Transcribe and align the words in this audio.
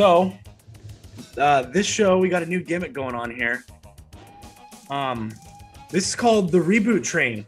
So, 0.00 0.32
uh, 1.36 1.64
this 1.64 1.86
show 1.86 2.16
we 2.16 2.30
got 2.30 2.42
a 2.42 2.46
new 2.46 2.64
gimmick 2.64 2.94
going 2.94 3.14
on 3.14 3.30
here. 3.30 3.66
Um, 4.88 5.30
this 5.90 6.08
is 6.08 6.14
called 6.16 6.50
the 6.50 6.58
reboot 6.58 7.04
train, 7.04 7.44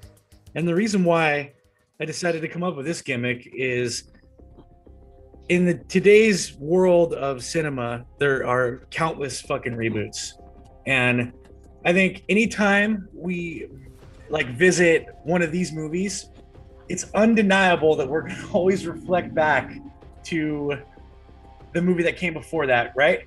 and 0.55 0.69
the 0.69 0.75
reason 0.75 1.03
why 1.03 1.55
I 1.99 2.05
decided 2.05 2.43
to 2.43 2.49
come 2.49 2.63
up 2.63 2.77
with 2.77 2.85
this 2.85 3.01
gimmick 3.01 3.49
is 3.55 4.13
in 5.49 5.65
the 5.65 5.79
today's 5.85 6.53
world 6.59 7.15
of 7.15 7.43
cinema, 7.43 8.05
there 8.19 8.47
are 8.47 8.87
countless 8.91 9.41
fucking 9.41 9.73
reboots, 9.73 10.33
and 10.87 11.33
I 11.87 11.95
think 11.95 12.23
anytime 12.29 13.09
we 13.15 13.69
like 14.29 14.49
visit 14.49 15.07
one 15.25 15.41
of 15.41 15.53
these 15.53 15.73
movies, 15.73 16.29
it's 16.91 17.11
undeniable 17.15 17.97
that 17.97 18.07
we're 18.07 18.29
gonna 18.29 18.47
always 18.53 18.87
reflect 18.87 19.35
back 19.35 19.73
to 20.25 20.77
the 21.73 21.83
movie 21.83 22.03
that 22.03 22.17
came 22.17 22.35
before 22.35 22.67
that, 22.67 22.93
right? 22.97 23.27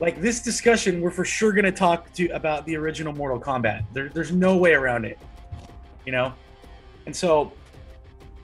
Like 0.00 0.20
this 0.20 0.40
discussion, 0.40 1.00
we're 1.00 1.10
for 1.10 1.24
sure 1.24 1.52
gonna 1.52 1.72
talk 1.72 2.12
to 2.14 2.28
about 2.28 2.64
the 2.66 2.76
original 2.76 3.12
Mortal 3.12 3.40
Kombat. 3.40 3.84
There, 3.92 4.08
there's 4.08 4.32
no 4.32 4.56
way 4.56 4.72
around 4.72 5.04
it, 5.04 5.18
you 6.06 6.12
know. 6.12 6.32
And 7.06 7.14
so, 7.14 7.52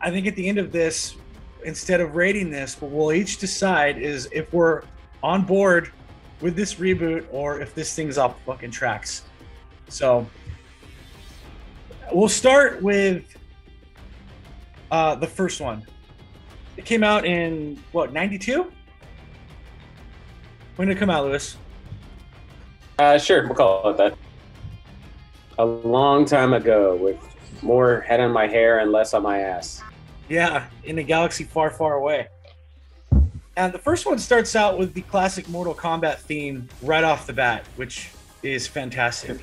I 0.01 0.11
think 0.11 0.27
at 0.27 0.37
the 0.37 0.49
end 0.49 0.59
of 0.59 0.73
this, 0.73 1.17
instead 1.65 2.01
of 2.01 2.17
rating 2.17 2.51
this, 2.51 2.81
what 2.81 2.91
we'll 2.91 3.13
each 3.13 3.39
decide 3.39 3.99
is 3.99 4.29
if 4.33 4.53
we're 4.53 4.83
on 5.23 5.43
board 5.43 5.93
with 6.41 6.57
this 6.57 6.75
reboot 6.75 7.27
or 7.31 7.61
if 7.61 7.75
this 7.75 7.95
thing's 7.95 8.19
off 8.19 8.37
fucking 8.45 8.71
tracks. 8.71 9.23
So, 9.89 10.27
we'll 12.13 12.29
start 12.29 12.83
with 12.83 13.25
uh, 14.91 15.15
the 15.15 15.27
first 15.27 15.61
one. 15.61 15.87
It 16.77 16.85
came 16.85 17.05
out 17.05 17.25
in 17.25 17.83
what, 17.93 18.13
92? 18.13 18.71
When 20.77 20.89
did 20.89 20.97
it 20.97 21.01
come 21.01 21.11
out, 21.11 21.25
Lewis? 21.25 21.57
Uh, 22.99 23.19
sure, 23.19 23.47
we'll 23.47 23.55
call 23.55 23.91
it 23.91 23.97
that. 23.97 24.17
A 25.59 25.65
long 25.65 26.25
time 26.25 26.53
ago, 26.53 26.97
with 26.97 27.17
more 27.63 28.01
head 28.01 28.21
on 28.21 28.33
my 28.33 28.47
hair 28.47 28.81
and 28.81 28.91
less 28.91 29.15
on 29.15 29.23
my 29.23 29.39
ass. 29.39 29.83
Yeah, 30.29 30.67
in 30.85 30.99
a 30.99 31.03
galaxy 31.03 31.45
far, 31.45 31.71
far 31.71 31.95
away. 31.95 32.29
And 33.57 33.73
the 33.73 33.79
first 33.79 34.05
one 34.05 34.19
starts 34.19 34.57
out 34.57 34.79
with 34.79 34.95
the 34.95 35.03
classic 35.03 35.49
Mortal 35.49 35.75
Kombat 35.75 36.19
theme 36.19 36.69
right 36.83 37.05
off 37.05 37.27
the 37.27 37.33
bat, 37.33 37.65
which 37.77 38.11
is 38.43 38.67
fantastic. 38.67 39.39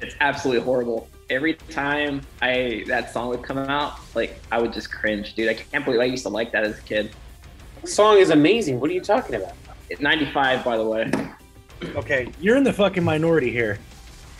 It's 0.00 0.16
absolutely 0.20 0.64
horrible. 0.64 1.08
Every 1.30 1.54
time 1.54 2.22
I 2.40 2.84
that 2.86 3.12
song 3.12 3.28
would 3.28 3.42
come 3.42 3.58
out, 3.58 3.98
like 4.14 4.40
I 4.50 4.60
would 4.60 4.72
just 4.72 4.90
cringe, 4.90 5.34
dude. 5.34 5.50
I 5.50 5.54
can't 5.54 5.84
believe 5.84 6.00
I 6.00 6.04
used 6.04 6.22
to 6.22 6.30
like 6.30 6.52
that 6.52 6.64
as 6.64 6.78
a 6.78 6.82
kid. 6.82 7.10
The 7.82 7.88
song 7.88 8.16
is 8.16 8.30
amazing. 8.30 8.80
What 8.80 8.88
are 8.90 8.94
you 8.94 9.02
talking 9.02 9.34
about? 9.34 9.52
It's 9.90 10.00
95, 10.00 10.64
by 10.64 10.76
the 10.78 10.84
way. 10.84 11.10
Okay, 11.96 12.32
you're 12.40 12.56
in 12.56 12.64
the 12.64 12.72
fucking 12.72 13.04
minority 13.04 13.50
here. 13.50 13.78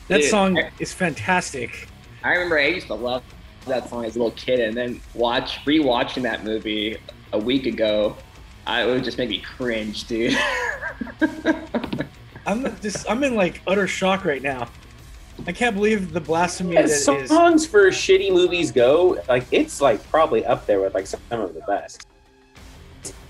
That 0.09 0.23
Dude, 0.23 0.31
song 0.31 0.59
I- 0.59 0.71
is 0.79 0.93
fantastic. 0.93 1.89
I 2.25 2.33
remember 2.33 2.59
I 2.59 2.67
used 2.69 2.87
to 2.89 2.95
love 2.95 3.23
that 3.67 3.89
song 3.91 4.05
as 4.07 4.17
a 4.17 4.19
little 4.19 4.33
kid, 4.37 4.61
and 4.61 4.77
then 4.77 5.01
watch 5.15 5.59
rewatching 5.67 6.23
that 6.23 6.43
movie 6.43 6.97
a 7.33 7.39
week 7.39 7.67
ago, 7.67 8.17
I, 8.67 8.83
it 8.83 8.87
would 8.87 9.05
just 9.05 9.19
make 9.19 9.29
me 9.29 9.41
cringe, 9.41 10.05
dude. 10.05 10.37
I'm 12.47 12.81
just 12.81 13.09
I'm 13.11 13.23
in 13.25 13.35
like 13.35 13.61
utter 13.67 13.87
shock 13.87 14.25
right 14.25 14.43
now. 14.43 14.69
I 15.47 15.53
can't 15.53 15.75
believe 15.75 16.13
the 16.13 16.21
blasphemy 16.21 16.77
As 16.77 17.05
that 17.07 17.17
is. 17.23 17.29
songs 17.29 17.67
for 17.67 17.89
shitty 17.91 18.33
movies 18.33 18.71
go, 18.73 19.19
like 19.29 19.45
it's 19.51 19.81
like 19.81 20.03
probably 20.11 20.45
up 20.45 20.67
there 20.67 20.81
with 20.81 20.95
like 20.95 21.07
some 21.07 21.21
of 21.31 21.55
the 21.55 21.61
best. 21.67 22.07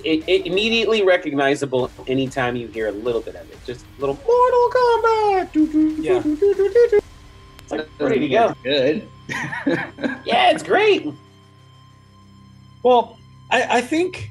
It, 0.04 0.24
it 0.28 0.46
immediately 0.46 1.02
recognizable 1.04 1.90
anytime 2.06 2.56
you 2.56 2.68
hear 2.68 2.88
a 2.88 2.92
little 2.92 3.20
bit 3.20 3.34
of 3.34 3.50
it. 3.50 3.58
Just 3.66 3.84
a 3.98 4.00
little 4.00 4.14
Mortal 4.26 4.70
Kombat. 4.70 5.52
doo, 5.52 5.66
doo, 5.70 5.96
doo, 5.96 6.02
Yeah. 6.02 6.22
doo. 6.22 7.00
It's 7.62 7.72
like 7.72 7.88
ready 8.00 8.20
to 8.20 8.28
go. 8.28 8.54
Good. 8.64 9.06
Yeah, 10.24 10.50
it's 10.50 10.62
great. 10.62 11.06
Well, 12.82 13.18
I, 13.50 13.78
I 13.78 13.80
think 13.80 14.30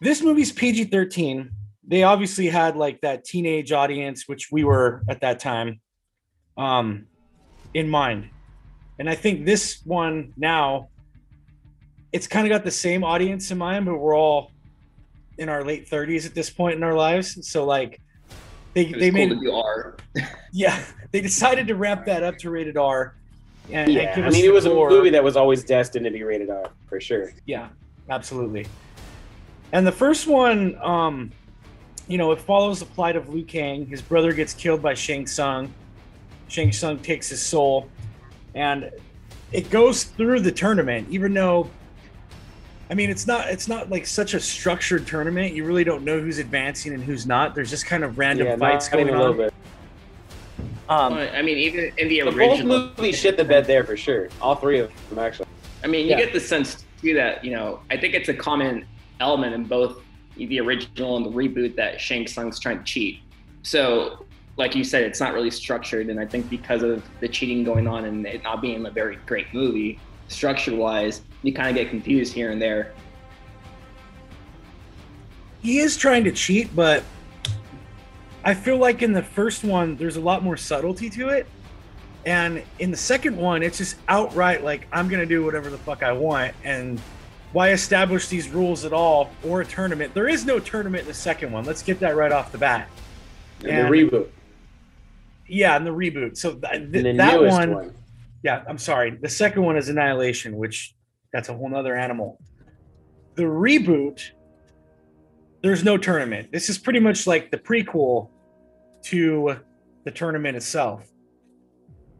this 0.00 0.22
movie's 0.22 0.50
PG 0.52 0.84
13. 0.84 1.50
They 1.88 2.02
obviously 2.02 2.48
had 2.48 2.76
like 2.76 3.00
that 3.00 3.24
teenage 3.24 3.72
audience, 3.72 4.28
which 4.28 4.52
we 4.52 4.62
were 4.62 5.02
at 5.08 5.22
that 5.22 5.40
time, 5.40 5.80
um, 6.56 7.06
in 7.72 7.88
mind. 7.88 8.28
And 8.98 9.08
I 9.08 9.14
think 9.14 9.46
this 9.46 9.80
one 9.84 10.34
now, 10.36 10.90
it's 12.12 12.26
kind 12.26 12.46
of 12.46 12.50
got 12.50 12.64
the 12.64 12.70
same 12.70 13.04
audience 13.04 13.50
in 13.50 13.58
mind, 13.58 13.86
but 13.86 13.96
we're 13.96 14.16
all 14.16 14.52
in 15.38 15.48
our 15.48 15.64
late 15.64 15.88
30s 15.88 16.26
at 16.26 16.34
this 16.34 16.50
point 16.50 16.76
in 16.76 16.82
our 16.82 16.94
lives. 16.94 17.48
So, 17.48 17.64
like, 17.64 18.00
they, 18.74 18.86
It 18.86 18.92
was 18.92 19.00
they 19.00 19.10
cool 19.10 19.18
made 19.18 19.30
to 19.30 19.36
do 19.36 19.52
R. 19.52 19.96
yeah, 20.52 20.82
they 21.10 21.20
decided 21.20 21.68
to 21.68 21.74
ramp 21.74 22.04
that 22.06 22.22
up 22.22 22.36
to 22.38 22.50
rated 22.50 22.76
R. 22.76 23.14
And, 23.70 23.88
and 23.88 23.92
Yeah, 23.92 24.14
give 24.14 24.24
I 24.26 24.30
mean, 24.30 24.44
it 24.44 24.52
was 24.52 24.66
a 24.66 24.74
movie 24.74 25.10
that 25.10 25.24
was 25.24 25.36
always 25.36 25.64
destined 25.64 26.04
to 26.04 26.10
be 26.10 26.22
rated 26.22 26.50
R 26.50 26.70
for 26.86 27.00
sure. 27.00 27.32
Yeah, 27.46 27.68
absolutely. 28.10 28.66
And 29.72 29.86
the 29.86 29.92
first 29.92 30.26
one, 30.26 30.76
um, 30.82 31.30
you 32.08 32.16
know, 32.18 32.32
it 32.32 32.40
follows 32.40 32.80
the 32.80 32.86
plight 32.86 33.16
of 33.16 33.28
Liu 33.28 33.44
Kang. 33.44 33.86
His 33.86 34.00
brother 34.02 34.32
gets 34.32 34.54
killed 34.54 34.82
by 34.82 34.94
Shang 34.94 35.26
Tsung. 35.26 35.72
Shang 36.48 36.72
Tsung 36.72 36.98
takes 36.98 37.28
his 37.28 37.42
soul, 37.42 37.88
and 38.54 38.90
it 39.52 39.70
goes 39.70 40.04
through 40.04 40.40
the 40.40 40.50
tournament. 40.52 41.06
Even 41.10 41.34
though, 41.34 41.68
I 42.90 42.94
mean, 42.94 43.10
it's 43.10 43.26
not 43.26 43.48
it's 43.50 43.68
not 43.68 43.90
like 43.90 44.06
such 44.06 44.32
a 44.32 44.40
structured 44.40 45.06
tournament. 45.06 45.52
You 45.54 45.64
really 45.64 45.84
don't 45.84 46.02
know 46.04 46.18
who's 46.18 46.38
advancing 46.38 46.94
and 46.94 47.04
who's 47.04 47.26
not. 47.26 47.54
There's 47.54 47.70
just 47.70 47.84
kind 47.84 48.02
of 48.02 48.18
random 48.18 48.46
yeah, 48.46 48.56
fights 48.56 48.90
not 48.90 49.00
even 49.00 49.12
going 49.12 49.20
a 49.20 49.22
little 49.30 49.42
on. 49.42 49.48
bit. 49.48 49.54
Um, 50.88 51.12
I 51.12 51.42
mean, 51.42 51.58
even 51.58 51.92
in 51.98 52.08
the 52.08 52.20
But 52.22 52.30
both 52.30 52.38
original, 52.38 52.78
movies 52.96 53.18
shit 53.18 53.36
the 53.36 53.44
bed 53.44 53.66
there 53.66 53.84
for 53.84 53.94
sure. 53.94 54.30
All 54.40 54.54
three 54.54 54.78
of 54.78 54.90
them 55.10 55.18
actually. 55.18 55.46
I 55.84 55.86
mean, 55.86 56.06
you 56.06 56.12
Yeah. 56.12 56.16
get 56.20 56.32
the 56.32 56.40
sense 56.40 56.86
too 57.02 57.12
that 57.14 57.44
you 57.44 57.50
know. 57.50 57.80
I 57.90 57.98
think 57.98 58.14
it's 58.14 58.30
a 58.30 58.34
common 58.34 58.86
element 59.20 59.54
in 59.54 59.64
both 59.64 60.00
the 60.46 60.60
original 60.60 61.16
and 61.16 61.26
the 61.26 61.30
reboot 61.30 61.76
that 61.76 62.00
Shang 62.00 62.26
Tsung's 62.26 62.58
trying 62.58 62.78
to 62.78 62.84
cheat. 62.84 63.20
So, 63.62 64.24
like 64.56 64.74
you 64.74 64.84
said, 64.84 65.02
it's 65.02 65.20
not 65.20 65.34
really 65.34 65.50
structured, 65.50 66.08
and 66.08 66.18
I 66.18 66.26
think 66.26 66.48
because 66.48 66.82
of 66.82 67.02
the 67.20 67.28
cheating 67.28 67.64
going 67.64 67.86
on 67.86 68.04
and 68.04 68.26
it 68.26 68.42
not 68.42 68.60
being 68.62 68.86
a 68.86 68.90
very 68.90 69.16
great 69.26 69.52
movie, 69.52 70.00
structure-wise, 70.28 71.22
you 71.42 71.52
kind 71.52 71.68
of 71.68 71.74
get 71.74 71.90
confused 71.90 72.32
here 72.32 72.50
and 72.50 72.60
there. 72.60 72.92
he 75.60 75.78
is 75.78 75.96
trying 75.96 76.24
to 76.24 76.32
cheat, 76.32 76.74
but 76.74 77.02
I 78.44 78.54
feel 78.54 78.78
like 78.78 79.02
in 79.02 79.12
the 79.12 79.22
first 79.22 79.64
one, 79.64 79.96
there's 79.96 80.16
a 80.16 80.20
lot 80.20 80.42
more 80.42 80.56
subtlety 80.56 81.10
to 81.10 81.28
it. 81.28 81.46
And 82.24 82.62
in 82.78 82.90
the 82.90 82.96
second 82.96 83.36
one, 83.36 83.62
it's 83.62 83.78
just 83.78 83.96
outright 84.08 84.62
like, 84.62 84.86
I'm 84.92 85.08
going 85.08 85.20
to 85.20 85.26
do 85.26 85.44
whatever 85.44 85.70
the 85.70 85.78
fuck 85.78 86.02
I 86.02 86.12
want. 86.12 86.54
And 86.64 87.00
why 87.52 87.70
establish 87.70 88.28
these 88.28 88.48
rules 88.48 88.84
at 88.84 88.92
all 88.92 89.30
or 89.44 89.60
a 89.62 89.64
tournament? 89.66 90.14
There 90.14 90.28
is 90.28 90.44
no 90.44 90.58
tournament 90.58 91.02
in 91.02 91.08
the 91.08 91.14
second 91.14 91.50
one. 91.52 91.64
Let's 91.64 91.82
get 91.82 92.00
that 92.00 92.16
right 92.16 92.32
off 92.32 92.52
the 92.52 92.58
bat. 92.58 92.88
And 93.62 93.70
And- 93.70 93.86
the 93.88 93.90
reboot. 93.92 94.28
Yeah, 95.46 95.76
in 95.78 95.84
the 95.84 95.90
reboot. 95.94 96.36
So 96.36 96.54
th- 96.56 96.92
th- 96.92 97.16
that 97.16 97.40
one, 97.40 97.72
one. 97.74 97.94
yeah, 98.42 98.62
I'm 98.68 98.76
sorry. 98.76 99.12
The 99.20 99.30
second 99.30 99.62
one 99.62 99.78
is 99.78 99.88
Annihilation, 99.88 100.56
which 100.56 100.94
that's 101.32 101.48
a 101.48 101.54
whole 101.54 101.70
nother 101.70 101.96
animal. 101.96 102.38
The 103.34 103.44
reboot, 103.44 104.20
there's 105.62 105.82
no 105.84 105.96
tournament. 105.96 106.52
This 106.52 106.68
is 106.68 106.76
pretty 106.76 107.00
much 107.00 107.26
like 107.26 107.50
the 107.50 107.56
prequel 107.56 108.28
to 109.04 109.56
the 110.04 110.10
tournament 110.10 110.54
itself. 110.56 111.08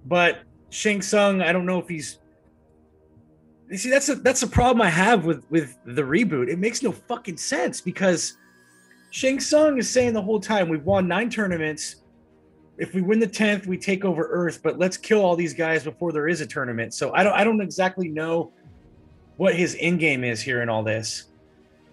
But 0.07 0.39
Shang 0.71 1.03
Tsung, 1.03 1.43
I 1.43 1.53
don't 1.53 1.67
know 1.67 1.79
if 1.81 1.89
he's. 1.89 2.19
You 3.71 3.77
see, 3.77 3.91
that's 3.91 4.09
a 4.09 4.15
that's 4.17 4.43
a 4.43 4.47
problem 4.47 4.81
I 4.81 4.89
have 4.91 5.25
with 5.25 5.45
with 5.51 5.77
the 5.85 6.03
reboot. 6.03 6.49
It 6.49 6.59
makes 6.59 6.83
no 6.83 6.93
fucking 6.93 7.37
sense 7.37 7.81
because 7.81 8.37
Shang 9.11 9.41
Tsung 9.41 9.79
is 9.79 9.91
saying 9.91 10.15
the 10.15 10.23
whole 10.23 10.41
time 10.41 10.69
we've 10.69 10.85
won 10.85 11.07
nine 11.07 11.29
tournaments. 11.31 11.97
If 12.79 12.95
we 12.95 13.03
win 13.03 13.19
the 13.19 13.27
tenth, 13.27 13.67
we 13.67 13.77
take 13.77 14.05
over 14.05 14.29
Earth. 14.31 14.61
But 14.63 14.79
let's 14.79 14.97
kill 14.97 15.21
all 15.21 15.37
these 15.37 15.53
guys 15.53 15.85
before 15.85 16.13
there 16.13 16.29
is 16.29 16.41
a 16.41 16.47
tournament. 16.47 16.95
So 16.95 17.13
I 17.13 17.23
don't 17.23 17.35
I 17.35 17.45
don't 17.45 17.61
exactly 17.61 18.09
know 18.09 18.53
what 19.37 19.55
his 19.55 19.77
end 19.81 20.01
game 20.01 20.25
is 20.25 20.41
here 20.41 20.63
in 20.63 20.69
all 20.69 20.83
this. 20.83 21.25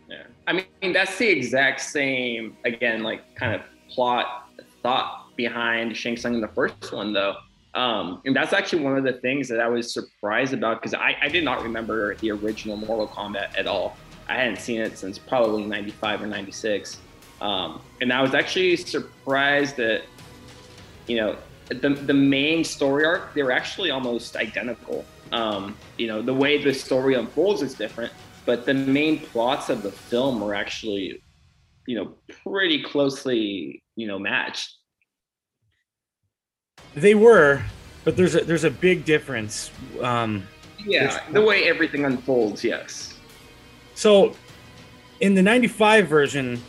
Yeah. 0.10 0.24
I 0.48 0.54
mean, 0.54 0.94
that's 0.94 1.18
the 1.18 1.28
exact 1.28 1.82
same, 1.82 2.58
again, 2.66 3.04
like 3.04 3.36
kind 3.36 3.54
of 3.54 3.62
plot 3.90 4.50
thought 4.82 5.36
behind 5.36 5.96
Shang 5.96 6.18
Tsung 6.18 6.36
in 6.36 6.42
the 6.42 6.48
first 6.50 6.92
one, 6.92 7.14
though. 7.14 7.36
Um, 7.76 8.22
and 8.26 8.34
that's 8.34 8.54
actually 8.54 8.84
one 8.84 8.98
of 8.98 9.04
the 9.04 9.14
things 9.14 9.50
that 9.50 9.60
I 9.60 9.68
was 9.68 9.94
surprised 9.94 10.54
about 10.54 10.82
because 10.82 10.94
I, 10.94 11.18
I 11.22 11.28
did 11.28 11.44
not 11.44 11.62
remember 11.62 12.16
the 12.16 12.32
original 12.32 12.78
Mortal 12.78 13.08
Kombat 13.08 13.58
at 13.58 13.68
all. 13.68 13.98
I 14.30 14.36
hadn't 14.36 14.60
seen 14.60 14.80
it 14.80 14.98
since 14.98 15.20
probably 15.20 15.66
95 15.66 16.24
or 16.24 16.28
96. 16.28 16.98
Um, 17.42 17.82
and 18.00 18.14
I 18.14 18.22
was 18.22 18.34
actually 18.34 18.78
surprised 18.78 19.76
that, 19.76 20.04
you 21.08 21.18
know, 21.18 21.38
the, 21.68 21.90
the 21.90 22.14
main 22.14 22.64
story 22.64 23.06
arc, 23.06 23.34
they 23.34 23.44
were 23.44 23.52
actually 23.52 23.92
almost 23.92 24.38
identical. 24.38 25.04
Um, 25.32 25.76
you 25.98 26.08
know, 26.08 26.22
the 26.22 26.34
way 26.34 26.64
the 26.64 26.74
story 26.74 27.16
unfolds 27.16 27.62
is 27.62 27.74
different, 27.74 28.14
but 28.46 28.66
the 28.66 28.74
main 28.74 29.20
plots 29.20 29.70
of 29.70 29.84
the 29.84 29.92
film 29.92 30.40
were 30.40 30.56
actually, 30.56 31.22
you 31.88 31.96
know, 31.96 32.14
pretty 32.44 32.82
closely, 32.82 33.84
you 33.96 34.08
know, 34.08 34.18
matched. 34.18 34.76
They 36.96 37.16
were, 37.16 37.62
but 38.04 38.16
there's 38.16 38.36
a 38.36 38.42
there's 38.44 38.64
a 38.64 38.72
big 38.72 39.06
difference. 39.06 39.72
Um, 40.02 40.48
yeah, 40.86 41.20
the 41.32 41.42
way 41.42 41.68
everything 41.68 42.06
unfolds, 42.06 42.64
yes. 42.64 43.18
So, 43.96 44.36
in 45.20 45.36
the 45.36 45.42
'95 45.42 46.08
version, 46.08 46.62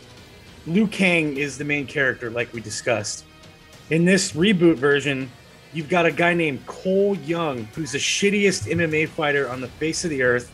Liu 0.65 0.87
Kang 0.87 1.37
is 1.37 1.57
the 1.57 1.63
main 1.63 1.87
character, 1.87 2.29
like 2.29 2.53
we 2.53 2.61
discussed. 2.61 3.23
In 3.89 4.03
this 4.03 4.33
reboot 4.33 4.75
version, 4.75 5.31
you've 5.71 5.87
got 5.87 6.05
a 6.05 6.11
guy 6.11 6.33
named 6.33 6.65
Cole 6.65 7.15
Young, 7.17 7.65
who's 7.73 7.93
the 7.93 7.97
shittiest 7.97 8.69
MMA 8.69 9.07
fighter 9.07 9.49
on 9.49 9.61
the 9.61 9.67
face 9.67 10.03
of 10.03 10.09
the 10.09 10.21
earth. 10.23 10.51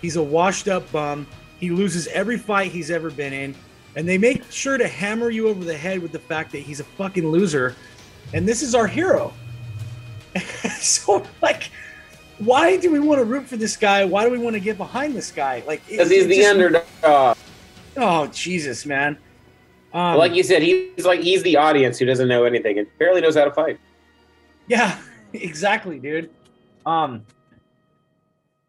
He's 0.00 0.16
a 0.16 0.22
washed 0.22 0.68
up 0.68 0.90
bum. 0.90 1.26
He 1.60 1.70
loses 1.70 2.06
every 2.08 2.38
fight 2.38 2.72
he's 2.72 2.90
ever 2.90 3.10
been 3.10 3.32
in. 3.32 3.54
And 3.94 4.08
they 4.08 4.16
make 4.16 4.50
sure 4.50 4.78
to 4.78 4.88
hammer 4.88 5.28
you 5.28 5.48
over 5.48 5.64
the 5.64 5.76
head 5.76 6.00
with 6.00 6.12
the 6.12 6.18
fact 6.18 6.50
that 6.52 6.60
he's 6.60 6.80
a 6.80 6.84
fucking 6.84 7.28
loser. 7.28 7.76
And 8.34 8.48
this 8.48 8.62
is 8.62 8.74
our 8.74 8.86
hero. 8.86 9.32
so, 10.78 11.24
like, 11.42 11.70
why 12.38 12.76
do 12.76 12.90
we 12.90 12.98
want 12.98 13.18
to 13.20 13.24
root 13.24 13.46
for 13.46 13.56
this 13.56 13.76
guy? 13.76 14.04
Why 14.04 14.24
do 14.24 14.30
we 14.30 14.38
want 14.38 14.54
to 14.54 14.60
get 14.60 14.78
behind 14.78 15.14
this 15.14 15.30
guy? 15.30 15.62
Like, 15.66 15.86
because 15.86 16.10
he's 16.10 16.26
the 16.26 16.36
just, 16.36 16.50
underdog. 16.50 17.36
Oh 17.96 18.26
Jesus, 18.28 18.86
man! 18.86 19.18
Um, 19.92 20.16
like 20.16 20.34
you 20.34 20.42
said, 20.42 20.62
he's 20.62 21.04
like 21.04 21.20
he's 21.20 21.42
the 21.42 21.56
audience 21.56 21.98
who 21.98 22.06
doesn't 22.06 22.28
know 22.28 22.44
anything 22.44 22.78
and 22.78 22.88
barely 22.98 23.20
knows 23.20 23.36
how 23.36 23.44
to 23.44 23.52
fight. 23.52 23.78
Yeah, 24.66 24.98
exactly, 25.32 25.98
dude. 25.98 26.30
Um, 26.86 27.26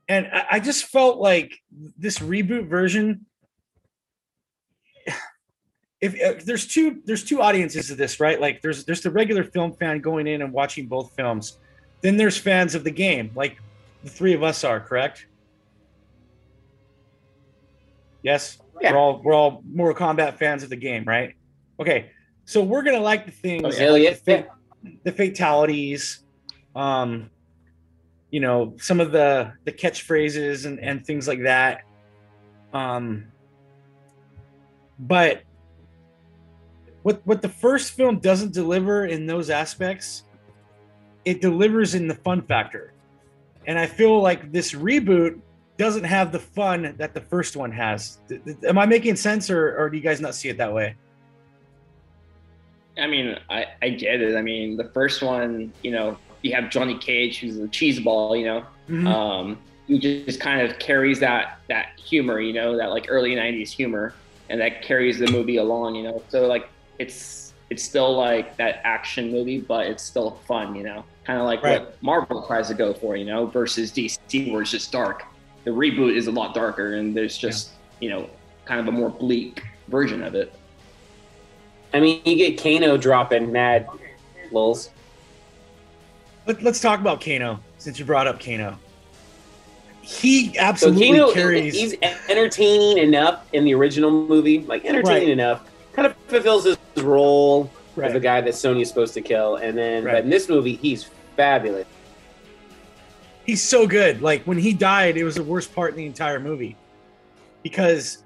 and 0.10 0.28
I, 0.32 0.46
I 0.52 0.60
just 0.60 0.86
felt 0.86 1.20
like 1.20 1.62
this 1.98 2.20
reboot 2.20 2.68
version. 2.68 3.26
If, 6.04 6.16
if, 6.16 6.44
there's 6.44 6.68
two 6.68 7.02
there's 7.06 7.24
two 7.24 7.42
audiences 7.42 7.88
to 7.88 7.96
this, 7.96 8.20
right? 8.20 8.40
Like 8.40 8.62
there's 8.62 8.84
there's 8.84 9.00
the 9.00 9.10
regular 9.10 9.46
film 9.46 9.72
fan 9.72 10.02
going 10.02 10.28
in 10.28 10.42
and 10.42 10.52
watching 10.52 10.86
both 10.86 11.14
films. 11.16 11.60
Then 12.02 12.18
there's 12.18 12.38
fans 12.38 12.76
of 12.76 12.84
the 12.84 12.92
game, 12.92 13.32
like 13.36 13.62
the 14.04 14.10
three 14.10 14.34
of 14.34 14.44
us 14.44 14.66
are, 14.66 14.82
correct? 14.82 15.28
Yes. 18.22 18.58
Yeah. 18.82 18.92
We're 18.92 18.98
all 18.98 19.22
we're 19.24 19.34
all 19.34 19.64
Mortal 19.66 19.96
Kombat 19.96 20.38
fans 20.38 20.62
of 20.62 20.70
the 20.70 20.76
game, 20.76 21.06
right? 21.06 21.36
Okay. 21.80 22.12
So 22.44 22.62
we're 22.62 22.84
gonna 22.84 23.00
like 23.00 23.26
the 23.26 23.32
things 23.32 23.64
oh, 23.64 23.94
like 23.94 24.24
the, 24.26 24.48
the 25.06 25.12
fatalities, 25.14 26.26
um, 26.76 27.30
you 28.30 28.42
know, 28.42 28.76
some 28.78 29.00
of 29.00 29.14
the 29.14 29.54
the 29.64 29.72
catchphrases 29.72 30.66
and, 30.66 30.82
and 30.82 31.06
things 31.06 31.30
like 31.30 31.44
that. 31.44 31.84
Um 32.74 33.28
but 35.00 35.44
what 37.04 37.22
what 37.26 37.42
the 37.42 37.50
first 37.50 37.94
film 37.94 38.20
doesn't 38.20 38.54
deliver 38.54 39.06
in 39.06 39.26
those 39.26 39.50
aspects, 39.50 40.24
it 41.26 41.42
delivers 41.42 41.96
in 41.96 42.08
the 42.08 42.16
fun 42.16 42.42
factor. 42.42 42.94
And 43.68 43.80
I 43.80 43.86
feel 43.86 44.22
like 44.22 44.52
this 44.52 44.74
reboot 44.74 45.40
doesn't 45.78 46.04
have 46.04 46.32
the 46.32 46.40
fun 46.40 46.96
that 46.98 47.14
the 47.14 47.22
first 47.22 47.56
one 47.56 47.72
has. 47.72 48.20
Am 48.68 48.78
I 48.78 48.86
making 48.86 49.16
sense, 49.16 49.50
or, 49.50 49.78
or 49.78 49.90
do 49.90 49.98
you 49.98 50.04
guys 50.04 50.22
not 50.22 50.36
see 50.36 50.50
it 50.50 50.58
that 50.58 50.74
way? 50.74 50.96
I 52.98 53.08
mean, 53.08 53.38
I, 53.50 53.66
I 53.82 53.90
get 53.90 54.22
it. 54.22 54.36
I 54.36 54.42
mean, 54.42 54.78
the 54.78 54.90
first 54.90 55.24
one, 55.24 55.74
you 55.82 55.92
know, 55.92 56.18
you 56.44 56.54
have 56.54 56.70
Johnny 56.70 56.98
Cage, 56.98 57.40
who's 57.40 57.58
a 57.58 57.68
cheeseball, 57.68 58.38
you 58.38 58.46
know, 58.46 58.60
mm-hmm. 58.88 59.08
um, 59.08 59.58
who 59.88 59.98
just 59.98 60.40
kind 60.40 60.62
of 60.62 60.78
carries 60.78 61.20
that 61.22 61.60
that 61.70 61.98
humor, 61.98 62.40
you 62.40 62.54
know, 62.54 62.78
that 62.78 62.92
like 62.92 63.08
early 63.10 63.36
'90s 63.36 63.72
humor, 63.72 64.14
and 64.50 64.62
that 64.62 64.84
carries 64.84 65.18
the 65.20 65.32
movie 65.32 65.58
along, 65.58 65.96
you 65.96 66.04
know. 66.04 66.22
So 66.30 66.46
like, 66.48 66.70
it's 67.00 67.54
it's 67.70 67.84
still 67.84 68.16
like 68.16 68.58
that 68.58 68.82
action 68.84 69.32
movie, 69.32 69.60
but 69.60 69.88
it's 69.88 70.04
still 70.04 70.32
fun, 70.48 70.76
you 70.76 70.84
know, 70.84 71.04
kind 71.24 71.40
of 71.40 71.46
like 71.46 71.64
right. 71.64 71.82
what 71.82 72.04
Marvel 72.04 72.46
tries 72.46 72.68
to 72.68 72.74
go 72.74 72.94
for, 72.94 73.16
you 73.16 73.26
know, 73.26 73.48
versus 73.48 73.92
DC, 73.92 74.52
where 74.52 74.62
it's 74.62 74.72
just 74.72 74.92
dark 74.92 75.24
the 75.64 75.72
reboot 75.72 76.16
is 76.16 76.28
a 76.28 76.32
lot 76.32 76.54
darker 76.54 76.96
and 76.96 77.16
there's 77.16 77.38
just 77.38 77.72
yeah. 78.00 78.08
you 78.08 78.10
know 78.10 78.30
kind 78.66 78.80
of 78.80 78.88
a 78.88 78.92
more 78.92 79.10
bleak 79.10 79.64
version 79.88 80.24
of 80.24 80.36
it. 80.36 80.54
I 81.94 82.00
mean, 82.00 82.22
you 82.26 82.36
get 82.36 82.62
Kano 82.62 82.98
dropping 82.98 83.52
mad 83.52 83.88
lulls. 84.52 84.90
Let, 86.48 86.66
us 86.66 86.82
talk 86.82 87.00
about 87.00 87.22
Kano 87.22 87.60
since 87.78 88.00
you 88.00 88.06
brought 88.06 88.26
up 88.26 88.40
Kano. 88.40 88.78
He 90.02 90.58
absolutely 90.58 91.10
so 91.10 91.14
Kano, 91.14 91.34
carries. 91.34 91.74
He's 91.74 91.96
entertaining 92.30 92.98
enough 92.98 93.46
in 93.54 93.64
the 93.64 93.74
original 93.76 94.12
movie, 94.12 94.60
like 94.60 94.86
entertaining 94.86 95.24
right. 95.24 95.30
enough. 95.30 95.70
Kind 95.94 96.08
of 96.08 96.16
fulfills 96.28 96.66
his 96.66 96.78
role 96.98 97.72
right. 97.96 98.08
as 98.08 98.14
the 98.14 98.20
guy 98.20 98.42
that 98.42 98.56
Sonya's 98.56 98.90
supposed 98.90 99.14
to 99.14 99.22
kill, 99.22 99.58
and 99.58 99.78
then 99.78 100.04
right. 100.04 100.14
but 100.14 100.24
in 100.24 100.30
this 100.30 100.50
movie, 100.50 100.76
he's 100.76 101.10
fabulous 101.36 101.88
he's 103.46 103.62
so 103.62 103.88
good. 103.88 104.22
Like 104.22 104.44
when 104.44 104.58
he 104.58 104.74
died, 104.74 105.18
it 105.18 105.24
was 105.24 105.36
the 105.36 105.44
worst 105.44 105.74
part 105.74 105.92
in 105.92 105.98
the 105.98 106.06
entire 106.06 106.40
movie 106.40 106.76
because 107.62 108.24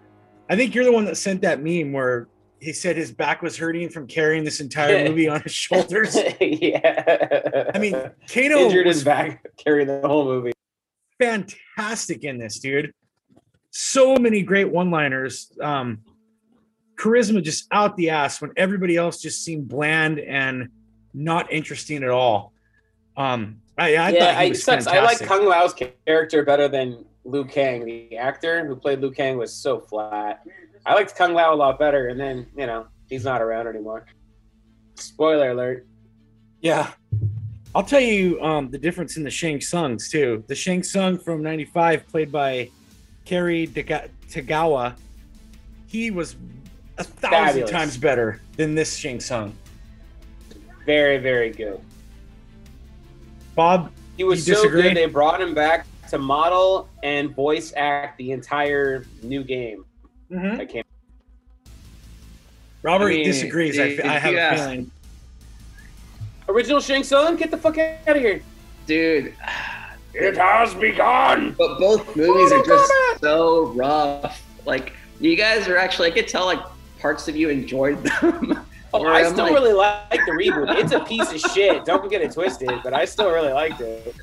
I 0.50 0.56
think 0.56 0.74
you're 0.74 0.86
the 0.86 0.92
one 0.92 1.06
that 1.06 1.18
sent 1.18 1.42
that 1.42 1.62
meme 1.62 1.92
where 1.92 2.28
he 2.60 2.74
said 2.74 2.96
his 2.96 3.12
back 3.12 3.42
was 3.42 3.58
hurting 3.58 3.90
from 3.90 4.08
carrying 4.08 4.44
this 4.44 4.60
entire 4.60 5.08
movie 5.10 5.28
on 5.28 5.42
his 5.42 5.54
shoulders. 5.54 6.18
yeah. 6.42 7.72
I 7.74 7.80
mean, 7.80 7.94
Kano 8.32 8.58
injured 8.58 8.88
his 8.88 9.04
back 9.04 9.46
carrying 9.58 9.88
the 9.88 10.08
whole 10.08 10.26
movie. 10.26 10.54
Fantastic 11.20 12.24
in 12.24 12.38
this, 12.38 12.60
dude. 12.60 12.94
So 13.72 14.16
many 14.16 14.42
great 14.42 14.70
one-liners. 14.70 15.52
Um, 15.62 16.00
charisma 16.98 17.42
just 17.42 17.68
out 17.72 17.96
the 17.96 18.10
ass 18.10 18.42
when 18.42 18.52
everybody 18.58 18.98
else 18.98 19.22
just 19.22 19.44
seemed 19.44 19.68
bland 19.68 20.20
and 20.20 20.70
not 21.14 21.52
interesting 21.52 22.04
at 22.04 22.10
all. 22.10 22.54
Um, 23.16 23.62
I, 23.78 23.96
I 23.96 24.10
yeah, 24.10 24.42
it 24.42 24.56
sucks. 24.56 24.86
Fantastic. 24.86 24.94
I 24.94 25.04
like 25.04 25.20
Kung 25.20 25.46
Lao's 25.48 25.76
character 26.06 26.44
better 26.44 26.68
than 26.68 27.06
Liu 27.24 27.46
Kang. 27.46 27.86
The 27.86 28.18
actor 28.18 28.66
who 28.66 28.76
played 28.76 29.00
Liu 29.00 29.12
Kang 29.12 29.38
was 29.38 29.54
so 29.54 29.80
flat. 29.80 30.42
I 30.86 30.94
liked 30.94 31.16
Kung 31.16 31.34
Lao 31.34 31.54
a 31.54 31.56
lot 31.56 31.78
better, 31.78 32.08
and 32.08 32.20
then 32.20 32.48
you 32.56 32.66
know 32.66 32.88
he's 33.10 33.24
not 33.24 33.42
around 33.42 33.68
anymore. 33.68 34.06
Spoiler 34.96 35.52
alert. 35.52 35.86
Yeah, 36.62 36.92
I'll 37.76 37.84
tell 37.84 38.02
you 38.02 38.42
um, 38.42 38.72
the 38.72 38.80
difference 38.80 39.18
in 39.18 39.24
the 39.24 39.30
Shang 39.30 39.60
Tsungs 39.60 40.10
too. 40.10 40.44
The 40.48 40.56
Shang 40.56 40.82
Tsung 40.82 41.20
from 41.20 41.44
'95, 41.44 42.08
played 42.08 42.32
by 42.32 42.70
Cary 43.26 43.68
Tagawa, 43.68 44.96
he 45.86 46.10
was 46.10 46.36
a 46.98 47.04
thousand 47.04 47.46
Fabulous. 47.46 47.72
times 47.72 47.98
better 47.98 48.42
than 48.56 48.76
this 48.76 48.96
Shang 48.96 49.20
Tsung. 49.20 49.56
Very, 50.86 51.18
very 51.18 51.52
good. 51.52 51.80
Bob, 53.56 53.92
he 54.16 54.24
was 54.24 54.46
so 54.46 54.70
good. 54.70 54.96
They 54.96 55.06
brought 55.06 55.42
him 55.42 55.54
back 55.54 55.86
to 56.10 56.18
model 56.18 56.88
and 57.04 57.36
voice 57.36 57.74
act 57.76 58.18
the 58.18 58.32
entire 58.32 59.06
new 59.22 59.44
game. 59.44 59.84
Mm-hmm. 60.32 60.58
That 60.58 60.70
came. 60.70 60.84
Robert 62.84 63.08
I 63.08 63.10
mean, 63.10 63.26
disagrees. 63.26 63.80
I, 63.80 63.98
I 64.04 64.20
have 64.20 64.34
a 64.34 64.58
feeling. 64.58 64.92
Original 66.48 66.80
Shang 66.80 67.04
Tsung, 67.04 67.36
get 67.36 67.52
the 67.52 67.58
fuck 67.58 67.78
out 67.78 68.08
of 68.08 68.18
here, 68.18 68.42
dude. 68.86 69.34
It 70.14 70.38
has 70.38 70.74
begun. 70.74 71.54
But 71.58 71.78
both 71.78 72.16
movies 72.16 72.52
are 72.52 72.64
just 72.64 72.92
so 73.20 73.68
rough. 73.74 74.42
Like 74.66 74.94
you 75.20 75.36
guys 75.36 75.68
are 75.68 75.78
actually, 75.78 76.12
I 76.12 76.12
could 76.12 76.28
tell 76.28 76.46
like 76.46 76.62
parts 77.00 77.28
of 77.28 77.36
you 77.36 77.50
enjoyed 77.50 78.04
them. 78.04 78.66
Oh, 78.94 79.06
I 79.06 79.24
still 79.24 79.44
like... 79.44 79.54
really 79.54 79.74
like 79.74 80.10
the 80.12 80.32
reboot. 80.32 80.74
It's 80.78 80.94
a 80.94 81.02
piece 81.02 81.32
of 81.34 81.52
shit. 81.52 81.84
Don't 81.84 82.10
get 82.10 82.22
it 82.22 82.32
twisted, 82.32 82.72
but 82.84 82.94
I 82.94 83.04
still 83.04 83.30
really 83.30 83.52
liked 83.52 83.82
it. 83.82 84.16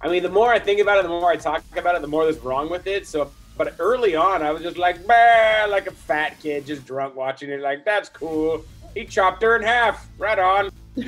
I 0.00 0.08
mean, 0.08 0.22
the 0.22 0.28
more 0.28 0.52
I 0.52 0.58
think 0.60 0.80
about 0.80 0.98
it, 0.98 1.02
the 1.02 1.08
more 1.08 1.30
I 1.30 1.36
talk 1.36 1.64
about 1.76 1.96
it, 1.96 2.02
the 2.02 2.06
more 2.06 2.24
there's 2.24 2.38
wrong 2.38 2.70
with 2.70 2.86
it. 2.86 3.08
So, 3.08 3.32
but 3.56 3.74
early 3.78 4.14
on, 4.14 4.42
I 4.42 4.52
was 4.52 4.62
just 4.62 4.78
like, 4.78 5.04
like 5.08 5.86
a 5.88 5.90
fat 5.90 6.38
kid, 6.40 6.64
just 6.64 6.86
drunk 6.86 7.16
watching 7.16 7.50
it. 7.50 7.60
Like, 7.60 7.84
that's 7.84 8.08
cool. 8.08 8.64
He 8.94 9.04
chopped 9.04 9.42
her 9.42 9.56
in 9.56 9.62
half. 9.62 10.08
Right 10.16 10.38
on. 10.38 10.70
you 10.94 11.06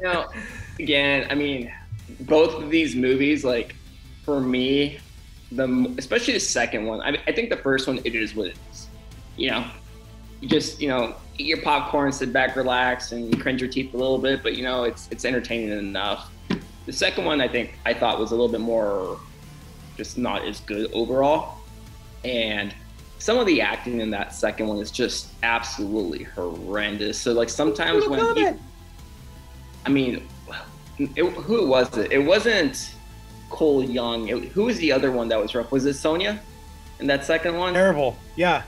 know, 0.00 0.28
again, 0.78 1.26
I 1.28 1.34
mean, 1.34 1.72
both 2.20 2.62
of 2.62 2.70
these 2.70 2.94
movies, 2.94 3.44
like, 3.44 3.74
for 4.22 4.40
me, 4.40 5.00
the 5.52 5.94
especially 5.98 6.34
the 6.34 6.40
second 6.40 6.86
one. 6.86 7.00
I, 7.00 7.18
I 7.26 7.32
think 7.32 7.50
the 7.50 7.56
first 7.56 7.86
one 7.86 8.00
it 8.04 8.14
is 8.14 8.34
what 8.34 8.48
it 8.48 8.56
is. 8.70 8.88
You 9.36 9.50
know, 9.50 9.66
you 10.40 10.48
just 10.48 10.80
you 10.80 10.88
know 10.88 11.14
eat 11.38 11.46
your 11.46 11.62
popcorn, 11.62 12.12
sit 12.12 12.32
back, 12.32 12.56
relax, 12.56 13.12
and 13.12 13.40
cringe 13.40 13.60
your 13.60 13.70
teeth 13.70 13.94
a 13.94 13.96
little 13.96 14.18
bit. 14.18 14.42
But 14.42 14.56
you 14.56 14.62
know, 14.62 14.84
it's 14.84 15.08
it's 15.10 15.24
entertaining 15.24 15.76
enough. 15.76 16.30
The 16.86 16.92
second 16.92 17.24
one 17.24 17.40
I 17.40 17.48
think 17.48 17.78
I 17.84 17.94
thought 17.94 18.18
was 18.18 18.30
a 18.30 18.34
little 18.34 18.48
bit 18.48 18.60
more 18.60 19.18
just 19.96 20.16
not 20.16 20.44
as 20.44 20.60
good 20.60 20.90
overall, 20.92 21.58
and 22.24 22.74
some 23.18 23.38
of 23.38 23.46
the 23.46 23.60
acting 23.60 24.00
in 24.00 24.10
that 24.10 24.34
second 24.34 24.66
one 24.66 24.78
is 24.78 24.90
just 24.90 25.28
absolutely 25.42 26.24
horrendous. 26.24 27.20
So 27.20 27.32
like 27.32 27.50
sometimes 27.50 28.08
when 28.08 28.34
he, 28.34 28.48
I 29.84 29.88
mean, 29.90 30.26
it, 30.98 31.24
who 31.24 31.66
was 31.66 31.96
it? 31.98 32.12
It 32.12 32.18
wasn't 32.18 32.94
Cole 33.50 33.84
Young. 33.84 34.28
It, 34.28 34.44
who 34.52 34.64
was 34.64 34.78
the 34.78 34.90
other 34.92 35.12
one 35.12 35.28
that 35.28 35.38
was 35.40 35.54
rough? 35.54 35.70
Was 35.72 35.84
it 35.84 35.94
Sonya 35.94 36.40
in 37.00 37.06
that 37.08 37.24
second 37.24 37.56
one? 37.56 37.74
Terrible. 37.74 38.16
Yeah. 38.36 38.62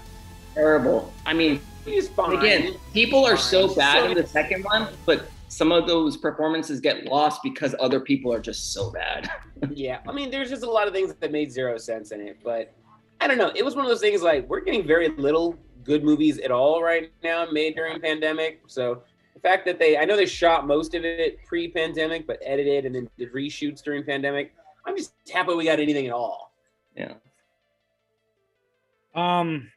Terrible. 0.55 1.13
I 1.25 1.33
mean, 1.33 1.61
He's 1.85 2.09
fine. 2.09 2.37
again, 2.37 2.75
people 2.93 3.25
are 3.25 3.37
so 3.37 3.75
bad 3.75 4.03
So- 4.05 4.11
in 4.11 4.15
the 4.17 4.27
second 4.27 4.63
one, 4.65 4.89
but 5.07 5.27
some 5.49 5.73
of 5.73 5.87
those 5.87 6.17
performances 6.17 6.81
get 6.81 7.05
lost 7.05 7.43
because 7.43 7.75
other 7.81 8.01
people 8.01 8.33
are 8.33 8.41
just 8.41 8.73
so 8.73 8.91
bad. 8.91 9.31
Yeah, 9.71 10.01
I 10.09 10.13
mean, 10.13 10.29
there's 10.33 10.51
just 10.51 10.65
a 10.65 10.69
lot 10.71 10.89
of 10.89 10.93
things 10.93 11.15
that 11.15 11.31
made 11.31 11.53
zero 11.53 11.79
sense 11.79 12.11
in 12.11 12.21
it, 12.21 12.37
but 12.43 12.75
I 13.21 13.29
don't 13.29 13.39
know. 13.39 13.53
It 13.55 13.65
was 13.65 13.77
one 13.77 13.85
of 13.85 13.89
those 13.89 14.01
things 14.01 14.21
like 14.21 14.49
we're 14.49 14.59
getting 14.61 14.85
very 14.85 15.07
little 15.11 15.57
good 15.85 16.03
movies 16.03 16.41
at 16.41 16.51
all 16.51 16.83
right 16.83 17.13
now 17.23 17.47
made 17.49 17.77
during 17.77 18.01
pandemic. 18.01 18.61
So 18.67 19.05
the 19.35 19.39
fact 19.41 19.65
that 19.67 19.79
they, 19.79 19.97
I 19.97 20.05
know 20.05 20.17
they 20.17 20.27
shot 20.27 20.67
most 20.67 20.97
of 20.97 21.05
it 21.05 21.39
pre-pandemic, 21.47 22.27
but 22.27 22.41
edited 22.45 22.87
and 22.87 22.95
then 22.97 23.09
did 23.17 23.33
reshoots 23.33 23.85
during 23.85 24.03
pandemic. 24.03 24.53
I'm 24.87 24.97
just 24.97 25.13
happy 25.33 25.55
we 25.55 25.65
got 25.65 25.81
anything 25.81 26.07
at 26.07 26.13
all. 26.13 26.53
Yeah. 26.97 27.15
Um. 29.15 29.71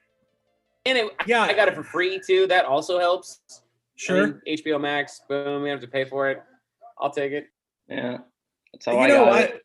And 0.85 0.97
it, 0.97 1.11
Yeah. 1.25 1.41
I 1.43 1.53
got 1.53 1.67
it 1.67 1.75
for 1.75 1.83
free 1.83 2.21
too. 2.25 2.47
That 2.47 2.65
also 2.65 2.99
helps. 2.99 3.41
I 3.49 3.53
Sure. 3.97 4.27
mean, 4.27 4.41
HBO 4.47 4.79
Max, 4.79 5.21
boom, 5.27 5.61
we 5.63 5.69
don't 5.69 5.77
have 5.77 5.81
to 5.81 5.87
pay 5.87 6.05
for 6.05 6.29
it. 6.29 6.43
I'll 6.99 7.09
take 7.11 7.31
it. 7.31 7.47
Yeah. 7.89 8.17
That's 8.73 8.85
how 8.85 8.91
you 8.93 8.99
I 8.99 9.07
know, 9.07 9.25
got 9.25 9.33
I, 9.33 9.39
it. 9.41 9.61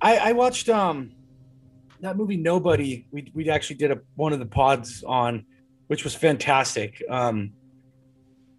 I 0.00 0.16
I 0.30 0.32
watched 0.32 0.68
um 0.68 1.12
that 2.00 2.16
movie 2.16 2.36
Nobody. 2.36 3.06
We 3.10 3.30
we 3.34 3.50
actually 3.50 3.76
did 3.76 3.90
a 3.90 4.00
one 4.14 4.32
of 4.32 4.38
the 4.38 4.46
pods 4.46 5.02
on, 5.06 5.44
which 5.88 6.04
was 6.04 6.14
fantastic. 6.14 7.02
Um, 7.10 7.52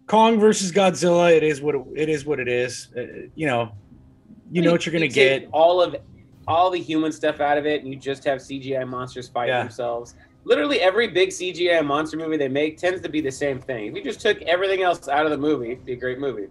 Kong 0.06 0.38
versus 0.38 0.70
Godzilla. 0.72 1.34
It 1.34 1.42
is 1.42 1.60
what 1.62 1.74
it, 1.74 1.82
it 1.96 2.08
is. 2.08 2.24
What 2.26 2.40
it 2.40 2.48
is. 2.48 2.88
Uh, 2.96 3.28
you 3.34 3.46
know, 3.46 3.72
you 4.50 4.62
know 4.62 4.72
what 4.72 4.84
you're 4.86 4.92
gonna 4.92 5.06
take 5.06 5.42
get. 5.42 5.48
all 5.52 5.80
of 5.80 5.96
all 6.48 6.70
the 6.70 6.78
human 6.80 7.12
stuff 7.12 7.40
out 7.40 7.56
of 7.58 7.66
it, 7.66 7.82
and 7.82 7.92
you 7.92 7.98
just 7.98 8.24
have 8.24 8.38
CGI 8.40 8.84
monsters 8.86 9.28
fight 9.28 9.48
Yeah. 9.48 9.60
themselves. 9.62 10.14
Literally 10.44 10.80
every 10.80 11.06
big 11.06 11.28
CGI 11.30 11.82
monster 11.84 12.16
movie 12.16 12.36
they 12.36 12.48
make 12.48 12.78
tends 12.78 13.00
to 13.02 13.08
be 13.08 13.20
the 13.20 13.30
same 13.30 13.60
thing. 13.60 13.88
If 13.88 13.94
you 13.96 14.02
just 14.02 14.20
took 14.20 14.40
everything 14.42 14.82
else 14.82 15.06
out 15.08 15.24
of 15.26 15.30
the 15.30 15.38
movie, 15.38 15.72
it'd 15.72 15.84
be 15.84 15.92
a 15.92 15.96
great 15.96 16.18
movie. 16.18 16.46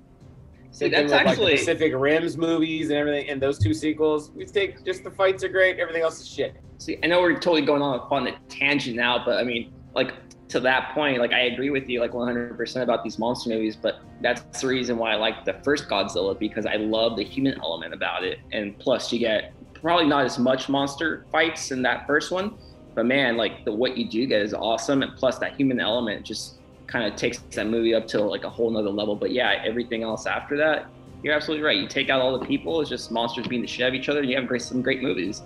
See, 0.71 0.85
Same 0.85 0.91
thing 0.91 1.07
that's 1.07 1.23
with, 1.23 1.31
actually 1.31 1.51
the 1.53 1.57
Pacific 1.57 1.93
Rims 1.95 2.37
movies 2.37 2.89
and 2.89 2.97
everything, 2.99 3.29
and 3.29 3.41
those 3.41 3.57
two 3.57 3.73
sequels. 3.73 4.31
We 4.35 4.45
take 4.45 4.85
just 4.85 5.03
the 5.03 5.09
fights 5.11 5.43
are 5.43 5.49
great, 5.49 5.79
everything 5.79 6.03
else 6.03 6.21
is 6.21 6.27
shit. 6.27 6.53
See, 6.77 6.97
I 7.03 7.07
know 7.07 7.19
we're 7.21 7.33
totally 7.33 7.63
going 7.63 7.81
on 7.81 7.99
a 7.99 8.07
fun 8.07 8.31
tangent 8.47 8.95
now, 8.95 9.23
but 9.25 9.37
I 9.39 9.43
mean, 9.43 9.73
like 9.95 10.13
to 10.49 10.59
that 10.59 10.93
point, 10.93 11.19
like 11.19 11.31
I 11.31 11.41
agree 11.41 11.69
with 11.69 11.87
you 11.87 12.01
like 12.01 12.11
100% 12.11 12.81
about 12.81 13.03
these 13.03 13.19
monster 13.19 13.49
movies, 13.49 13.75
but 13.75 13.99
that's 14.21 14.61
the 14.61 14.67
reason 14.67 14.97
why 14.97 15.13
I 15.13 15.15
like 15.15 15.45
the 15.45 15.53
first 15.63 15.87
Godzilla 15.87 16.37
because 16.37 16.65
I 16.65 16.75
love 16.75 17.15
the 17.15 17.23
human 17.23 17.59
element 17.59 17.93
about 17.93 18.23
it, 18.23 18.39
and 18.51 18.77
plus 18.79 19.13
you 19.13 19.19
get 19.19 19.53
probably 19.73 20.07
not 20.07 20.25
as 20.25 20.37
much 20.39 20.67
monster 20.67 21.25
fights 21.31 21.71
in 21.71 21.81
that 21.83 22.05
first 22.07 22.31
one, 22.31 22.55
but 22.95 23.05
man, 23.05 23.37
like 23.37 23.63
the 23.63 23.71
what 23.71 23.95
you 23.95 24.09
do 24.09 24.25
get 24.25 24.41
is 24.41 24.53
awesome, 24.53 25.03
and 25.03 25.15
plus 25.15 25.37
that 25.37 25.55
human 25.55 25.79
element 25.79 26.25
just 26.25 26.55
kind 26.87 27.05
of 27.05 27.15
takes 27.15 27.37
that 27.37 27.67
movie 27.67 27.93
up 27.93 28.07
to 28.07 28.21
like 28.21 28.43
a 28.43 28.49
whole 28.49 28.71
nother 28.71 28.89
level. 28.89 29.15
But 29.15 29.31
yeah, 29.31 29.61
everything 29.63 30.03
else 30.03 30.25
after 30.25 30.57
that. 30.57 30.87
You're 31.21 31.35
absolutely 31.35 31.65
right. 31.65 31.77
You 31.77 31.87
take 31.87 32.09
out 32.09 32.21
all 32.21 32.37
the 32.37 32.45
people; 32.45 32.81
it's 32.81 32.89
just 32.89 33.11
monsters 33.11 33.47
being 33.47 33.61
the 33.61 33.67
shit 33.67 33.85
out 33.85 33.89
of 33.89 33.93
each 33.93 34.09
other, 34.09 34.21
and 34.21 34.29
you 34.29 34.35
have 34.35 34.47
great, 34.47 34.61
some 34.61 34.81
great 34.81 35.03
movies. 35.03 35.43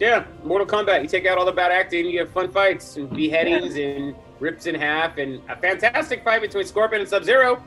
Yeah, 0.00 0.24
Mortal 0.44 0.66
Kombat. 0.66 1.02
You 1.02 1.08
take 1.08 1.26
out 1.26 1.38
all 1.38 1.44
the 1.44 1.52
bad 1.52 1.72
acting, 1.72 2.06
you 2.06 2.20
have 2.20 2.30
fun 2.30 2.50
fights 2.52 2.96
and 2.96 3.10
beheadings 3.10 3.76
and 3.76 4.14
rips 4.38 4.66
in 4.66 4.74
half, 4.74 5.18
and 5.18 5.40
a 5.48 5.56
fantastic 5.56 6.22
fight 6.22 6.40
between 6.40 6.64
Scorpion 6.64 7.00
and 7.00 7.08
Sub 7.10 7.24
Zero. 7.24 7.62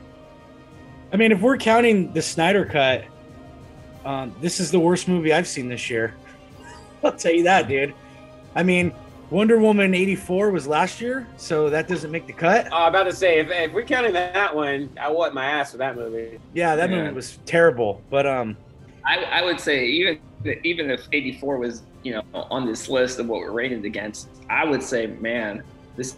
I 1.12 1.16
mean, 1.16 1.30
if 1.30 1.40
we're 1.40 1.58
counting 1.58 2.10
the 2.14 2.22
Snyder 2.22 2.64
cut, 2.64 3.04
um, 4.06 4.34
this 4.40 4.60
is 4.60 4.70
the 4.70 4.80
worst 4.80 5.08
movie 5.08 5.32
I've 5.32 5.46
seen 5.46 5.68
this 5.68 5.90
year. 5.90 6.14
I'll 7.04 7.12
tell 7.12 7.32
you 7.34 7.42
that, 7.44 7.68
dude. 7.68 7.94
I 8.54 8.62
mean, 8.62 8.94
Wonder 9.28 9.58
Woman 9.58 9.94
'84 9.94 10.50
was 10.50 10.66
last 10.66 11.00
year, 11.02 11.26
so 11.36 11.68
that 11.68 11.86
doesn't 11.86 12.10
make 12.10 12.26
the 12.26 12.32
cut. 12.32 12.68
Oh, 12.72 12.86
about 12.86 13.04
to 13.04 13.12
say, 13.12 13.40
if, 13.40 13.50
if 13.50 13.72
we're 13.72 13.82
counting 13.84 14.12
that 14.14 14.54
one, 14.54 14.88
I 14.98 15.10
want 15.10 15.34
my 15.34 15.44
ass 15.44 15.72
for 15.72 15.78
that 15.78 15.96
movie. 15.96 16.38
Yeah, 16.54 16.76
that 16.76 16.88
Yeah. 16.90 17.02
movie 17.04 17.14
was 17.14 17.38
terrible. 17.44 18.02
But 18.10 18.26
um, 18.26 18.56
I, 19.06 19.22
I 19.24 19.42
would 19.44 19.60
say 19.60 19.84
even 19.86 20.18
even 20.64 20.90
if 20.90 21.06
84 21.12 21.58
was 21.58 21.82
you 22.02 22.12
know 22.12 22.22
on 22.32 22.66
this 22.66 22.88
list 22.88 23.18
of 23.18 23.28
what 23.28 23.40
we're 23.40 23.50
rated 23.52 23.84
against, 23.84 24.28
I 24.48 24.64
would 24.64 24.82
say, 24.82 25.06
man, 25.06 25.62
this 25.96 26.16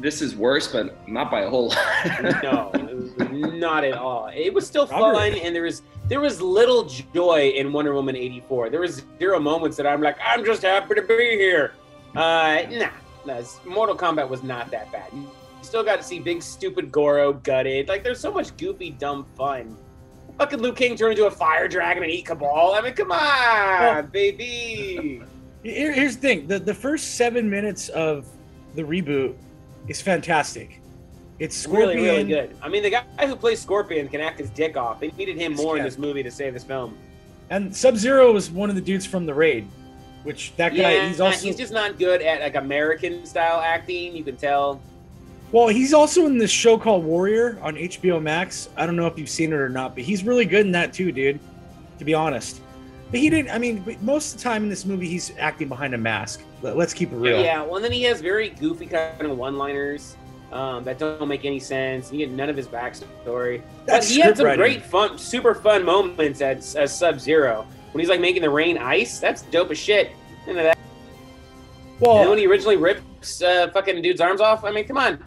this 0.00 0.20
is 0.20 0.34
worse, 0.34 0.70
but 0.70 1.08
not 1.08 1.30
by 1.30 1.42
a 1.42 1.50
whole 1.50 1.68
lot. 1.68 2.42
No, 2.42 2.70
not 3.30 3.84
at 3.84 3.94
all. 3.94 4.30
It 4.34 4.52
was 4.52 4.66
still 4.66 4.86
Robert. 4.86 5.14
fun, 5.14 5.34
and 5.34 5.54
there 5.54 5.62
was 5.62 5.82
there 6.08 6.20
was 6.20 6.42
little 6.42 6.84
joy 6.84 7.52
in 7.54 7.72
Wonder 7.72 7.94
Woman 7.94 8.16
'84. 8.16 8.70
There 8.70 8.80
was 8.80 9.04
zero 9.18 9.38
moments 9.38 9.76
that 9.76 9.86
I'm 9.86 10.02
like, 10.02 10.16
I'm 10.22 10.44
just 10.44 10.62
happy 10.62 10.96
to 10.96 11.02
be 11.02 11.36
here. 11.36 11.72
Uh, 12.16 12.62
nah, 12.70 12.90
nah, 13.24 13.42
Mortal 13.64 13.96
Kombat 13.96 14.28
was 14.28 14.42
not 14.42 14.70
that 14.72 14.90
bad. 14.92 15.08
You 15.12 15.28
still 15.62 15.84
got 15.84 15.96
to 15.96 16.02
see 16.02 16.18
big 16.18 16.42
stupid 16.42 16.90
Goro 16.90 17.32
gutted. 17.32 17.88
Like, 17.88 18.02
there's 18.02 18.20
so 18.20 18.32
much 18.32 18.54
goofy, 18.56 18.90
dumb 18.90 19.24
fun. 19.36 19.76
Fucking 20.42 20.58
Liu 20.58 20.72
King 20.72 20.96
turn 20.96 21.12
into 21.12 21.26
a 21.26 21.30
fire 21.30 21.68
dragon 21.68 22.02
and 22.02 22.10
eat 22.10 22.26
Kabal. 22.26 22.74
I 22.74 22.80
mean, 22.80 22.94
come 22.94 23.12
on, 23.12 24.08
baby. 24.08 25.22
here, 25.62 25.92
here's 25.92 26.16
the 26.16 26.20
thing: 26.20 26.48
the 26.48 26.58
the 26.58 26.74
first 26.74 27.14
seven 27.14 27.48
minutes 27.48 27.88
of 27.90 28.26
the 28.74 28.82
reboot 28.82 29.36
is 29.86 30.00
fantastic. 30.00 30.80
It's 31.38 31.56
Scorpion. 31.56 31.88
Really, 31.90 32.02
really 32.02 32.24
good. 32.24 32.56
I 32.60 32.68
mean, 32.68 32.82
the 32.82 32.90
guy 32.90 33.04
who 33.24 33.36
plays 33.36 33.60
Scorpion 33.60 34.08
can 34.08 34.20
act 34.20 34.40
his 34.40 34.50
dick 34.50 34.76
off. 34.76 34.98
They 34.98 35.12
needed 35.12 35.36
him 35.36 35.54
more 35.54 35.76
in 35.76 35.84
this 35.84 35.96
movie 35.96 36.24
to 36.24 36.30
save 36.30 36.54
this 36.54 36.64
film. 36.64 36.98
And 37.50 37.74
Sub 37.74 37.96
Zero 37.96 38.32
was 38.32 38.50
one 38.50 38.68
of 38.68 38.74
the 38.74 38.82
dudes 38.82 39.06
from 39.06 39.26
the 39.26 39.34
raid, 39.34 39.68
which 40.24 40.56
that 40.56 40.70
guy 40.70 40.94
Yeah, 40.94 41.06
he's 41.06 41.20
also 41.20 41.46
he's 41.46 41.56
just 41.56 41.72
not 41.72 42.00
good 42.00 42.20
at 42.20 42.40
like 42.40 42.56
American 42.56 43.24
style 43.26 43.60
acting. 43.60 44.16
You 44.16 44.24
can 44.24 44.36
tell. 44.36 44.80
Well, 45.52 45.68
he's 45.68 45.92
also 45.92 46.26
in 46.26 46.38
this 46.38 46.50
show 46.50 46.78
called 46.78 47.04
Warrior 47.04 47.58
on 47.62 47.76
HBO 47.76 48.20
Max. 48.20 48.68
I 48.76 48.86
don't 48.86 48.96
know 48.96 49.06
if 49.06 49.18
you've 49.18 49.28
seen 49.28 49.52
it 49.52 49.56
or 49.56 49.68
not, 49.68 49.94
but 49.94 50.02
he's 50.02 50.24
really 50.24 50.46
good 50.46 50.66
in 50.66 50.72
that 50.72 50.92
too, 50.92 51.12
dude. 51.12 51.38
To 51.98 52.04
be 52.04 52.14
honest, 52.14 52.60
but 53.10 53.20
he 53.20 53.30
didn't. 53.30 53.50
I 53.50 53.58
mean, 53.58 53.80
but 53.80 54.00
most 54.02 54.32
of 54.34 54.38
the 54.38 54.44
time 54.44 54.64
in 54.64 54.68
this 54.68 54.84
movie, 54.84 55.06
he's 55.06 55.32
acting 55.38 55.68
behind 55.68 55.94
a 55.94 55.98
mask. 55.98 56.42
Let- 56.62 56.76
Let's 56.76 56.94
keep 56.94 57.12
it 57.12 57.16
real. 57.16 57.40
Yeah, 57.40 57.62
well, 57.62 57.76
and 57.76 57.84
then 57.84 57.92
he 57.92 58.02
has 58.04 58.20
very 58.20 58.48
goofy 58.50 58.86
kind 58.86 59.22
of 59.22 59.36
one-liners 59.36 60.16
um, 60.52 60.84
that 60.84 60.98
don't 60.98 61.28
make 61.28 61.44
any 61.44 61.60
sense. 61.60 62.10
You 62.10 62.18
get 62.18 62.30
none 62.30 62.48
of 62.48 62.56
his 62.56 62.66
backstory. 62.66 63.62
That's 63.86 64.08
but 64.08 64.14
he 64.14 64.20
had 64.20 64.36
some 64.36 64.46
writing. 64.46 64.58
great 64.58 64.82
fun, 64.82 65.18
super 65.18 65.54
fun 65.54 65.84
moments 65.84 66.40
at, 66.40 66.74
at 66.76 66.90
Sub 66.90 67.20
Zero 67.20 67.66
when 67.92 68.00
he's 68.00 68.08
like 68.08 68.20
making 68.20 68.42
the 68.42 68.50
rain 68.50 68.78
ice. 68.78 69.20
That's 69.20 69.42
dope 69.42 69.70
as 69.70 69.78
shit. 69.78 70.10
Into 70.46 70.62
that. 70.62 70.78
and 72.00 72.20
then 72.22 72.28
when 72.30 72.38
he 72.38 72.46
originally 72.46 72.76
rips 72.76 73.42
uh, 73.42 73.70
fucking 73.72 74.02
dude's 74.02 74.20
arms 74.20 74.40
off, 74.40 74.64
I 74.64 74.72
mean, 74.72 74.86
come 74.86 74.96
on, 74.96 75.22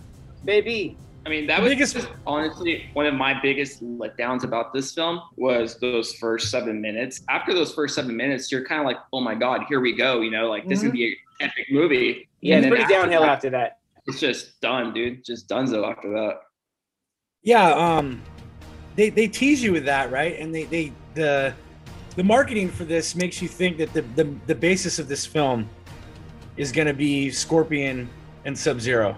baby. 0.46 0.98
I 1.26 1.30
mean, 1.30 1.48
that 1.48 1.60
was 1.62 1.72
biggest- 1.72 2.08
honestly 2.28 2.88
one 2.94 3.08
of 3.08 3.16
my 3.16 3.40
biggest 3.42 3.84
letdowns 3.84 4.44
about 4.44 4.74
this 4.74 4.94
film 4.94 5.20
was 5.38 5.80
those 5.80 6.14
first 6.14 6.52
seven 6.52 6.80
minutes. 6.80 7.24
After 7.30 7.54
those 7.54 7.74
first 7.74 7.96
seven 7.96 8.16
minutes, 8.16 8.52
you're 8.52 8.64
kind 8.64 8.80
of 8.80 8.86
like, 8.86 8.98
oh 9.12 9.22
my 9.22 9.34
god, 9.34 9.62
here 9.68 9.80
we 9.82 9.94
go. 9.96 10.22
You 10.22 10.30
know, 10.30 10.48
like 10.50 10.68
this 10.68 10.84
is 10.84 10.92
an 10.92 11.16
epic 11.42 11.66
movie. 11.72 12.30
Yeah, 12.42 12.58
And 12.58 12.66
it's 12.66 12.70
pretty 12.70 12.84
after 12.84 12.96
downhill 12.96 13.22
that, 13.22 13.30
after 13.30 13.50
that. 13.52 13.80
It's 14.06 14.20
just 14.20 14.62
done, 14.62 14.94
dude. 14.94 15.26
Just 15.26 15.50
donezo 15.50 15.90
after 15.90 16.12
that. 16.12 16.42
yeah. 17.42 17.72
Um, 17.74 18.22
they 18.96 19.10
they 19.10 19.28
tease 19.28 19.64
you 19.64 19.72
with 19.72 19.86
that, 19.86 20.12
right? 20.12 20.40
And 20.40 20.54
they 20.54 20.66
they 20.66 20.94
the 21.16 21.54
the 22.16 22.24
marketing 22.24 22.70
for 22.70 22.86
this 22.86 23.16
makes 23.16 23.42
you 23.42 23.48
think 23.48 23.78
that 23.78 23.92
the 23.94 24.02
the, 24.16 24.26
the 24.46 24.56
basis 24.56 25.00
of 25.00 25.08
this 25.08 25.26
film 25.26 25.68
is 26.56 26.72
going 26.72 26.88
to 26.88 26.94
be 26.94 27.32
Scorpion 27.32 28.08
and 28.46 28.56
Sub 28.58 28.80
Zero, 28.80 29.18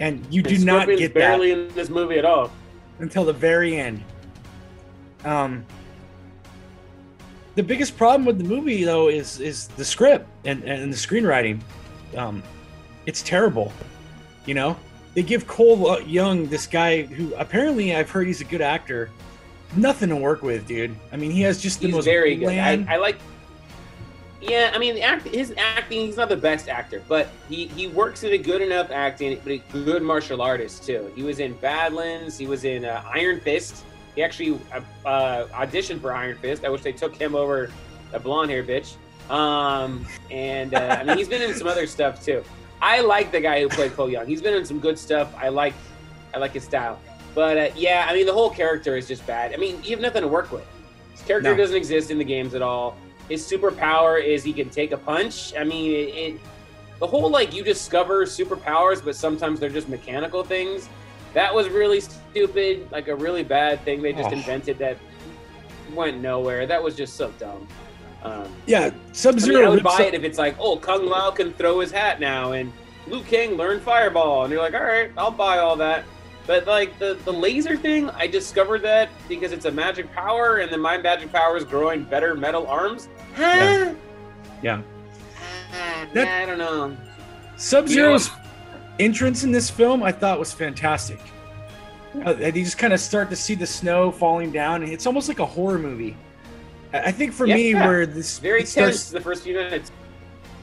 and 0.00 0.24
you 0.30 0.42
do 0.42 0.54
And 0.56 0.64
not 0.64 0.86
get 0.88 0.98
that. 0.98 1.14
barely 1.14 1.50
in 1.52 1.68
this 1.74 1.88
movie 1.88 2.18
at 2.18 2.24
all. 2.24 2.50
until 2.98 3.24
the 3.24 3.32
very 3.32 3.76
end. 3.76 4.02
Um, 5.24 5.64
the 7.54 7.62
biggest 7.62 7.96
problem 7.96 8.24
with 8.24 8.38
the 8.38 8.44
movie 8.44 8.84
though 8.84 9.08
is 9.08 9.40
is 9.40 9.68
the 9.68 9.84
script 9.84 10.28
and 10.44 10.62
and 10.64 10.92
the 10.92 10.96
screenwriting. 10.96 11.60
Um, 12.16 12.42
it's 13.06 13.22
terrible. 13.22 13.72
You 14.46 14.54
know, 14.54 14.76
they 15.14 15.22
give 15.22 15.46
Cole 15.46 16.00
Young 16.02 16.46
this 16.46 16.66
guy 16.66 17.02
who 17.02 17.34
apparently 17.34 17.94
I've 17.94 18.10
heard 18.10 18.26
he's 18.26 18.40
a 18.40 18.44
good 18.44 18.60
actor. 18.62 19.10
Nothing 19.76 20.08
to 20.10 20.16
work 20.16 20.42
with, 20.42 20.66
dude. 20.66 20.94
I 21.12 21.16
mean, 21.16 21.30
he 21.30 21.42
has 21.42 21.60
just 21.60 21.80
the 21.80 21.86
He's 21.88 21.94
most 21.96 22.04
very 22.06 22.36
good. 22.36 22.48
I, 22.56 22.86
I 22.88 22.96
like. 22.96 23.16
Yeah, 24.40 24.70
I 24.72 24.78
mean, 24.78 24.94
the 24.94 25.02
act, 25.02 25.26
his 25.26 25.52
acting. 25.56 26.06
He's 26.06 26.16
not 26.16 26.28
the 26.28 26.36
best 26.36 26.68
actor, 26.68 27.02
but 27.08 27.28
he 27.48 27.66
he 27.66 27.88
works 27.88 28.22
at 28.22 28.32
a 28.32 28.38
good 28.38 28.62
enough 28.62 28.90
acting, 28.92 29.38
but 29.42 29.50
a 29.52 29.58
good 29.72 30.02
martial 30.02 30.40
artist 30.42 30.84
too. 30.84 31.10
He 31.16 31.22
was 31.24 31.40
in 31.40 31.54
Badlands. 31.54 32.38
He 32.38 32.46
was 32.46 32.64
in 32.64 32.84
uh, 32.84 33.02
Iron 33.12 33.40
Fist. 33.40 33.84
He 34.14 34.22
actually 34.22 34.60
uh, 34.72 34.80
uh, 35.08 35.46
auditioned 35.48 36.00
for 36.00 36.12
Iron 36.14 36.36
Fist. 36.38 36.64
I 36.64 36.68
wish 36.68 36.82
they 36.82 36.92
took 36.92 37.16
him 37.16 37.34
over 37.34 37.70
a 38.12 38.20
blonde 38.20 38.50
hair 38.50 38.62
bitch. 38.62 38.94
Um, 39.28 40.06
and 40.30 40.72
uh, 40.72 40.98
I 41.00 41.04
mean, 41.04 41.18
he's 41.18 41.28
been 41.28 41.42
in 41.42 41.54
some 41.54 41.66
other 41.66 41.86
stuff 41.86 42.24
too. 42.24 42.42
I 42.80 43.00
like 43.00 43.32
the 43.32 43.40
guy 43.40 43.60
who 43.60 43.68
played 43.68 43.92
Cole 43.94 44.08
Young. 44.08 44.26
He's 44.26 44.40
been 44.40 44.54
in 44.54 44.64
some 44.64 44.78
good 44.78 44.98
stuff. 44.98 45.34
I 45.36 45.48
like, 45.48 45.74
I 46.32 46.38
like 46.38 46.52
his 46.52 46.62
style. 46.64 47.00
But 47.34 47.56
uh, 47.58 47.68
yeah, 47.76 48.06
I 48.08 48.14
mean, 48.14 48.24
the 48.24 48.32
whole 48.32 48.50
character 48.50 48.96
is 48.96 49.06
just 49.08 49.26
bad. 49.26 49.52
I 49.52 49.56
mean, 49.56 49.82
you 49.82 49.90
have 49.90 50.00
nothing 50.00 50.22
to 50.22 50.28
work 50.28 50.50
with. 50.52 50.64
His 51.12 51.22
character 51.22 51.50
No. 51.50 51.56
doesn't 51.56 51.76
exist 51.76 52.10
in 52.10 52.18
the 52.18 52.24
games 52.24 52.54
at 52.54 52.62
all. 52.62 52.96
His 53.28 53.46
superpower 53.50 54.22
is 54.22 54.42
he 54.42 54.52
can 54.52 54.70
take 54.70 54.92
a 54.92 54.96
punch. 54.96 55.54
I 55.58 55.64
mean, 55.64 55.90
it, 55.92 56.14
it 56.14 56.40
the 56.98 57.06
whole 57.06 57.30
like 57.30 57.54
you 57.54 57.62
discover 57.62 58.24
superpowers, 58.24 59.04
but 59.04 59.14
sometimes 59.14 59.60
they're 59.60 59.68
just 59.68 59.88
mechanical 59.88 60.42
things. 60.42 60.88
That 61.34 61.54
was 61.54 61.68
really 61.68 62.00
stupid, 62.00 62.88
like 62.90 63.08
a 63.08 63.14
really 63.14 63.42
bad 63.44 63.84
thing 63.84 64.02
they 64.02 64.12
just 64.12 64.30
Oh. 64.30 64.32
invented 64.32 64.78
that 64.78 64.96
went 65.94 66.20
nowhere. 66.20 66.66
That 66.66 66.82
was 66.82 66.96
just 66.96 67.16
so 67.16 67.30
dumb. 67.38 67.68
Um, 68.22 68.48
Yeah, 68.66 68.90
Sub 69.12 69.34
I, 69.34 69.36
mean, 69.36 69.44
Zero. 69.44 69.66
I 69.66 69.68
would 69.68 69.82
buy 69.84 70.02
it 70.02 70.14
if 70.14 70.24
it's 70.24 70.38
like, 70.38 70.56
oh, 70.58 70.76
Kung 70.76 71.06
Lao 71.06 71.30
can 71.30 71.52
throw 71.52 71.78
his 71.80 71.92
hat 71.92 72.18
now, 72.18 72.52
and 72.52 72.72
Liu 73.06 73.22
Kang 73.22 73.56
learned 73.56 73.82
Fireball, 73.82 74.44
and 74.44 74.52
you're 74.52 74.60
like, 74.62 74.74
all 74.74 74.82
right, 74.82 75.10
I'll 75.16 75.30
buy 75.30 75.58
all 75.58 75.76
that. 75.76 76.04
But 76.48 76.66
like 76.66 76.98
the 76.98 77.18
the 77.26 77.32
laser 77.32 77.76
thing, 77.76 78.08
I 78.10 78.26
discovered 78.26 78.80
that 78.82 79.10
because 79.28 79.52
it's 79.52 79.66
a 79.66 79.70
magic 79.70 80.10
power, 80.14 80.56
and 80.56 80.72
then 80.72 80.80
my 80.80 80.96
magic 80.96 81.30
power 81.30 81.58
is 81.58 81.62
growing 81.64 82.04
better 82.04 82.34
metal 82.34 82.66
arms. 82.66 83.08
Huh? 83.36 83.92
Yeah. 84.62 84.80
Ah, 85.74 86.06
That- 86.14 86.42
I 86.42 86.46
don't 86.46 86.56
know. 86.58 86.96
Sub 87.58 87.86
Zero's 87.86 88.30
entrance 88.98 89.44
in 89.44 89.52
this 89.52 89.68
film, 89.68 90.02
I 90.02 90.10
thought 90.10 90.38
was 90.38 90.52
fantastic. 90.52 91.20
Uh, 92.24 92.34
you 92.38 92.64
just 92.64 92.78
kind 92.78 92.94
of 92.94 93.00
start 93.00 93.28
to 93.30 93.36
see 93.36 93.54
the 93.54 93.66
snow 93.66 94.10
falling 94.10 94.50
down, 94.50 94.82
and 94.82 94.90
it's 94.90 95.06
almost 95.06 95.28
like 95.28 95.40
a 95.40 95.46
horror 95.46 95.78
movie. 95.78 96.16
I 96.94 96.98
I 97.00 97.12
think 97.12 97.34
for 97.34 97.46
me, 97.46 97.72
Yeah. 97.72 97.86
where 97.86 98.06
this 98.06 98.38
Very 98.38 98.60
it 98.62 98.68
tense 98.68 98.72
starts, 99.00 99.10
the 99.10 99.20
first 99.20 99.42
few 99.42 99.54
minutes. 99.54 99.92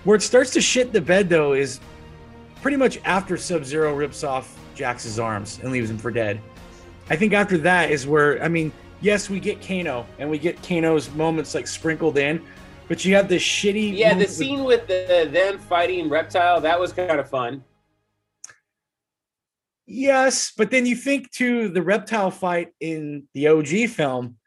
where 0.04 0.16
it 0.16 0.24
starts 0.24 0.50
to 0.52 0.62
shit 0.62 0.92
the 0.94 1.00
bed, 1.02 1.30
though, 1.30 1.54
is 1.54 1.80
pretty 2.64 2.78
much 2.78 3.00
after 3.06 3.38
Sub 3.38 3.64
Zero 3.64 3.94
rips 3.94 4.24
off 4.24 4.58
Jax's 4.76 5.20
arms 5.20 5.60
and 5.64 5.72
leaves 5.72 5.90
him 5.90 5.98
for 5.98 6.12
dead. 6.12 6.42
I 7.10 7.16
think 7.16 7.34
after 7.34 7.58
that 7.60 7.92
is 7.92 8.06
where, 8.08 8.42
I 8.44 8.48
mean, 8.48 8.72
yes, 9.02 9.30
we 9.30 9.40
get 9.40 9.62
Kano, 9.66 10.06
and 10.20 10.30
we 10.30 10.38
get 10.38 10.62
Kano's 10.64 11.10
moments 11.12 11.54
like 11.56 11.68
sprinkled 11.68 12.18
in, 12.18 12.44
but 12.88 13.06
you 13.06 13.16
have 13.16 13.28
this 13.30 13.44
shitty. 13.44 13.96
Yeah, 13.96 14.10
the 14.10 14.16
moment 14.16 14.20
with- 14.30 14.36
scene 14.36 14.64
with 14.64 14.88
the 14.88 15.30
them 15.32 15.58
fighting 15.60 16.10
reptile 16.10 16.62
that 16.62 16.80
was 16.80 16.92
kind 16.94 17.20
of 17.20 17.30
fun. 17.30 17.64
Yes, 19.88 20.52
but 20.58 20.72
then 20.72 20.86
you 20.86 20.96
think 20.96 21.32
to 21.34 21.70
the 21.70 21.82
reptile 21.82 22.32
fight 22.32 22.70
in 22.80 23.28
the 23.34 23.48
OG 23.48 23.88
film. 23.88 24.38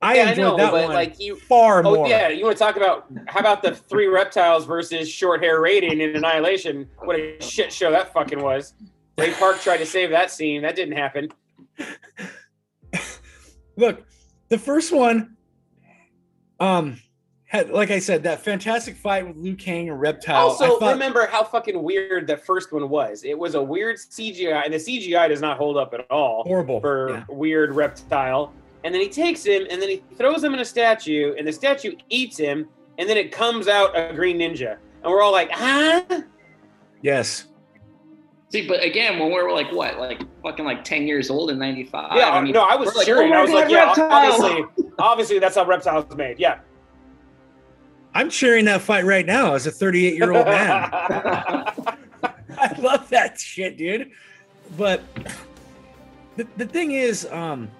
I 0.00 0.16
Yeah, 0.16 0.22
I 0.26 0.30
enjoyed 0.30 0.44
know, 0.44 0.56
that 0.58 0.70
but, 0.72 0.84
one 0.84 0.94
like, 0.94 1.18
you- 1.18 1.36
far 1.36 1.84
Oh 1.84 1.94
more. 1.96 2.08
yeah, 2.08 2.28
you 2.28 2.44
want 2.44 2.56
to 2.56 2.62
talk 2.62 2.76
about 2.76 3.06
how 3.26 3.40
about 3.40 3.62
the 3.62 3.74
three 3.74 4.06
reptiles 4.06 4.64
versus 4.64 5.08
short 5.08 5.42
hair 5.42 5.60
Raiden 5.60 6.00
in 6.00 6.14
Annihilation? 6.14 6.88
What 6.98 7.16
a 7.18 7.40
shit 7.42 7.72
show 7.72 7.90
that 7.90 8.12
fucking 8.12 8.40
was. 8.40 8.74
Ray 9.18 9.32
Park 9.32 9.60
tried 9.60 9.78
to 9.78 9.86
save 9.86 10.10
that 10.10 10.30
scene. 10.30 10.62
That 10.62 10.76
didn't 10.76 10.96
happen. 10.96 11.30
Look, 13.76 14.06
the 14.48 14.58
first 14.58 14.92
one, 14.92 15.36
um, 16.60 17.00
had 17.44 17.70
like 17.70 17.90
I 17.90 17.98
said, 17.98 18.22
that 18.24 18.40
fantastic 18.42 18.96
fight 18.96 19.26
with 19.26 19.36
Liu 19.36 19.54
Kang 19.54 19.88
and 19.88 20.00
Reptile. 20.00 20.36
also, 20.48 20.76
I 20.76 20.78
thought, 20.78 20.92
remember 20.92 21.26
how 21.26 21.44
fucking 21.44 21.80
weird 21.82 22.26
the 22.26 22.36
first 22.36 22.72
one 22.72 22.88
was. 22.88 23.22
It 23.24 23.38
was 23.38 23.54
a 23.54 23.62
weird 23.62 23.96
CGI, 23.96 24.64
and 24.64 24.72
the 24.74 24.78
CGI 24.78 25.28
does 25.28 25.40
not 25.40 25.56
hold 25.56 25.76
up 25.76 25.94
at 25.94 26.10
all 26.10 26.42
horrible 26.44 26.80
for 26.80 27.10
Yeah. 27.10 27.24
weird 27.28 27.74
reptile. 27.74 28.52
And 28.84 28.94
then 28.94 29.00
he 29.02 29.08
takes 29.08 29.44
him, 29.44 29.66
and 29.70 29.80
then 29.80 29.88
he 29.88 30.02
throws 30.16 30.42
him 30.44 30.54
in 30.54 30.60
a 30.60 30.64
statue, 30.64 31.34
and 31.38 31.46
the 31.46 31.52
statue 31.52 31.96
eats 32.08 32.36
him, 32.38 32.68
and 32.98 33.08
then 33.08 33.16
it 33.16 33.32
comes 33.32 33.68
out 33.68 33.96
a 33.96 34.12
green 34.14 34.38
ninja, 34.38 34.76
and 35.02 35.12
we're 35.12 35.22
all 35.22 35.32
like, 35.32 35.50
huh? 35.50 36.02
Yes, 37.02 37.46
See, 38.50 38.66
but 38.66 38.82
again, 38.82 39.18
when 39.18 39.28
we 39.28 39.34
were 39.34 39.52
like 39.52 39.72
what, 39.72 39.98
like 39.98 40.22
fucking 40.42 40.64
like 40.64 40.84
ten 40.84 41.06
years 41.06 41.30
old 41.30 41.50
in 41.50 41.58
'95. 41.58 42.16
Yeah, 42.16 42.30
I 42.30 42.40
mean, 42.40 42.52
no, 42.52 42.62
I 42.62 42.76
was 42.76 42.88
we're 42.88 42.94
like, 42.94 43.06
cheering. 43.06 43.32
oh 43.32 43.36
I 43.36 43.42
was 43.42 43.50
like, 43.50 43.68
yeah, 43.68 43.86
Reptile! 43.86 44.12
obviously, 44.12 44.64
obviously 44.98 45.38
that's 45.40 45.56
how 45.56 45.64
reptiles 45.64 46.14
made. 46.16 46.38
Yeah. 46.38 46.60
I'm 48.14 48.30
cheering 48.30 48.64
that 48.64 48.80
fight 48.80 49.04
right 49.04 49.26
now 49.26 49.54
as 49.54 49.66
a 49.66 49.70
38 49.70 50.14
year 50.14 50.32
old 50.32 50.46
man. 50.46 50.88
I 50.92 52.74
love 52.78 53.08
that 53.10 53.38
shit, 53.38 53.76
dude. 53.76 54.10
But 54.78 55.02
the, 56.36 56.46
the 56.56 56.66
thing 56.66 56.92
is, 56.92 57.26
um, 57.30 57.70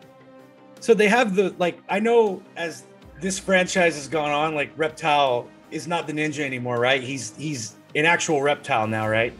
so 0.81 0.95
they 0.95 1.09
have 1.09 1.37
the 1.37 1.55
like 1.59 1.81
I 1.89 2.01
know 2.01 2.43
as 2.57 2.85
this 3.21 3.39
franchise 3.39 3.95
has 3.95 4.09
gone 4.09 4.31
on, 4.31 4.55
like 4.55 4.73
Reptile 4.77 5.49
is 5.71 5.87
not 5.87 6.07
the 6.07 6.13
ninja 6.13 6.41
anymore, 6.41 6.79
right? 6.79 7.03
He's 7.03 7.35
he's 7.37 7.77
an 7.95 8.05
actual 8.05 8.43
reptile 8.43 8.87
now, 8.87 9.09
right? 9.09 9.33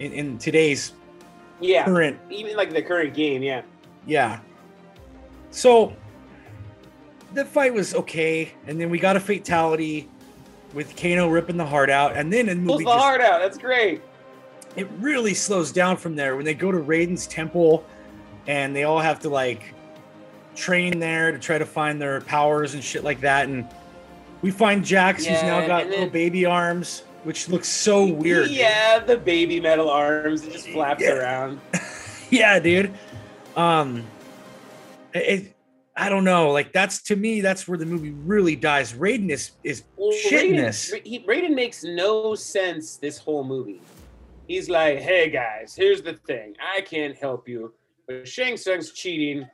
In, 0.00 0.12
in 0.12 0.38
today's 0.38 0.92
yeah. 1.60 1.84
current, 1.84 2.18
Even 2.30 2.56
like 2.56 2.72
the 2.72 2.82
current 2.82 3.14
game, 3.14 3.42
yeah. 3.42 3.62
yeah. 4.06 4.40
So 5.50 5.94
the 7.34 7.44
fight 7.44 7.72
was 7.72 7.94
okay, 7.94 8.52
and 8.66 8.80
then 8.80 8.90
we 8.90 8.98
got 8.98 9.14
a 9.16 9.20
fatality 9.20 10.08
with 10.74 10.96
Kano 10.96 11.28
ripping 11.28 11.56
the 11.56 11.66
heart 11.66 11.90
out, 11.90 12.16
and 12.16 12.32
then 12.32 12.48
in 12.48 12.64
the 12.64 12.72
movie 12.72 12.84
the 12.84 12.90
just 12.90 13.02
heart 13.02 13.20
out. 13.20 13.40
That's 13.40 13.58
great. 13.58 14.02
it 14.76 14.88
really 14.98 15.34
slows 15.34 15.72
down 15.72 15.96
from 15.96 16.16
there 16.16 16.36
when 16.36 16.44
they 16.44 16.54
go 16.54 16.70
to 16.72 16.78
Raiden's 16.78 17.26
temple 17.26 17.84
and 18.46 18.74
they 18.74 18.84
all 18.84 19.00
have 19.00 19.20
to 19.20 19.28
like 19.28 19.74
train 20.54 20.98
there 20.98 21.32
to 21.32 21.38
try 21.38 21.58
to 21.58 21.66
find 21.66 22.00
their 22.00 22.20
powers 22.22 22.74
and 22.74 22.82
shit 22.82 23.04
like 23.04 23.20
that. 23.20 23.48
And 23.48 23.66
we 24.42 24.50
find 24.50 24.84
Jax, 24.84 25.24
who's 25.24 25.42
now 25.42 25.66
got 25.66 25.82
and 25.82 25.90
little 25.90 26.08
baby 26.08 26.44
arms, 26.44 27.02
which 27.24 27.48
looks 27.48 27.68
so 27.68 28.04
weird. 28.06 28.48
dude. 28.48 28.56
Yeah, 28.56 28.98
the 28.98 29.16
baby 29.16 29.60
metal 29.60 29.90
arms. 29.90 30.44
It 30.46 30.52
just 30.52 30.68
flaps 30.68 31.02
Yeah. 31.02 31.14
around. 31.14 31.60
yeah, 32.30 32.58
dude. 32.58 32.92
Um, 33.56 34.04
it, 35.14 35.54
I 35.96 36.08
don't 36.08 36.24
know. 36.24 36.50
Like 36.50 36.72
that's 36.72 37.02
to 37.04 37.16
me, 37.16 37.40
that's 37.40 37.68
where 37.68 37.76
the 37.76 37.86
movie 37.86 38.10
really 38.12 38.56
dies. 38.56 38.92
Raiden 38.94 39.30
is 39.30 39.52
is 39.64 39.84
Well, 39.96 40.12
shitting 40.12 40.54
Raiden, 40.56 41.06
he, 41.06 41.20
Raiden 41.20 41.54
makes 41.54 41.84
no 41.84 42.34
sense 42.34 42.96
this 42.96 43.18
whole 43.18 43.44
movie. 43.44 43.82
He's 44.48 44.68
like, 44.70 44.98
hey 44.98 45.30
guys, 45.30 45.74
here's 45.76 46.02
the 46.02 46.14
thing. 46.14 46.56
I 46.76 46.80
can't 46.80 47.16
help 47.16 47.48
you, 47.48 47.72
but 48.08 48.26
Shang 48.26 48.56
Tsung's 48.56 48.92
cheating. 48.92 49.46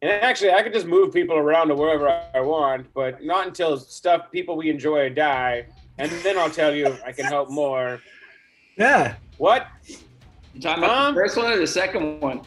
And 0.00 0.10
actually, 0.12 0.52
I 0.52 0.62
could 0.62 0.72
just 0.72 0.86
move 0.86 1.12
people 1.12 1.36
around 1.36 1.68
to 1.68 1.74
wherever 1.74 2.08
I 2.32 2.38
want, 2.40 2.86
but 2.94 3.24
not 3.24 3.48
until 3.48 3.76
stuff 3.76 4.30
people 4.30 4.56
we 4.56 4.70
enjoy 4.70 5.10
die. 5.10 5.66
And 5.98 6.10
then 6.22 6.38
I'll 6.38 6.50
tell 6.50 6.74
you 6.74 6.96
I 7.04 7.12
can 7.12 7.24
help 7.26 7.50
more. 7.50 8.00
Yeah, 8.76 9.16
What? 9.38 9.66
You 10.54 10.60
talking 10.60 10.84
about 10.84 10.96
Um, 10.96 11.14
the 11.14 11.20
first 11.20 11.36
one 11.36 11.52
or 11.52 11.56
the 11.58 11.66
second 11.66 12.20
one? 12.20 12.42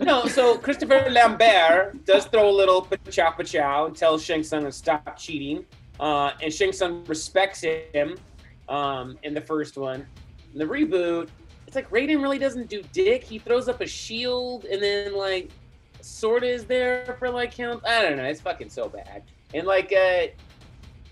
No, 0.00 0.26
so 0.26 0.56
Christopher 0.58 1.08
Lambert 1.10 2.04
does 2.04 2.24
throw 2.26 2.48
a 2.50 2.50
little 2.50 2.82
pachow 2.84 3.32
pachow 3.36 3.86
and 3.86 3.96
tells 3.96 4.24
Shang 4.24 4.42
Tsung 4.42 4.64
to 4.64 4.72
stop 4.72 5.16
cheating. 5.16 5.64
Uh, 6.00 6.32
and 6.42 6.52
Shang 6.52 6.72
Tsung 6.72 7.04
respects 7.04 7.60
him 7.62 8.18
um, 8.68 9.16
in 9.22 9.34
the 9.34 9.40
first 9.40 9.76
one. 9.76 10.04
In 10.52 10.58
the 10.58 10.64
reboot, 10.64 11.28
it's 11.66 11.76
like 11.76 11.88
Raiden 11.90 12.20
really 12.20 12.38
doesn't 12.38 12.68
do 12.68 12.82
dick. 12.92 13.22
He 13.22 13.38
throws 13.38 13.68
up 13.68 13.80
a 13.80 13.86
shield 13.86 14.64
and 14.64 14.82
then 14.82 15.14
like 15.14 15.50
sort 16.00 16.42
of 16.42 16.50
is 16.50 16.64
there 16.64 17.16
for 17.18 17.30
like 17.30 17.54
him. 17.54 17.80
I 17.86 18.02
don't 18.02 18.16
know. 18.16 18.24
It's 18.24 18.40
fucking 18.40 18.70
so 18.70 18.88
bad. 18.88 19.22
And 19.54 19.66
like, 19.66 19.92
uh, 19.92 20.26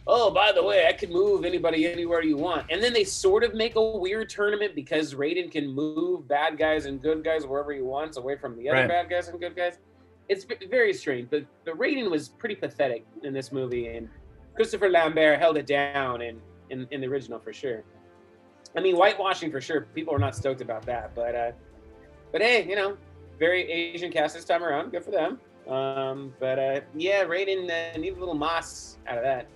oh, 0.06 0.30
by 0.30 0.52
the 0.52 0.62
way, 0.62 0.86
I 0.86 0.92
can 0.92 1.10
move 1.12 1.44
anybody 1.44 1.86
anywhere 1.86 2.22
you 2.22 2.36
want. 2.36 2.66
And 2.70 2.82
then 2.82 2.92
they 2.92 3.04
sort 3.04 3.44
of 3.44 3.54
make 3.54 3.76
a 3.76 3.82
weird 3.98 4.28
tournament 4.28 4.74
because 4.74 5.14
Raiden 5.14 5.50
can 5.50 5.68
move 5.68 6.26
bad 6.26 6.58
guys 6.58 6.86
and 6.86 7.00
good 7.00 7.22
guys 7.24 7.46
wherever 7.46 7.72
he 7.72 7.80
wants 7.82 8.16
away 8.16 8.36
from 8.36 8.56
the 8.56 8.68
other 8.68 8.80
Right. 8.80 8.88
bad 8.88 9.10
guys 9.10 9.28
and 9.28 9.38
good 9.40 9.54
guys. 9.56 9.78
It's 10.28 10.46
very 10.68 10.92
strange, 10.94 11.28
but 11.30 11.44
the 11.64 11.72
Raiden 11.72 12.10
was 12.10 12.28
pretty 12.28 12.54
pathetic 12.54 13.04
in 13.24 13.32
this 13.32 13.50
movie, 13.50 13.88
and 13.88 14.08
Christopher 14.54 14.88
Lambert 14.88 15.38
held 15.38 15.56
it 15.56 15.66
down 15.66 16.22
in, 16.22 16.40
in, 16.70 16.86
in 16.90 17.00
the 17.00 17.06
original 17.08 17.38
for 17.40 17.52
sure. 17.52 17.82
I 18.76 18.80
mean, 18.80 18.94
whitewashing 18.94 19.50
for 19.50 19.60
sure. 19.60 19.82
People 19.94 20.14
are 20.14 20.18
not 20.20 20.36
stoked 20.36 20.60
about 20.60 20.86
that, 20.86 21.14
but 21.14 21.34
uh, 21.34 21.52
but 22.30 22.40
hey, 22.40 22.64
you 22.68 22.76
know, 22.76 22.96
very 23.40 23.62
Asian 23.70 24.12
cast 24.12 24.34
this 24.36 24.44
time 24.44 24.62
around. 24.62 24.92
Good 24.92 25.04
for 25.04 25.10
them. 25.10 25.40
Um, 25.68 26.32
but 26.38 26.58
uh, 26.58 26.80
yeah, 26.94 27.24
Raiden 27.24 27.68
uh, 27.68 27.98
a 27.98 28.10
little 28.18 28.34
moss 28.34 28.98
out 29.08 29.18
of 29.18 29.24
that. 29.24 29.46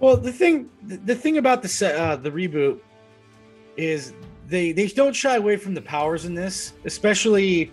Well, 0.00 0.16
the 0.16 0.32
thing, 0.32 0.70
the, 0.84 1.14
thing 1.14 1.38
about 1.38 1.62
the 1.62 1.94
uh, 1.98 2.16
the 2.16 2.30
reboot 2.30 2.80
is 3.76 4.12
they 4.46 4.72
they 4.72 4.86
don't 4.88 5.14
shy 5.14 5.36
away 5.36 5.56
from 5.56 5.74
the 5.74 5.82
powers 5.82 6.24
in 6.24 6.34
this, 6.34 6.74
especially 6.84 7.72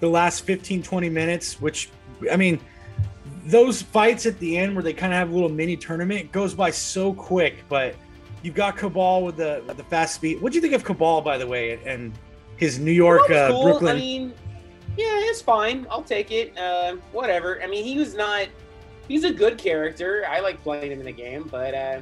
the 0.00 0.08
last 0.08 0.40
15 0.44 0.82
20 0.82 1.08
minutes, 1.08 1.60
which 1.60 1.90
I 2.32 2.36
mean, 2.36 2.58
those 3.44 3.82
fights 3.82 4.26
at 4.26 4.38
the 4.38 4.56
end 4.56 4.74
where 4.74 4.82
they 4.82 4.92
kind 4.92 5.12
of 5.12 5.18
have 5.18 5.30
a 5.30 5.34
little 5.34 5.48
mini 5.48 5.76
tournament 5.76 6.32
goes 6.32 6.54
by 6.54 6.70
so 6.70 7.12
quick, 7.12 7.64
but 7.68 7.94
you've 8.42 8.54
got 8.54 8.76
Kabal 8.76 9.24
with 9.24 9.36
the 9.36 9.62
the 9.76 9.84
fast 9.84 10.14
speed. 10.14 10.40
What 10.40 10.52
do 10.52 10.56
you 10.56 10.62
think 10.62 10.74
of 10.74 10.84
Kabal 10.84 11.22
by 11.22 11.38
the 11.38 11.46
way 11.46 11.78
and 11.84 12.12
his 12.56 12.78
New 12.78 12.92
York 12.92 13.28
That 13.28 13.50
was 13.52 13.60
uh. 13.60 13.62
Brooklyn 13.62 13.96
I 13.96 13.98
mean, 13.98 14.34
yeah, 14.96 15.06
it's 15.30 15.40
fine. 15.40 15.86
I'll 15.90 16.02
take 16.02 16.32
it. 16.32 16.58
Uh, 16.58 16.96
whatever. 17.12 17.62
I 17.62 17.68
mean, 17.68 17.84
he 17.84 17.96
was 17.96 18.14
not. 18.14 18.48
He's 19.08 19.24
a 19.24 19.32
good 19.32 19.58
character. 19.58 20.24
I 20.28 20.40
like 20.40 20.62
playing 20.62 20.92
him 20.92 21.00
in 21.00 21.06
the 21.06 21.12
game, 21.12 21.48
but 21.50 21.74
uh, 21.74 22.00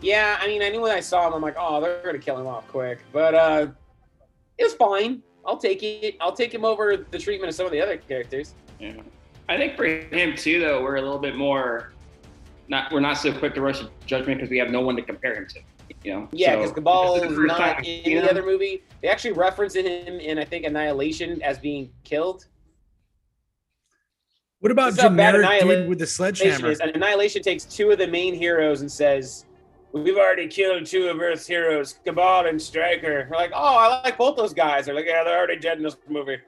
yeah, 0.00 0.38
I 0.40 0.46
mean, 0.46 0.62
I 0.62 0.68
knew 0.68 0.80
when 0.82 0.92
I 0.92 1.00
saw 1.00 1.26
him, 1.26 1.32
I'm 1.32 1.42
like, 1.42 1.56
oh, 1.58 1.80
they're 1.80 2.02
gonna 2.04 2.18
kill 2.18 2.38
him 2.38 2.46
off 2.46 2.68
quick. 2.68 3.00
But 3.12 3.34
uh, 3.34 3.66
it 4.58 4.64
was 4.64 4.74
fine. 4.74 5.22
I'll 5.46 5.56
take 5.56 5.82
it. 5.82 6.16
I'll 6.20 6.32
take 6.34 6.52
him 6.52 6.64
over 6.64 6.96
the 7.10 7.18
treatment 7.18 7.48
of 7.48 7.54
some 7.54 7.66
of 7.66 7.72
the 7.72 7.80
other 7.80 7.96
characters. 7.96 8.54
Yeah. 8.78 8.92
I 9.48 9.56
think 9.56 9.76
for 9.76 9.86
him 9.86 10.36
too, 10.36 10.60
though, 10.60 10.82
we're 10.82 10.96
a 10.96 11.02
little 11.02 11.18
bit 11.18 11.34
more 11.34 11.92
not 12.68 12.92
we're 12.92 13.00
not 13.00 13.14
so 13.14 13.32
quick 13.32 13.54
to 13.54 13.60
rush 13.60 13.80
to 13.80 13.88
judgment 14.06 14.38
because 14.38 14.50
we 14.50 14.58
have 14.58 14.70
no 14.70 14.80
one 14.80 14.94
to 14.96 15.02
compare 15.02 15.34
him 15.34 15.46
to. 15.48 15.60
You 16.04 16.12
know? 16.12 16.28
Yeah, 16.32 16.52
So, 16.52 16.56
because 16.58 16.72
Kabal 16.72 17.14
is 17.16 17.38
not 17.38 17.56
time 17.58 17.68
in 17.68 17.70
I've 17.70 17.78
any 17.78 18.04
seen 18.04 18.16
him. 18.18 18.28
other 18.28 18.44
movie. 18.44 18.82
They 19.02 19.08
actually 19.08 19.32
reference 19.32 19.74
him 19.74 19.86
in, 19.86 20.38
I 20.38 20.44
think, 20.44 20.66
Annihilation 20.66 21.40
as 21.42 21.58
being 21.58 21.90
killed. 22.04 22.46
What 24.60 24.72
about 24.72 24.86
This 24.90 24.96
is 24.98 25.02
generic 25.04 25.34
dude 25.36 25.44
Annihilation 25.44 25.88
with 25.88 25.98
the 26.00 26.06
sledgehammer? 26.06 26.70
is. 26.70 26.80
And 26.80 26.90
Annihilation 26.90 27.42
takes 27.42 27.64
two 27.64 27.90
of 27.92 27.98
the 27.98 28.08
main 28.08 28.34
heroes 28.34 28.80
and 28.80 28.90
says, 28.90 29.44
We've 29.92 30.16
already 30.16 30.48
killed 30.48 30.84
two 30.84 31.08
of 31.08 31.18
Earth's 31.20 31.46
heroes, 31.46 31.98
Kabal 32.04 32.46
and 32.46 32.60
Stryker." 32.60 33.28
We're 33.30 33.36
like, 33.36 33.52
Oh, 33.54 33.76
I 33.76 34.02
like 34.02 34.18
both 34.18 34.36
those 34.36 34.52
guys. 34.52 34.86
They're 34.86 34.94
like, 34.94 35.06
Yeah, 35.06 35.22
they're 35.24 35.38
already 35.38 35.58
dead 35.60 35.78
in 35.78 35.84
this 35.84 35.96
movie. 36.08 36.38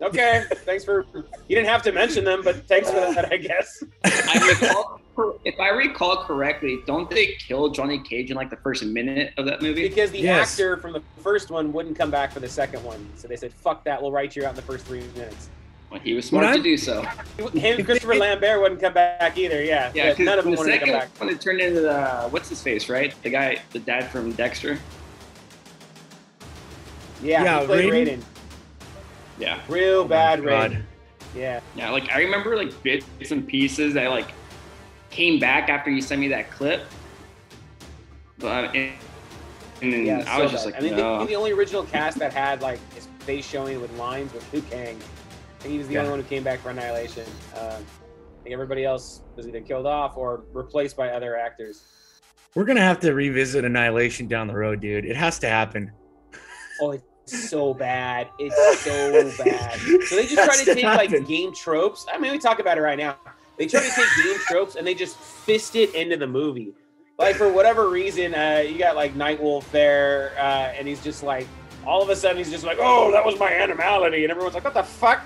Okay, 0.00 0.44
thanks 0.64 0.84
for. 0.84 1.04
You 1.12 1.56
didn't 1.56 1.66
have 1.68 1.82
to 1.82 1.92
mention 1.92 2.24
them, 2.24 2.40
but 2.42 2.66
thanks 2.68 2.88
for 2.88 2.96
that, 3.00 3.30
I 3.32 3.36
guess. 3.36 3.82
I 4.04 4.48
recall, 4.60 5.00
if 5.44 5.58
I 5.60 5.68
recall 5.70 6.24
correctly, 6.24 6.78
don't 6.86 7.10
they 7.10 7.34
kill 7.34 7.68
Johnny 7.70 7.98
Cage 7.98 8.30
in 8.30 8.36
like 8.36 8.48
the 8.48 8.56
first 8.58 8.82
minute 8.84 9.34
of 9.36 9.44
that 9.46 9.60
movie? 9.60 9.86
Because 9.88 10.10
the 10.12 10.20
Yes. 10.20 10.52
actor 10.52 10.76
from 10.78 10.92
the 10.92 11.02
first 11.22 11.50
one 11.50 11.72
wouldn't 11.72 11.98
come 11.98 12.10
back 12.10 12.32
for 12.32 12.38
the 12.40 12.48
second 12.48 12.82
one. 12.84 13.06
So 13.16 13.28
they 13.28 13.36
said, 13.36 13.52
Fuck 13.52 13.84
that, 13.84 14.00
we'll 14.00 14.12
write 14.12 14.34
you 14.36 14.44
out 14.46 14.50
in 14.50 14.56
the 14.56 14.62
first 14.62 14.86
three 14.86 15.02
minutes. 15.14 15.50
Well, 15.90 16.00
he 16.00 16.12
was 16.14 16.26
smart 16.26 16.44
When 16.44 16.52
to 16.52 16.58
I'm- 16.58 16.62
do 16.62 16.76
so. 16.76 17.02
Him, 17.58 17.84
Christopher 17.84 18.14
Lambert 18.16 18.60
wouldn't 18.60 18.80
come 18.80 18.92
back 18.92 19.38
either, 19.38 19.62
yeah. 19.64 19.90
Yeah, 19.94 20.10
because 20.10 20.24
none 20.26 20.38
of 20.38 20.44
them 20.44 20.52
the 20.54 20.58
wanted 20.58 20.72
to 20.72 20.78
come 20.80 20.90
back. 20.90 21.08
one 21.20 21.30
it 21.30 21.40
turned 21.40 21.60
into 21.60 21.80
the 21.80 22.28
what's 22.30 22.48
his 22.50 22.62
face, 22.62 22.88
right? 22.90 23.14
The 23.22 23.30
guy, 23.30 23.58
the 23.72 23.78
dad 23.78 24.10
from 24.10 24.32
Dexter. 24.32 24.78
Yeah, 27.22 27.42
Yeah, 27.44 27.60
he 27.60 27.66
played 27.66 27.92
Raiden? 27.92 28.06
Raiden. 28.18 28.22
Yeah, 29.38 29.60
Real 29.68 30.00
oh 30.00 30.04
bad 30.04 30.40
Oh 30.40 30.44
God. 30.44 30.70
Raiden. 30.72 30.82
Yeah. 31.34 31.60
yeah. 31.76 31.90
Like 31.90 32.10
I 32.12 32.20
remember 32.20 32.56
like 32.56 32.82
bits 32.82 33.06
and 33.30 33.46
pieces 33.46 33.94
that 33.94 34.10
like 34.10 34.28
came 35.10 35.38
back 35.38 35.68
after 35.68 35.90
you 35.90 36.00
sent 36.02 36.20
me 36.20 36.28
that 36.28 36.50
clip. 36.50 36.82
But 38.38 38.74
and, 38.76 38.92
and 39.82 39.92
then 39.92 40.06
Yeah, 40.06 40.24
I 40.28 40.36
so 40.36 40.42
was 40.44 40.52
just 40.52 40.64
bad. 40.66 40.74
like, 40.74 40.82
I 40.82 40.84
mean, 40.84 40.96
no. 40.96 41.20
the, 41.20 41.26
the 41.26 41.34
only 41.34 41.52
original 41.52 41.84
cast 41.84 42.18
that 42.18 42.32
had 42.32 42.60
like 42.62 42.78
his 42.94 43.06
face 43.20 43.46
showing 43.46 43.80
with 43.80 43.92
lines 43.98 44.32
was 44.32 44.44
Liu 44.52 44.62
Kang. 44.62 44.98
I 45.58 45.62
think 45.62 45.72
he 45.72 45.78
was 45.78 45.88
the 45.88 45.94
Yeah. 45.94 46.00
only 46.00 46.10
one 46.12 46.20
who 46.20 46.26
came 46.28 46.44
back 46.44 46.60
for 46.60 46.70
Annihilation. 46.70 47.24
Um, 47.56 47.66
I 47.66 48.42
think 48.44 48.52
everybody 48.52 48.84
else 48.84 49.22
was 49.36 49.48
either 49.48 49.60
killed 49.60 49.86
off 49.86 50.16
or 50.16 50.44
replaced 50.52 50.96
by 50.96 51.08
other 51.10 51.36
actors. 51.36 51.82
We're 52.54 52.64
gonna 52.64 52.80
have 52.80 53.00
to 53.00 53.12
revisit 53.12 53.64
Annihilation 53.64 54.28
down 54.28 54.46
the 54.46 54.54
road, 54.54 54.80
dude. 54.80 55.04
It 55.04 55.16
has 55.16 55.38
to 55.40 55.48
happen. 55.48 55.90
Oh, 56.80 56.92
it's 56.92 57.48
so 57.50 57.74
bad. 57.74 58.28
It's 58.38 58.54
so 58.84 59.44
bad. 59.44 59.78
So 60.06 60.16
they 60.16 60.26
just 60.26 60.34
try 60.44 60.56
to 60.56 60.64
to 60.64 60.74
take 60.74 60.84
like 60.84 61.26
game 61.26 61.52
tropes. 61.54 62.06
I 62.12 62.18
mean, 62.18 62.32
we 62.32 62.38
talk 62.38 62.60
about 62.60 62.78
it 62.78 62.82
right 62.82 62.98
now. 62.98 63.16
They 63.58 63.66
try 63.66 63.80
to 63.80 63.90
take 63.90 64.06
game 64.24 64.36
tropes 64.46 64.76
and 64.76 64.86
they 64.86 64.94
just 64.94 65.16
fist 65.16 65.74
it 65.74 65.92
into 65.94 66.16
the 66.16 66.26
movie. 66.28 66.72
Like 67.18 67.34
for 67.34 67.52
whatever 67.52 67.88
reason, 67.90 68.32
uh, 68.32 68.62
you 68.64 68.78
got 68.78 68.94
like 68.94 69.14
Nightwolf 69.16 69.68
there, 69.72 70.32
uh, 70.38 70.72
and 70.78 70.86
he's 70.86 71.02
just 71.02 71.24
like, 71.24 71.48
all 71.84 72.00
of 72.00 72.08
a 72.10 72.14
sudden 72.16 72.36
he's 72.38 72.50
just 72.50 72.62
like, 72.64 72.78
oh, 72.80 73.10
that 73.10 73.24
was 73.26 73.36
my 73.40 73.50
animality, 73.52 74.22
and 74.22 74.30
everyone's 74.30 74.54
like, 74.54 74.62
what 74.64 74.74
the 74.74 74.84
fuck? 74.84 75.22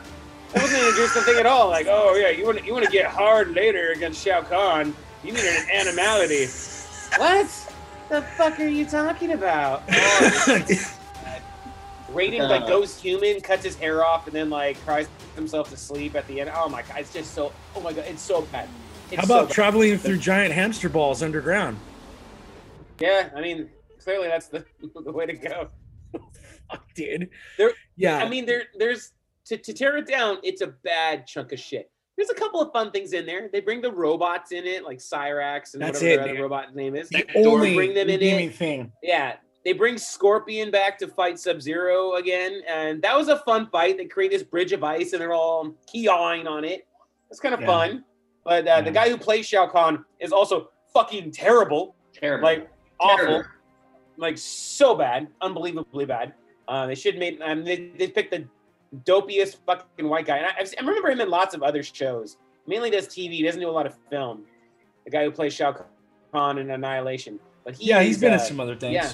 That 0.53 0.62
wasn't 0.62 0.83
introduced 0.83 1.15
the 1.15 1.23
thing 1.23 1.38
at 1.38 1.47
all. 1.47 1.69
Like, 1.69 1.87
oh 1.88 2.15
yeah, 2.15 2.29
you 2.31 2.45
want 2.45 2.59
to 2.59 2.65
you 2.65 2.73
want 2.73 2.85
to 2.85 2.91
get 2.91 3.07
hard 3.07 3.53
later 3.55 3.93
against 3.93 4.23
Shao 4.25 4.43
Kahn? 4.43 4.95
You 5.25 5.33
need 5.33 5.45
an 5.45 5.67
animality. 5.73 6.47
What? 7.17 7.47
The 8.09 8.23
fuck 8.23 8.59
are 8.61 8.67
you 8.67 8.85
talking 8.85 9.33
about? 9.33 9.83
Oh, 9.91 10.67
Raiden 12.12 12.49
like 12.49 12.67
goes 12.67 13.01
human, 13.01 13.41
cuts 13.41 13.65
his 13.65 13.77
hair 13.77 14.05
off, 14.05 14.27
and 14.27 14.37
then 14.37 14.51
like 14.51 14.79
cries 14.85 15.09
himself 15.35 15.71
to 15.71 15.77
sleep 15.77 16.15
at 16.15 16.27
the 16.29 16.41
end. 16.41 16.51
Oh 16.55 16.69
my 16.69 16.83
god, 16.83 16.99
it's 16.99 17.12
just 17.12 17.33
so. 17.33 17.53
Oh 17.75 17.81
my 17.81 17.93
god, 17.93 18.05
it's 18.07 18.21
so 18.23 18.43
bad. 18.43 18.69
It's 19.11 19.21
How 19.21 19.27
so 19.27 19.35
about 19.35 19.49
bad. 19.49 19.55
traveling 19.55 19.97
through 19.99 20.19
giant 20.19 20.53
hamster 20.53 20.88
balls 20.88 21.23
underground? 21.23 21.79
Yeah, 23.01 23.31
I 23.35 23.41
mean, 23.41 23.71
clearly 24.03 24.29
that's 24.29 24.49
the, 24.49 24.65
the 25.05 25.12
way 25.12 25.27
to 25.27 25.33
go. 25.33 25.69
Fuck, 26.71 26.95
dude. 26.95 27.31
There- 27.57 27.73
yeah. 27.97 28.19
I 28.19 28.29
mean, 28.29 28.45
there, 28.47 28.65
there's 28.79 29.12
to, 29.46 29.57
to 29.57 29.72
tear 29.72 29.96
it 29.96 30.07
down. 30.07 30.38
It's 30.42 30.61
a 30.62 30.68
bad 30.68 31.26
chunk 31.26 31.52
of 31.52 31.59
shit. 31.61 31.90
There's 32.16 32.31
a 32.31 32.35
couple 32.35 32.61
of 32.61 32.70
fun 32.72 32.90
things 32.90 33.12
in 33.14 33.24
there. 33.26 33.48
They 33.52 33.61
bring 33.61 33.81
the 33.81 33.90
robots 33.90 34.52
in 34.52 34.66
it, 34.66 34.85
like 34.85 34.98
Cyrax 34.98 35.72
and 35.74 35.83
That's 35.83 36.00
whatever 36.00 36.07
it, 36.07 36.16
their 36.16 36.20
other 36.24 36.33
dude. 36.35 36.40
robot 36.42 36.74
name 36.74 36.94
is. 36.94 37.09
the 37.09 37.18
Next 37.18 37.35
door, 37.35 37.55
only 37.59 37.74
bring 37.74 37.94
them 37.94 38.09
in 38.09 38.20
redeeming 38.20 38.48
it. 38.50 38.55
thing. 38.55 38.92
Yeah, 39.02 39.37
they 39.64 39.72
bring 39.72 39.96
Scorpion 39.96 40.70
back 40.70 40.98
to 40.98 41.09
fight 41.09 41.38
Sub 41.38 41.62
Zero 41.62 42.14
again, 42.16 42.61
and 42.68 43.00
that 43.02 43.16
was 43.16 43.28
a 43.28 43.38
fun 43.38 43.68
fight. 43.72 43.96
They 43.96 44.05
create 44.05 44.31
this 44.31 44.42
bridge 44.42 44.72
of 44.72 44.85
ice, 44.85 45.12
and 45.14 45.22
they're 45.22 45.33
all 45.33 45.74
keyawing 45.92 46.46
on 46.46 46.64
it. 46.64 46.87
It's 47.31 47.40
kind 47.40 47.55
of 47.55 47.61
Yeah. 47.62 47.66
fun. 47.66 48.05
But 48.44 48.66
uh, 48.68 48.83
the 48.83 48.90
guy 48.90 49.09
who 49.09 49.16
plays 49.16 49.46
Shao 49.46 49.66
Kahn 49.68 50.05
is 50.20 50.33
also 50.33 50.70
fucking 50.92 51.31
terrible, 51.31 51.94
Terrible. 52.12 52.44
like 52.44 52.68
awful, 53.00 53.24
Terrible. 53.26 53.48
like 54.18 54.37
so 54.37 54.94
bad, 54.96 55.28
unbelievably 55.40 56.05
bad. 56.07 56.35
Uh, 56.68 56.87
they 56.87 56.94
should 56.96 57.18
make. 57.18 57.40
Um, 57.40 57.64
they, 57.64 57.92
they 57.98 58.09
picked 58.09 58.33
the 58.33 58.44
dopiest 59.05 59.57
fucking 59.66 60.09
white 60.09 60.26
guy, 60.26 60.38
and 60.38 60.46
I, 60.46 60.50
I 60.61 60.81
remember 60.87 61.11
him 61.11 61.20
in 61.20 61.31
lots 61.31 61.55
of 61.55 61.62
other 61.62 61.83
shows. 61.83 62.37
Mainly 62.66 62.90
does 62.90 63.09
TV. 63.09 63.33
He 63.33 63.42
doesn't 63.42 63.61
do 63.61 63.68
a 63.68 63.72
lot 63.72 63.87
of 63.87 63.96
film. 64.11 64.42
The 65.05 65.11
guy 65.11 65.24
who 65.24 65.31
plays 65.31 65.52
Shao 65.55 65.74
Kahn 66.33 66.59
in 66.59 66.70
Annihilation, 66.70 67.40
but 67.64 67.74
he 67.76 67.87
Yeah, 67.88 68.02
he's 68.02 68.18
been 68.18 68.31
uh, 68.33 68.35
in 68.35 68.40
some 68.40 68.61
other 68.61 68.76
things. 68.76 68.94
yeah. 68.94 69.12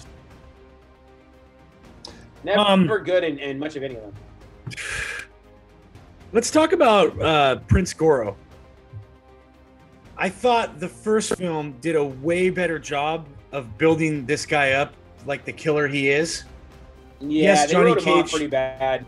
Never 2.45 2.61
Um, 2.61 2.87
good 3.05 3.25
in, 3.25 3.39
in 3.39 3.59
much 3.59 3.75
of 3.77 3.83
any 3.83 3.97
of 3.97 4.03
them. 4.03 4.15
Let's 6.33 6.51
talk 6.51 6.73
about 6.73 7.21
uh, 7.21 7.57
Prince 7.69 7.93
Goro. 7.95 8.37
I 10.17 10.29
thought 10.29 10.79
the 10.79 10.89
first 10.89 11.37
film 11.37 11.75
did 11.81 11.97
a 11.97 12.05
way 12.05 12.51
better 12.51 12.79
job 12.79 13.27
of 13.53 13.79
building 13.79 14.27
this 14.27 14.45
guy 14.45 14.73
up 14.73 14.93
like 15.27 15.45
the 15.45 15.53
killer 15.53 15.89
he 15.89 16.11
is. 16.11 16.45
Yeah, 17.21 17.43
Yes, 17.55 17.71
Johnny 17.71 17.87
wrote 17.87 18.03
him 18.03 18.09
off 18.13 18.25
Cage. 18.25 18.31
pretty 18.31 18.47
bad. 18.47 19.07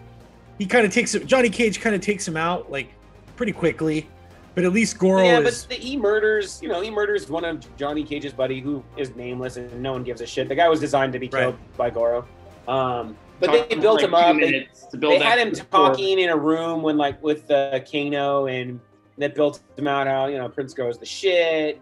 He 0.61 0.66
kind 0.66 0.85
of 0.85 0.92
takes 0.92 1.14
him, 1.14 1.27
Johnny 1.27 1.49
Cage 1.49 1.81
kind 1.81 1.96
of 1.96 2.03
takes 2.03 2.29
him 2.29 2.37
out 2.37 2.70
like 2.70 2.92
pretty 3.35 3.51
quickly, 3.51 4.07
but 4.55 4.62
at 4.62 4.75
least 4.75 4.99
Goro 4.99 5.25
yeah, 5.25 5.38
is 5.38 5.64
but 5.64 5.70
the, 5.70 5.83
he 5.83 5.96
murders. 5.96 6.61
You 6.62 6.68
know, 6.68 6.83
he 6.83 6.90
murders 6.90 7.31
one 7.31 7.46
of 7.46 7.77
Johnny 7.79 8.05
Cage's 8.05 8.35
buddy, 8.35 8.61
who 8.61 8.85
is 8.99 9.16
nameless 9.16 9.57
and 9.57 9.83
no 9.83 9.92
one 9.92 10.05
gives 10.05 10.20
a 10.20 10.27
shit. 10.27 10.51
The 10.51 10.55
guy 10.55 10.68
was 10.68 10.79
designed 10.79 11.14
to 11.14 11.18
be 11.18 11.29
killed 11.29 11.57
by 11.79 11.88
Goro. 11.88 12.29
Um, 12.68 13.16
but 13.38 13.53
they 13.53 13.75
built 13.77 14.03
like 14.03 14.05
him 14.05 14.14
up. 14.14 14.37
They, 14.37 14.68
to 14.90 14.96
build 14.99 15.14
they 15.14 15.18
had 15.18 15.38
him 15.38 15.55
rapport. 15.55 15.88
talking 15.88 16.18
in 16.18 16.29
a 16.29 16.37
room 16.37 16.83
when 16.83 16.99
like 16.99 17.23
with 17.23 17.51
uh, 17.51 17.81
Kano, 17.90 18.46
and 18.46 18.79
that 19.16 19.35
built 19.35 19.62
him 19.79 19.87
out 19.87 20.07
how 20.09 20.27
you 20.27 20.37
know 20.37 20.51
Prince 20.51 20.75
Goro's 20.75 20.99
the 20.99 21.07
shit, 21.07 21.81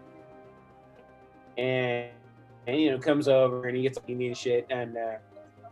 and 1.57 2.11
and 2.65 2.79
you 2.79 2.91
know 2.91 2.97
comes 2.97 3.27
over 3.27 3.67
and 3.67 3.75
he 3.75 3.83
gets 3.83 3.99
me 4.07 4.27
and 4.27 4.37
shit, 4.37 4.67
and 4.69 4.95
uh, 4.95 5.15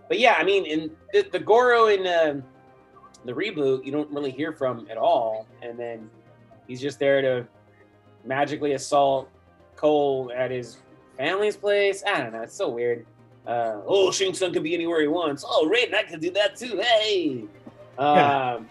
but 0.10 0.20
yeah, 0.20 0.36
I 0.38 0.44
mean, 0.44 0.66
in 0.66 0.92
the, 1.14 1.26
the 1.32 1.40
Goro 1.40 1.88
in 1.88 2.06
um 2.06 2.44
the 3.28 3.34
reboot, 3.34 3.86
you 3.86 3.92
don't 3.92 4.10
really 4.12 4.32
hear 4.32 4.52
from 4.52 4.88
at 4.90 4.98
all, 4.98 5.46
and 5.62 5.78
then 5.78 6.10
he's 6.68 6.82
just 6.82 6.98
there 6.98 7.22
to 7.22 7.46
magically 8.26 8.74
assault 8.74 9.30
Cole 9.76 10.32
at 10.36 10.50
his 10.50 10.78
family's 11.18 11.56
place. 11.58 12.04
I 12.08 12.20
don't 12.22 12.34
know, 12.34 12.42
it's 12.42 12.56
so 12.56 12.70
weird. 12.70 13.06
Uh, 13.46 13.82
oh, 13.86 14.12
Shang 14.12 14.34
Tsung 14.34 14.52
can 14.52 14.64
be 14.64 14.74
anywhere 14.74 15.00
he 15.02 15.08
wants. 15.08 15.46
Oh, 15.48 15.70
Raiden, 15.72 15.94
I 15.94 16.04
can 16.04 16.20
do 16.20 16.32
that 16.32 16.56
too. 16.58 16.78
Hey. 16.82 17.44
Yeah. 18.00 18.54
Um, 18.56 18.68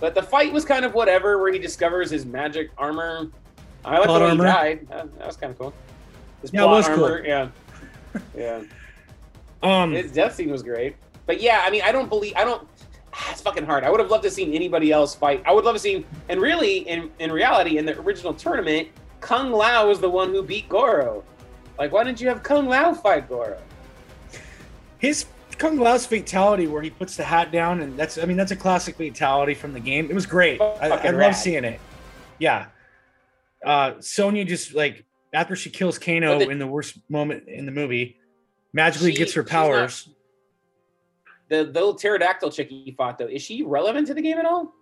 but 0.00 0.14
the 0.14 0.22
fight 0.22 0.52
was 0.52 0.64
kind 0.64 0.84
of 0.84 0.92
whatever, 0.94 1.38
where 1.38 1.52
he 1.52 1.58
discovers 1.58 2.10
his 2.10 2.26
magic 2.26 2.70
armor. 2.76 3.30
I 3.84 3.98
like 3.98 4.06
the 4.08 4.12
way 4.14 4.20
armor. 4.30 4.44
he 4.46 4.52
died. 4.52 4.88
That, 4.90 5.18
that 5.18 5.26
was 5.26 5.36
kind 5.36 5.52
of 5.52 5.58
cool. 5.58 5.72
His 6.42 6.52
Yeah, 6.52 6.64
was 6.64 6.88
cool. 6.88 7.04
armor, 7.04 7.24
Yeah. 7.24 7.48
Yeah. 8.36 8.62
um 9.62 9.92
His 9.92 10.12
death 10.12 10.34
scene 10.34 10.50
was 10.50 10.62
great. 10.62 10.96
But 11.26 11.40
yeah, 11.40 11.62
I 11.64 11.70
mean, 11.70 11.82
I 11.82 11.92
don't 11.92 12.08
believe 12.08 12.34
I 12.36 12.44
don't. 12.44 12.66
Ah, 13.14 13.28
It's 13.32 13.40
fucking 13.40 13.64
hard. 13.66 13.84
I 13.84 13.90
would 13.90 14.00
have 14.00 14.10
loved 14.10 14.22
to 14.24 14.28
have 14.28 14.34
seen 14.34 14.52
anybody 14.54 14.90
else 14.92 15.14
fight. 15.14 15.42
I 15.46 15.52
would 15.52 15.64
love 15.64 15.74
to 15.74 15.80
seen, 15.80 16.04
and 16.28 16.40
really, 16.40 16.78
in 16.88 17.10
in 17.18 17.30
reality, 17.32 17.78
in 17.78 17.86
the 17.86 17.98
original 18.00 18.34
tournament, 18.34 18.88
Kung 19.20 19.52
Lao 19.52 19.88
was 19.88 20.00
the 20.00 20.10
one 20.10 20.30
who 20.30 20.42
beat 20.42 20.68
Goro. 20.68 21.22
Like, 21.78 21.92
why 21.92 22.04
didn't 22.04 22.20
you 22.20 22.28
have 22.28 22.42
Kung 22.42 22.66
Lao 22.68 22.92
fight 22.94 23.28
Goro? 23.28 23.58
his 24.98 25.26
Kung 25.58 25.78
Lao's 25.78 26.06
fatality 26.06 26.66
where 26.66 26.82
he 26.82 26.90
puts 26.90 27.16
the 27.16 27.24
hat 27.24 27.50
down 27.52 27.80
and 27.82 27.96
that's 27.98 28.18
I 28.18 28.24
mean 28.24 28.36
that's 28.36 28.52
a 28.52 28.56
classic 28.56 28.96
fatality 28.96 29.54
from 29.54 29.72
the 29.72 29.80
game. 29.80 30.08
It 30.10 30.14
was 30.14 30.26
great. 30.26 30.60
I, 30.60 30.88
I 30.90 31.10
love 31.10 31.34
seeing 31.36 31.64
it. 31.64 31.80
Yeah. 32.38 32.66
Uh 33.64 33.94
Sonya 34.00 34.44
just 34.44 34.74
like 34.74 35.04
after 35.32 35.56
she 35.56 35.70
kills 35.70 35.98
Kano 35.98 36.38
the- 36.38 36.48
in 36.48 36.58
the 36.58 36.66
worst 36.66 36.98
moment 37.08 37.48
in 37.48 37.66
the 37.66 37.72
movie, 37.72 38.16
magically 38.72 39.12
She- 39.12 39.18
gets 39.18 39.32
her 39.34 39.44
powers. 39.44 40.08
The, 41.52 41.64
the 41.64 41.72
little 41.72 41.94
pterodactyl 41.94 42.50
chick 42.50 42.70
he 42.70 42.94
fought 42.96 43.18
though, 43.18 43.26
is 43.26 43.42
she 43.42 43.62
relevant 43.62 44.06
to 44.06 44.14
the 44.14 44.22
game 44.22 44.38
at 44.38 44.46
all? 44.46 44.72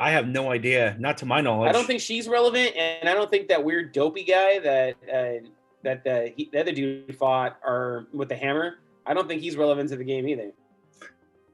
I 0.00 0.10
have 0.10 0.26
no 0.26 0.50
idea, 0.50 0.96
not 0.98 1.16
to 1.18 1.26
my 1.26 1.40
knowledge. 1.40 1.68
I 1.68 1.72
don't 1.72 1.86
think 1.86 2.00
she's 2.00 2.26
relevant, 2.26 2.74
and 2.74 3.08
I 3.08 3.14
don't 3.14 3.30
think 3.30 3.46
that 3.48 3.62
weird 3.62 3.92
dopey 3.92 4.24
guy 4.24 4.58
that 4.58 4.96
uh, 5.08 5.46
that 5.84 6.02
the, 6.02 6.32
he, 6.34 6.50
the 6.52 6.58
other 6.58 6.72
dude 6.72 7.16
fought 7.16 7.56
or 7.64 8.08
with 8.12 8.28
the 8.30 8.34
hammer. 8.34 8.78
I 9.06 9.14
don't 9.14 9.28
think 9.28 9.42
he's 9.42 9.54
relevant 9.54 9.90
to 9.90 9.96
the 9.96 10.02
game 10.02 10.26
either. 10.26 10.50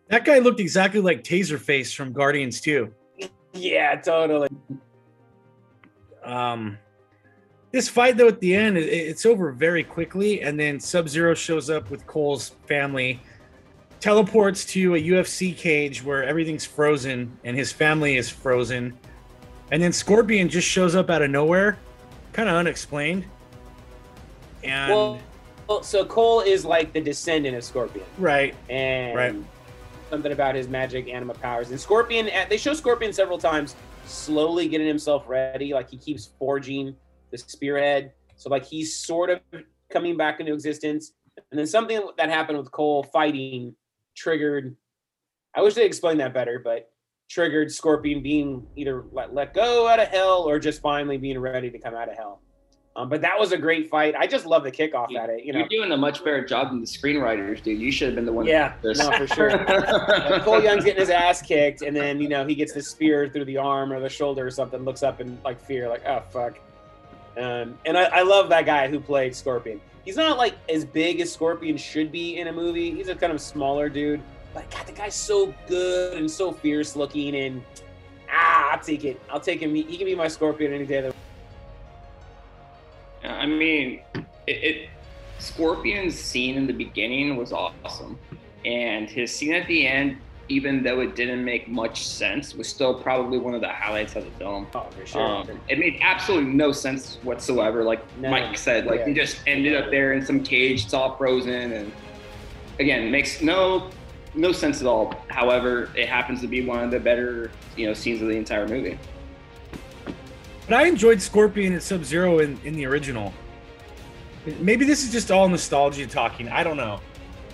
that 0.08 0.24
guy 0.24 0.38
looked 0.38 0.60
exactly 0.60 1.00
like 1.00 1.22
Taserface 1.22 1.94
from 1.94 2.14
Guardians 2.14 2.62
2. 2.62 2.90
Yeah, 3.52 3.96
totally. 3.96 4.48
Um, 6.24 6.78
this 7.70 7.90
fight 7.90 8.16
though 8.16 8.28
at 8.28 8.40
the 8.40 8.54
end, 8.54 8.78
it, 8.78 8.88
it's 8.88 9.26
over 9.26 9.52
very 9.52 9.84
quickly, 9.84 10.40
and 10.40 10.58
then 10.58 10.80
Sub 10.80 11.06
Zero 11.06 11.34
shows 11.34 11.68
up 11.68 11.90
with 11.90 12.06
Cole's 12.06 12.54
family, 12.66 13.20
teleports 14.06 14.64
to 14.64 14.94
a 14.94 15.02
UFC 15.02 15.56
cage 15.56 16.04
where 16.04 16.22
everything's 16.22 16.64
frozen 16.64 17.36
and 17.42 17.56
his 17.56 17.72
family 17.72 18.16
is 18.16 18.30
frozen, 18.30 18.96
and 19.72 19.82
then 19.82 19.92
Scorpion 19.92 20.48
just 20.48 20.68
shows 20.68 20.94
up 20.94 21.10
out 21.10 21.22
of 21.22 21.30
nowhere, 21.30 21.76
kind 22.32 22.48
of 22.48 22.54
unexplained. 22.54 23.24
And 24.62 24.92
Well, 24.92 25.18
well, 25.66 25.82
so 25.82 26.04
Cole 26.04 26.42
is 26.42 26.64
like 26.64 26.92
the 26.92 27.00
descendant 27.00 27.56
of 27.56 27.64
Scorpion, 27.64 28.06
right, 28.16 28.54
and 28.68 29.16
Right. 29.16 29.34
something 30.08 30.30
about 30.30 30.54
his 30.54 30.68
magic 30.68 31.08
anima 31.08 31.34
powers. 31.34 31.72
And 31.72 31.80
Scorpion, 31.80 32.28
uh, 32.28 32.46
they 32.48 32.58
show 32.58 32.74
Scorpion 32.74 33.12
several 33.12 33.38
times, 33.38 33.74
slowly 34.04 34.68
getting 34.68 34.86
himself 34.86 35.24
ready. 35.26 35.74
Like 35.74 35.90
he 35.90 35.96
keeps 35.96 36.30
forging 36.38 36.94
the 37.32 37.38
spearhead, 37.38 38.12
so 38.36 38.50
like 38.50 38.64
he's 38.64 38.96
sort 38.96 39.30
of 39.30 39.40
coming 39.90 40.16
back 40.16 40.38
into 40.38 40.52
existence. 40.52 41.14
And 41.50 41.58
then 41.58 41.66
something 41.66 42.00
that 42.18 42.28
happened 42.30 42.58
with 42.58 42.70
Cole 42.70 43.02
fighting 43.02 43.74
triggered. 44.16 44.76
I 45.54 45.62
wish 45.62 45.74
they 45.74 45.86
explained 45.86 46.20
that 46.20 46.34
better, 46.34 46.58
but 46.58 46.90
triggered 47.28 47.70
Scorpion 47.72 48.22
being 48.22 48.66
either 48.76 49.04
let, 49.12 49.34
let 49.34 49.54
go 49.54 49.88
out 49.88 50.00
of 50.00 50.08
hell 50.08 50.42
or 50.42 50.58
just 50.58 50.80
finally 50.80 51.18
being 51.18 51.38
ready 51.38 51.70
to 51.70 51.78
come 51.78 51.94
out 51.94 52.08
of 52.08 52.16
hell. 52.16 52.40
Um, 52.94 53.10
but 53.10 53.20
that 53.20 53.38
was 53.38 53.52
a 53.52 53.58
great 53.58 53.90
fight. 53.90 54.14
I 54.16 54.26
just 54.26 54.46
love 54.46 54.64
the 54.64 54.72
kickoff 54.72 55.14
at 55.14 55.28
it. 55.28 55.44
You 55.44 55.52
know, 55.52 55.58
You're 55.58 55.68
doing 55.68 55.92
a 55.92 55.96
much 55.98 56.24
better 56.24 56.42
job 56.42 56.70
than 56.70 56.80
the 56.80 56.86
screenwriters, 56.86 57.62
dude. 57.62 57.78
You 57.78 57.92
should 57.92 58.08
have 58.08 58.14
been 58.14 58.24
the 58.24 58.32
one. 58.32 58.46
yeah, 58.46 58.72
no, 58.82 59.10
for 59.12 59.26
sure. 59.26 59.50
Like, 59.50 60.42
Cole 60.44 60.62
Young's 60.62 60.82
getting 60.82 61.00
his 61.00 61.10
ass 61.10 61.42
kicked, 61.42 61.82
and 61.82 61.94
then 61.94 62.18
you 62.20 62.28
know 62.30 62.46
he 62.46 62.54
gets 62.54 62.72
the 62.72 62.82
spear 62.82 63.28
through 63.28 63.44
the 63.44 63.58
arm 63.58 63.92
or 63.92 64.00
the 64.00 64.08
shoulder 64.08 64.46
or 64.46 64.50
something. 64.50 64.82
Looks 64.82 65.02
up 65.02 65.20
in 65.20 65.38
like 65.44 65.60
fear, 65.60 65.90
like 65.90 66.06
oh 66.06 66.22
fuck. 66.30 66.58
Um, 67.36 67.78
and 67.84 67.98
I, 67.98 68.04
I 68.04 68.22
love 68.22 68.48
that 68.48 68.64
guy 68.64 68.88
who 68.88 68.98
played 68.98 69.36
Scorpion. 69.36 69.78
He's 70.06 70.16
not 70.16 70.38
like 70.38 70.54
as 70.68 70.84
big 70.84 71.20
as 71.20 71.32
Scorpion 71.32 71.76
should 71.76 72.12
be 72.12 72.38
in 72.38 72.46
a 72.46 72.52
movie. 72.52 72.92
He's 72.92 73.08
a 73.08 73.14
kind 73.16 73.32
of 73.32 73.40
smaller 73.40 73.88
dude, 73.88 74.22
but 74.54 74.70
God, 74.70 74.86
the 74.86 74.92
guy's 74.92 75.16
so 75.16 75.52
good 75.66 76.16
and 76.16 76.30
so 76.30 76.52
fierce 76.52 76.94
looking. 76.94 77.34
And 77.34 77.60
ah, 78.30 78.70
I'll 78.70 78.78
take 78.78 79.04
it. 79.04 79.20
I'll 79.28 79.40
take 79.40 79.60
him. 79.60 79.74
He 79.74 79.96
can 79.96 80.06
be 80.06 80.14
my 80.14 80.28
Scorpion 80.28 80.72
any 80.72 80.86
day. 80.86 80.98
Of 80.98 81.14
the 83.22 83.28
I 83.28 83.46
mean, 83.46 84.00
it, 84.14 84.24
it 84.46 84.90
Scorpion's 85.40 86.16
scene 86.16 86.56
in 86.56 86.68
the 86.68 86.72
beginning 86.72 87.36
was 87.36 87.52
awesome, 87.52 88.16
and 88.64 89.10
his 89.10 89.34
scene 89.34 89.54
at 89.54 89.66
the 89.66 89.88
end, 89.88 90.18
even 90.48 90.82
though 90.82 91.00
it 91.00 91.16
didn't 91.16 91.44
make 91.44 91.68
much 91.68 92.06
sense, 92.06 92.54
was 92.54 92.68
still 92.68 92.94
probably 92.94 93.38
one 93.38 93.54
of 93.54 93.60
the 93.60 93.68
highlights 93.68 94.14
of 94.16 94.24
the 94.24 94.30
film. 94.32 94.66
Oh, 94.74 94.86
for 94.90 95.04
sure. 95.06 95.20
Um, 95.22 95.60
it 95.68 95.78
made 95.78 95.98
absolutely 96.02 96.52
no 96.52 96.70
sense 96.72 97.18
whatsoever. 97.22 97.82
Like 97.82 98.00
No. 98.20 98.30
Mike 98.30 98.56
said, 98.56 98.86
like 98.86 99.00
Yeah. 99.00 99.06
he 99.08 99.14
just 99.14 99.38
ended 99.46 99.74
up 99.74 99.90
there 99.90 100.12
in 100.12 100.24
some 100.24 100.42
cage, 100.42 100.84
it's 100.84 100.94
all 100.94 101.16
frozen, 101.16 101.72
and 101.72 101.92
again, 102.78 103.10
makes 103.10 103.40
no 103.42 103.90
no 104.34 104.52
sense 104.52 104.80
at 104.82 104.86
all. 104.86 105.14
However, 105.28 105.88
it 105.96 106.08
happens 106.08 106.42
to 106.42 106.46
be 106.46 106.64
one 106.64 106.84
of 106.84 106.90
the 106.90 107.00
better 107.00 107.50
you 107.76 107.86
know 107.86 107.94
scenes 107.94 108.20
of 108.22 108.28
the 108.28 108.36
entire 108.36 108.68
movie. 108.68 108.98
but 110.68 110.74
I 110.76 110.86
enjoyed 110.86 111.20
Scorpion 111.22 111.72
and 111.72 111.82
Sub 111.82 112.04
Zero 112.04 112.38
in 112.38 112.58
in 112.64 112.74
the 112.74 112.86
original. 112.86 113.32
Maybe 114.60 114.84
this 114.84 115.02
is 115.02 115.10
just 115.10 115.30
all 115.32 115.48
nostalgia 115.48 116.06
talking. 116.06 116.48
I 116.48 116.62
don't 116.62 116.76
know, 116.76 117.00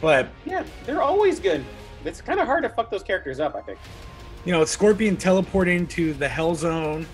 but 0.02 0.28
yeah, 0.44 0.62
they're 0.84 1.00
always 1.02 1.40
good. 1.40 1.64
It's 2.04 2.20
kind 2.20 2.40
of 2.40 2.46
hard 2.46 2.62
to 2.64 2.68
fuck 2.68 2.90
those 2.90 3.02
characters 3.02 3.40
up. 3.40 3.54
I 3.54 3.60
think. 3.62 3.78
you 4.44 4.52
know, 4.52 4.64
Scorpion 4.64 5.16
teleporting 5.16 5.86
to 5.88 6.12
the 6.14 6.28
Hell 6.28 6.54
Zone, 6.54 7.06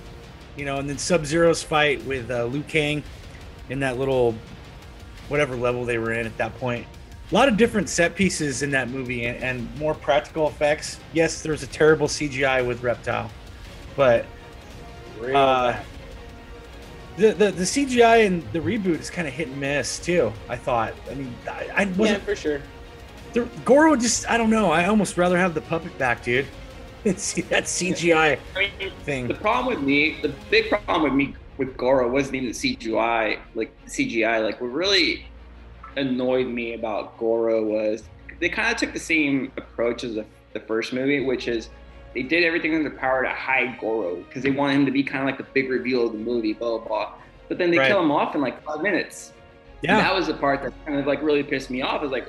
you 0.57 0.64
know, 0.64 0.79
and 0.79 0.88
then 0.88 0.98
Sub 0.98 1.24
Zero's 1.27 1.62
fight 1.62 2.05
with 2.05 2.31
uh, 2.31 2.44
Liu 2.46 2.62
Kang 2.62 3.03
in 3.70 3.81
that 3.81 3.98
little 3.98 4.35
whatever 5.29 5.57
level 5.57 5.85
they 5.85 5.98
were 5.98 6.12
in 6.12 6.24
at 6.27 6.37
that 6.38 6.57
point. 6.59 6.87
A 7.31 7.35
lot 7.35 7.48
of 7.48 7.59
different 7.59 7.90
set 7.90 8.14
pieces 8.14 8.62
in 8.62 8.70
that 8.70 8.88
movie 8.88 9.27
and, 9.27 9.42
and 9.44 9.79
more 9.79 9.92
practical 9.94 10.48
effects. 10.48 10.98
Yes, 11.12 11.42
there 11.42 11.53
was 11.53 11.62
a 11.62 11.66
terrible 11.66 12.07
CGI 12.09 12.66
with 12.66 12.83
Reptile, 12.83 13.31
but 13.96 14.24
Uh, 15.35 15.79
the, 17.18 17.33
the, 17.33 17.51
the 17.51 17.64
CGI 17.64 18.24
in 18.24 18.46
the 18.53 18.61
reboot 18.61 19.01
is 19.01 19.11
kind 19.11 19.29
of 19.29 19.35
hit 19.35 19.48
and 19.48 19.61
miss 19.61 19.98
too. 19.98 20.33
I 20.48 20.57
thought. 20.57 20.94
I 21.11 21.14
mean, 21.14 21.35
I, 21.46 21.68
I 21.77 21.83
Yeah, 21.83 21.96
wasn't. 21.96 22.22
for 22.22 22.37
sure. 22.37 22.62
The, 23.32 23.48
Goro 23.64 23.96
just, 23.96 24.28
I 24.30 24.38
don't 24.38 24.50
know. 24.50 24.70
I 24.70 24.86
almost 24.86 25.16
rather 25.16 25.36
have 25.36 25.54
the 25.54 25.60
puppet 25.60 25.96
back, 25.98 26.22
dude. 26.22 26.46
See 27.16 27.42
that 27.42 27.64
CGI 27.64 28.38
I 28.56 28.58
mean, 28.58 28.90
thing. 29.02 29.28
The 29.28 29.34
problem 29.34 29.74
with 29.74 29.84
me, 29.84 30.18
the 30.22 30.34
big 30.50 30.68
problem 30.70 31.02
with 31.02 31.12
me 31.12 31.34
with 31.56 31.76
Goro 31.76 32.08
wasn't 32.10 32.36
even 32.36 32.48
the 32.48 32.54
CGI. 32.54 33.38
Like 33.54 33.72
CGI, 33.86 34.42
like 34.42 34.60
what 34.60 34.68
really 34.68 35.26
annoyed 35.96 36.46
me 36.46 36.74
about 36.74 37.16
Goro 37.18 37.64
was 37.64 38.04
they 38.40 38.48
kind 38.48 38.72
of 38.72 38.78
took 38.78 38.92
the 38.92 39.00
same 39.00 39.52
approach 39.56 40.04
as 40.04 40.14
the, 40.14 40.26
the 40.54 40.60
first 40.60 40.92
movie, 40.92 41.24
which 41.24 41.48
is 41.48 41.70
they 42.14 42.22
did 42.22 42.44
everything 42.44 42.72
in 42.72 42.82
their 42.82 42.96
power 42.98 43.22
to 43.22 43.28
hide 43.30 43.78
Goro 43.80 44.16
because 44.16 44.42
they 44.42 44.50
wanted 44.50 44.74
him 44.76 44.86
to 44.86 44.92
be 44.92 45.02
kind 45.02 45.20
of 45.20 45.26
like 45.26 45.38
the 45.38 45.46
big 45.54 45.70
reveal 45.70 46.06
of 46.06 46.12
the 46.12 46.18
movie, 46.18 46.52
blah 46.52 46.78
blah 46.78 46.86
blah. 46.86 47.12
But 47.48 47.58
then 47.58 47.70
they 47.70 47.78
Right. 47.78 47.88
kill 47.88 48.00
him 48.00 48.10
off 48.10 48.34
in 48.34 48.40
like 48.40 48.62
five 48.64 48.82
minutes. 48.82 49.32
And 49.82 49.90
Yeah, 49.90 50.00
that 50.02 50.14
was 50.14 50.26
the 50.26 50.34
part 50.34 50.62
that 50.62 50.72
kind 50.84 50.98
of 50.98 51.06
like 51.06 51.22
really 51.22 51.42
pissed 51.42 51.70
me 51.70 51.82
off. 51.82 52.02
Is 52.04 52.10
like, 52.10 52.28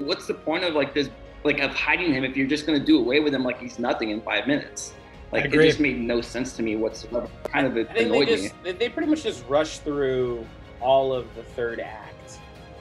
what's 0.00 0.26
the 0.26 0.34
point 0.34 0.64
of 0.64 0.74
like 0.74 0.94
this, 0.94 1.10
like 1.44 1.60
of 1.60 1.72
hiding 1.72 2.12
him 2.12 2.24
if 2.24 2.36
you're 2.36 2.48
just 2.48 2.66
gonna 2.66 2.84
do 2.84 2.98
away 2.98 3.20
with 3.20 3.34
him 3.34 3.44
like 3.44 3.60
he's 3.60 3.78
nothing 3.78 4.10
in 4.10 4.20
five 4.20 4.46
minutes? 4.46 4.94
Like 5.32 5.44
it 5.44 5.52
just 5.52 5.80
made 5.80 5.98
no 5.98 6.20
sense 6.20 6.54
to 6.56 6.62
me 6.62 6.76
whatsoever. 6.76 7.28
Kind 7.44 7.66
of 7.66 7.72
I 7.72 7.84
think 7.84 7.94
they 7.94 8.04
annoyed 8.06 8.28
me. 8.28 8.36
just 8.36 8.54
they, 8.64 8.72
they 8.72 8.88
pretty 8.88 9.08
much 9.08 9.22
just 9.22 9.46
rush 9.48 9.78
through 9.78 10.44
all 10.80 11.12
of 11.12 11.32
the 11.36 11.42
third 11.42 11.80
act. 11.80 12.38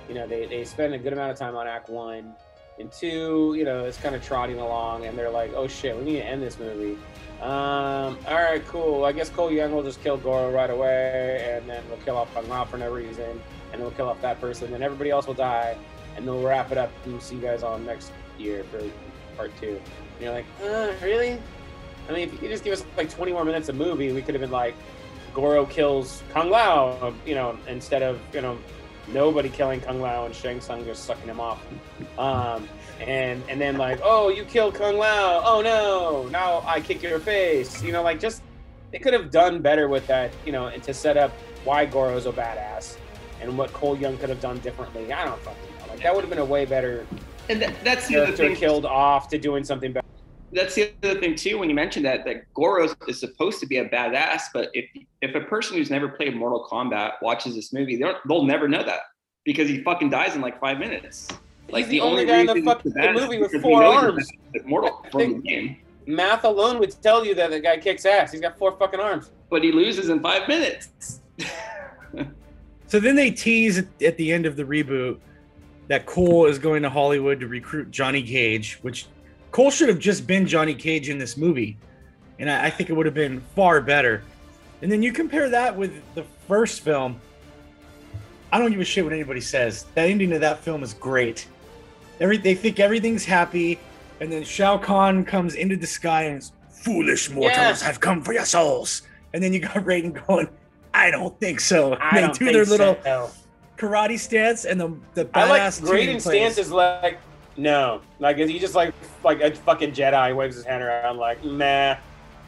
You 0.08 0.15
know, 0.15 0.27
they, 0.27 0.47
they 0.47 0.65
spend 0.65 0.93
a 0.95 0.97
good 0.97 1.13
amount 1.13 1.32
of 1.32 1.38
time 1.38 1.55
on 1.55 1.67
act 1.67 1.89
one. 1.89 2.34
And 2.79 2.91
two, 2.91 3.53
you 3.58 3.65
know, 3.65 3.84
it's 3.84 3.97
kind 3.97 4.15
of 4.15 4.23
trotting 4.23 4.58
along 4.58 5.05
and 5.05 5.17
they're 5.17 5.29
like, 5.29 5.51
oh 5.53 5.67
shit, 5.67 5.95
we 5.97 6.03
need 6.03 6.19
to 6.19 6.25
end 6.25 6.41
this 6.41 6.58
movie. 6.58 6.97
Um, 7.41 8.17
all 8.27 8.36
right, 8.36 8.65
cool. 8.67 9.03
I 9.03 9.12
guess 9.12 9.29
Cole 9.29 9.51
Young 9.51 9.73
will 9.73 9.84
just 9.84 10.01
kill 10.01 10.17
Goro 10.17 10.49
right 10.49 10.69
away 10.69 11.55
and 11.58 11.69
then 11.69 11.84
we'll 11.89 11.99
kill 11.99 12.15
off 12.15 12.34
Kung 12.34 12.47
Lao 12.47 12.65
for 12.65 12.77
no 12.77 12.89
reason. 12.89 13.29
And 13.29 13.73
then 13.73 13.82
we'll 13.82 13.91
kill 13.91 14.08
off 14.08 14.21
that 14.21 14.41
person. 14.41 14.71
Then 14.71 14.82
everybody 14.82 15.10
else 15.10 15.27
will 15.27 15.34
die. 15.34 15.77
And 16.19 16.27
then 16.27 16.36
we'll 16.36 16.43
wrap 16.43 16.71
it 16.71 16.77
up 16.77 16.91
and 17.05 17.21
see 17.21 17.36
you 17.36 17.41
guys 17.41 17.63
on 17.63 17.86
next 17.86 18.12
year 18.38 18.65
for 18.65 18.82
part 19.38 19.51
two. 19.60 19.79
And 20.15 20.21
you're 20.21 20.34
like, 20.34 20.45
uh, 20.62 20.91
really? 21.01 21.41
I 22.10 22.12
mean, 22.12 22.27
if 22.27 22.34
you 22.34 22.39
could 22.39 22.49
just 22.49 22.63
give 22.63 22.73
us 22.73 22.84
like 22.97 23.10
20 23.10 23.32
more 23.32 23.45
minutes 23.45 23.69
of 23.69 23.75
movie, 23.75 24.12
we 24.12 24.21
could 24.21 24.36
have 24.36 24.41
been 24.41 24.51
like, 24.51 24.75
Goro 25.34 25.65
kills 25.65 26.23
Kung 26.34 26.49
Lao, 26.49 27.13
you 27.25 27.36
know, 27.36 27.58
instead 27.67 28.01
of, 28.03 28.19
you 28.34 28.41
know, 28.41 28.58
nobody 29.08 29.47
killing 29.47 29.79
Kung 29.79 30.01
Lao 30.01 30.25
and 30.25 30.36
Shang 30.36 30.60
Tsung 30.60 30.84
just 30.84 31.05
sucking 31.05 31.29
him 31.29 31.39
off. 31.39 31.65
Um, 32.17 32.67
and 32.99 33.41
and 33.47 33.62
then 33.62 33.77
like, 33.77 33.99
oh, 34.03 34.29
you 34.29 34.43
killed 34.43 34.75
Kung 34.75 34.97
Lao. 34.97 35.41
Oh 35.45 35.62
no, 35.62 36.27
now 36.29 36.63
I 36.65 36.82
kick 36.82 37.01
your 37.01 37.19
face. 37.19 37.82
You 37.82 37.91
know, 37.91 38.03
like 38.03 38.19
just 38.19 38.41
they 38.91 38.99
could 38.99 39.13
have 39.13 39.32
done 39.32 39.62
better 39.62 39.88
with 39.88 40.05
that, 40.08 40.34
you 40.45 40.51
know, 40.51 40.67
and 40.67 40.84
to 40.84 40.93
set 40.93 41.15
up 41.15 41.32
why 41.63 41.86
Goro's 41.86 42.25
a 42.25 42.32
badass 42.32 42.97
and 43.41 43.58
what 43.58 43.71
Cole 43.73 43.97
Young 43.97 44.17
could 44.17 44.29
have 44.29 44.41
done 44.41 44.60
differently. 44.60 45.12
I 45.13 45.25
don't 45.25 45.39
fucking 45.41 45.69
know. 45.77 45.79
Like 45.99 46.05
that 46.05 46.15
would 46.15 46.21
have 46.21 46.29
been 46.29 46.39
a 46.39 46.45
way 46.45 46.63
better 46.63 47.05
And 47.49 47.62
that, 47.62 47.73
that's 47.83 48.07
the 48.07 48.15
other 48.23 48.31
thing. 48.31 48.55
killed 48.55 48.85
off 48.85 49.27
to 49.31 49.38
doing 49.38 49.65
something 49.65 49.91
better. 49.91 50.07
That's 50.53 50.73
the 50.73 50.93
other 51.03 51.19
thing 51.19 51.35
too. 51.35 51.59
When 51.59 51.67
you 51.67 51.75
mentioned 51.75 52.05
that, 52.05 52.23
that 52.23 52.51
Goro 52.53 52.88
is 53.09 53.19
supposed 53.19 53.59
to 53.59 53.65
be 53.67 53.79
a 53.79 53.89
badass, 53.89 54.43
but 54.53 54.69
if 54.73 54.85
if 55.21 55.35
a 55.35 55.41
person 55.41 55.75
who's 55.75 55.89
never 55.89 56.07
played 56.07 56.38
Mortal 56.38 56.65
Kombat 56.71 57.15
watches 57.21 57.53
this 57.53 57.73
movie, 57.73 57.97
they'll 57.97 58.15
they'll 58.29 58.45
never 58.45 58.69
know 58.69 58.81
that 58.81 59.01
because 59.43 59.67
he 59.67 59.83
fucking 59.83 60.09
dies 60.09 60.35
in 60.35 60.41
like 60.41 60.57
five 60.62 60.79
minutes. 60.79 61.27
Like 61.69 61.83
He's 61.83 61.91
the 61.91 61.99
only 61.99 62.25
guy 62.25 62.39
in 62.39 62.45
the 62.47 62.53
reason 62.53 62.65
fuck- 62.65 62.81
he's 62.81 62.93
the 62.93 62.99
badass 63.01 63.13
movie 63.15 63.38
with 63.39 63.62
four 63.62 63.79
we 63.79 63.85
know 63.85 63.91
he's 63.91 64.03
arms. 64.03 64.31
Mortal 64.65 65.01
I 65.03 65.09
from 65.09 65.33
the 65.33 65.39
game, 65.41 65.77
Math 66.07 66.45
alone 66.45 66.79
would 66.79 66.95
tell 67.03 67.25
you 67.25 67.35
that 67.35 67.51
the 67.51 67.59
guy 67.59 67.77
kicks 67.77 68.05
ass. 68.05 68.31
He's 68.31 68.39
got 68.39 68.57
four 68.57 68.71
fucking 68.71 69.01
arms. 69.01 69.31
but 69.49 69.65
he 69.65 69.73
loses 69.73 70.07
in 70.07 70.21
five 70.21 70.47
minutes. 70.47 71.19
So 72.88 72.99
then 72.99 73.15
they 73.15 73.29
tease 73.29 73.77
at, 73.77 73.85
at 74.01 74.17
the 74.17 74.31
end 74.31 74.47
of 74.47 74.55
the 74.55 74.63
reboot 74.63 75.19
that 75.89 76.06
Cole 76.06 76.45
is 76.45 76.58
going 76.58 76.84
to 76.84 76.89
Hollywood 76.89 77.39
to 77.41 77.47
recruit 77.47 77.91
Johnny 77.91 78.23
Cage, 78.23 78.80
which 78.84 79.08
Cole 79.52 79.71
should 79.71 79.89
have 79.89 79.99
just 79.99 80.25
been 80.25 80.47
Johnny 80.47 80.73
Cage 80.73 81.10
in 81.10 81.17
this 81.17 81.36
movie. 81.36 81.78
And 82.38 82.49
I, 82.49 82.67
I 82.67 82.69
think 82.69 82.89
it 82.89 82.93
would 82.93 83.06
have 83.06 83.15
been 83.15 83.41
far 83.56 83.82
better. 83.82 84.23
And 84.82 84.91
then 84.91 85.04
you 85.04 85.12
compare 85.12 85.49
that 85.49 85.75
with 85.75 86.02
the 86.15 86.23
first 86.47 86.82
film. 86.82 87.19
I 88.52 88.60
don't 88.60 88.71
give 88.71 88.80
a 88.80 88.86
shit 88.86 89.04
what 89.04 89.13
anybody 89.13 89.41
says. 89.41 89.86
That 89.95 90.10
ending 90.10 90.32
of 90.32 90.41
that 90.41 90.60
film 90.60 90.84
is 90.84 90.93
great. 90.93 91.47
Every 92.19 92.38
they 92.38 92.56
think 92.56 92.80
everything's 92.80 93.25
happy, 93.25 93.80
and 94.19 94.32
then 94.32 94.43
Shao 94.43 94.78
Kahn 94.78 95.23
comes 95.25 95.56
into 95.56 95.75
the 95.75 95.88
sky 95.88 96.23
and 96.23 96.39
is, 96.39 96.52
foolish 96.69 97.30
mortals 97.30 97.58
Yes. 97.58 97.82
have 97.82 97.99
come 97.99 98.21
for 98.23 98.34
your 98.34 98.45
souls. 98.45 99.04
And 99.34 99.43
then 99.43 99.54
you 99.54 99.60
got 99.60 99.75
Raiden 99.75 100.25
going, 100.28 100.49
I 100.93 101.12
don't 101.12 101.38
think 101.39 101.60
so. 101.60 101.97
I 101.99 102.21
they 102.21 102.32
do 102.34 102.52
their 102.52 102.65
little 102.65 102.97
so. 103.04 103.32
Karate 103.80 104.20
stance 104.20 104.65
and 104.65 104.80
the 104.80 104.96
the 105.13 105.26
badass 105.26 105.82
I 105.82 105.86
like 105.86 106.06
tuning 106.06 106.20
stance 106.20 106.58
is 106.58 106.72
like 106.72 107.20
no, 107.60 108.02
like 108.20 108.38
he 108.38 108.58
just 108.58 108.76
like 108.76 108.94
like 109.24 109.42
a 109.42 109.54
fucking 109.54 109.92
Jedi 109.92 110.36
waves 110.36 110.56
his 110.56 110.65
hand 110.65 110.84
around 110.84 111.18
like 111.18 111.44
nah. 111.44 111.96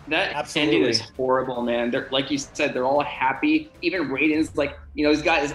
That 0.08 0.34
Absolutely. 0.34 0.78
ending 0.78 0.90
is 0.90 1.02
horrible, 1.16 1.62
man. 1.62 1.92
They're 1.92 2.08
like 2.12 2.32
you 2.32 2.38
said, 2.38 2.74
they're 2.74 2.86
all 2.86 3.04
happy. 3.04 3.70
Even 3.82 4.10
Raiden's 4.10 4.58
like, 4.58 4.78
you 4.96 5.06
know, 5.06 5.12
he's 5.12 5.22
got 5.22 5.42
his 5.42 5.54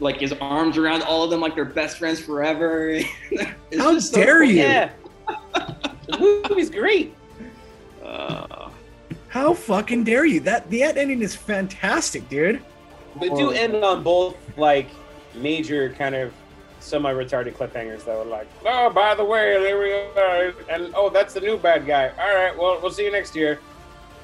like 0.00 0.20
his 0.20 0.32
arms 0.34 0.76
around 0.76 1.02
all 1.02 1.24
of 1.24 1.30
them 1.30 1.40
like 1.40 1.54
they're 1.54 1.64
best 1.64 1.98
friends 1.98 2.20
forever. 2.20 3.00
It's 3.70 3.82
How 3.82 3.92
just 3.92 4.12
so 4.12 4.20
dare 4.20 4.40
cool. 4.40 4.50
you? 4.50 4.62
Yeah. 4.62 4.90
the 6.06 6.44
movie's 6.48 6.70
great. 6.70 7.14
Uh, 8.04 8.70
How 9.28 9.54
fucking 9.54 10.04
dare 10.04 10.24
you? 10.24 10.40
That 10.40 10.68
the 10.70 10.82
end 10.84 10.98
ending 10.98 11.22
is 11.22 11.34
fantastic, 11.34 12.28
dude. 12.28 12.62
But 13.16 13.34
do 13.34 13.50
end 13.50 13.74
on 13.76 14.02
both 14.04 14.36
like 14.56 14.88
major 15.36 15.90
kind 15.90 16.14
of 16.14 16.32
semi-retarded 16.80 17.54
cliffhangers 17.54 18.04
though. 18.04 18.22
Like, 18.22 18.48
oh, 18.64 18.90
by 18.90 19.14
the 19.14 19.24
way, 19.24 19.58
there 19.60 19.78
we 19.78 19.92
are, 19.92 20.54
and 20.68 20.92
oh, 20.94 21.10
that's 21.10 21.34
the 21.34 21.40
new 21.40 21.56
bad 21.56 21.86
guy. 21.86 22.08
All 22.18 22.34
right, 22.34 22.56
well, 22.56 22.78
we'll 22.80 22.92
see 22.92 23.04
you 23.04 23.12
next 23.12 23.34
year. 23.34 23.58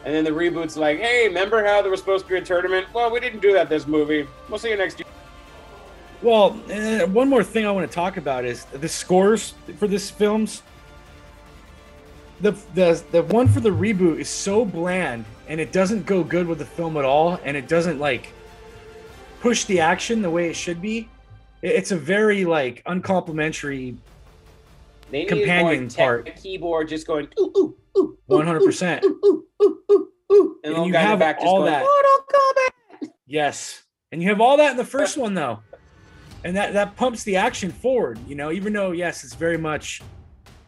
And 0.05 0.15
then 0.15 0.25
the 0.25 0.31
reboot's 0.31 0.77
like, 0.77 0.99
hey, 0.99 1.29
remember 1.29 1.65
how 1.65 1.81
there 1.81 1.91
was 1.91 2.01
supposed 2.01 2.25
to 2.25 2.31
be 2.31 2.37
a 2.37 2.41
tournament? 2.41 2.87
Well, 2.93 3.11
we 3.11 3.21
didn't 3.21 3.41
do 3.41 3.53
that 3.53 3.69
this 3.69 3.87
movie. 3.87 4.27
We'll 4.49 4.59
see 4.59 4.71
you 4.71 4.77
next 4.77 4.99
year. 4.99 5.07
Well, 6.23 6.61
uh, 6.71 7.07
one 7.07 7.29
more 7.29 7.43
thing 7.43 7.67
I 7.67 7.71
want 7.73 7.89
to 7.89 7.95
talk 7.95 8.17
about 8.17 8.45
is 8.45 8.65
the 8.67 8.89
scores 8.89 9.55
for 9.77 9.89
this 9.89 10.11
films. 10.11 10.63
The, 12.41 12.53
the 12.75 13.03
the 13.13 13.23
one 13.25 13.47
for 13.47 13.61
the 13.61 13.71
reboot 13.71 14.19
is 14.19 14.29
so 14.29 14.65
bland 14.65 15.25
and 15.47 15.61
it 15.61 15.71
doesn't 15.71 16.07
go 16.07 16.25
good 16.25 16.49
with 16.49 16.59
the 16.59 16.65
film 16.65 16.97
at 16.97 17.05
all 17.05 17.39
and 17.45 17.57
it 17.57 17.69
doesn't 17.69 18.01
like 18.01 18.33
push 19.43 19.65
the 19.65 19.81
action 19.81 20.23
the 20.23 20.31
way 20.31 20.49
it 20.49 20.55
should 20.55 20.81
be. 20.81 21.09
It's 21.63 21.91
a 21.91 21.97
very 21.97 22.45
like 22.45 22.81
uncomplimentary 22.87 23.97
They 25.11 25.25
Companion 25.25 25.91
part. 25.91 26.35
keyboard 26.37 26.89
just 26.89 27.09
going 27.09 27.29
ooh 27.39 27.53
ooh 27.57 27.77
ooh. 27.99 28.19
ooh, 28.31 28.37
100%. 28.37 29.03
Ooh, 29.03 29.19
ooh, 29.25 29.47
ooh, 29.63 29.79
ooh, 29.91 30.09
ooh. 30.33 30.57
And, 30.65 30.75
And 30.77 30.87
you 30.87 30.93
guy 30.93 31.01
in 31.01 31.05
the 31.05 31.11
have 31.11 31.19
back 31.19 31.37
just 31.39 31.47
all 31.47 31.59
going, 31.59 31.73
that. 31.73 33.11
Yes. 33.27 33.83
And 34.13 34.23
you 34.23 34.29
have 34.29 34.41
all 34.41 34.57
that 34.59 34.71
in 34.71 34.77
the 34.77 34.85
first 34.85 35.17
one 35.17 35.35
though. 35.35 35.59
And 36.45 36.57
that 36.57 36.73
that 36.75 36.97
pumps 36.97 37.25
the 37.25 37.37
action 37.37 37.71
forward, 37.71 38.21
you 38.29 38.37
know, 38.37 38.53
even 38.53 38.73
though 38.73 38.93
yes, 38.93 39.25
it's 39.25 39.35
very 39.35 39.59
much 39.59 40.03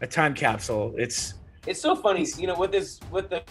a 0.01 0.07
time 0.07 0.35
capsule. 0.35 0.95
It's 0.99 1.35
It's 1.67 1.81
so 1.81 1.97
funny, 1.97 2.27
you 2.37 2.47
know, 2.47 2.55
with 2.57 2.73
this 2.73 3.01
with 3.11 3.31
the 3.31 3.43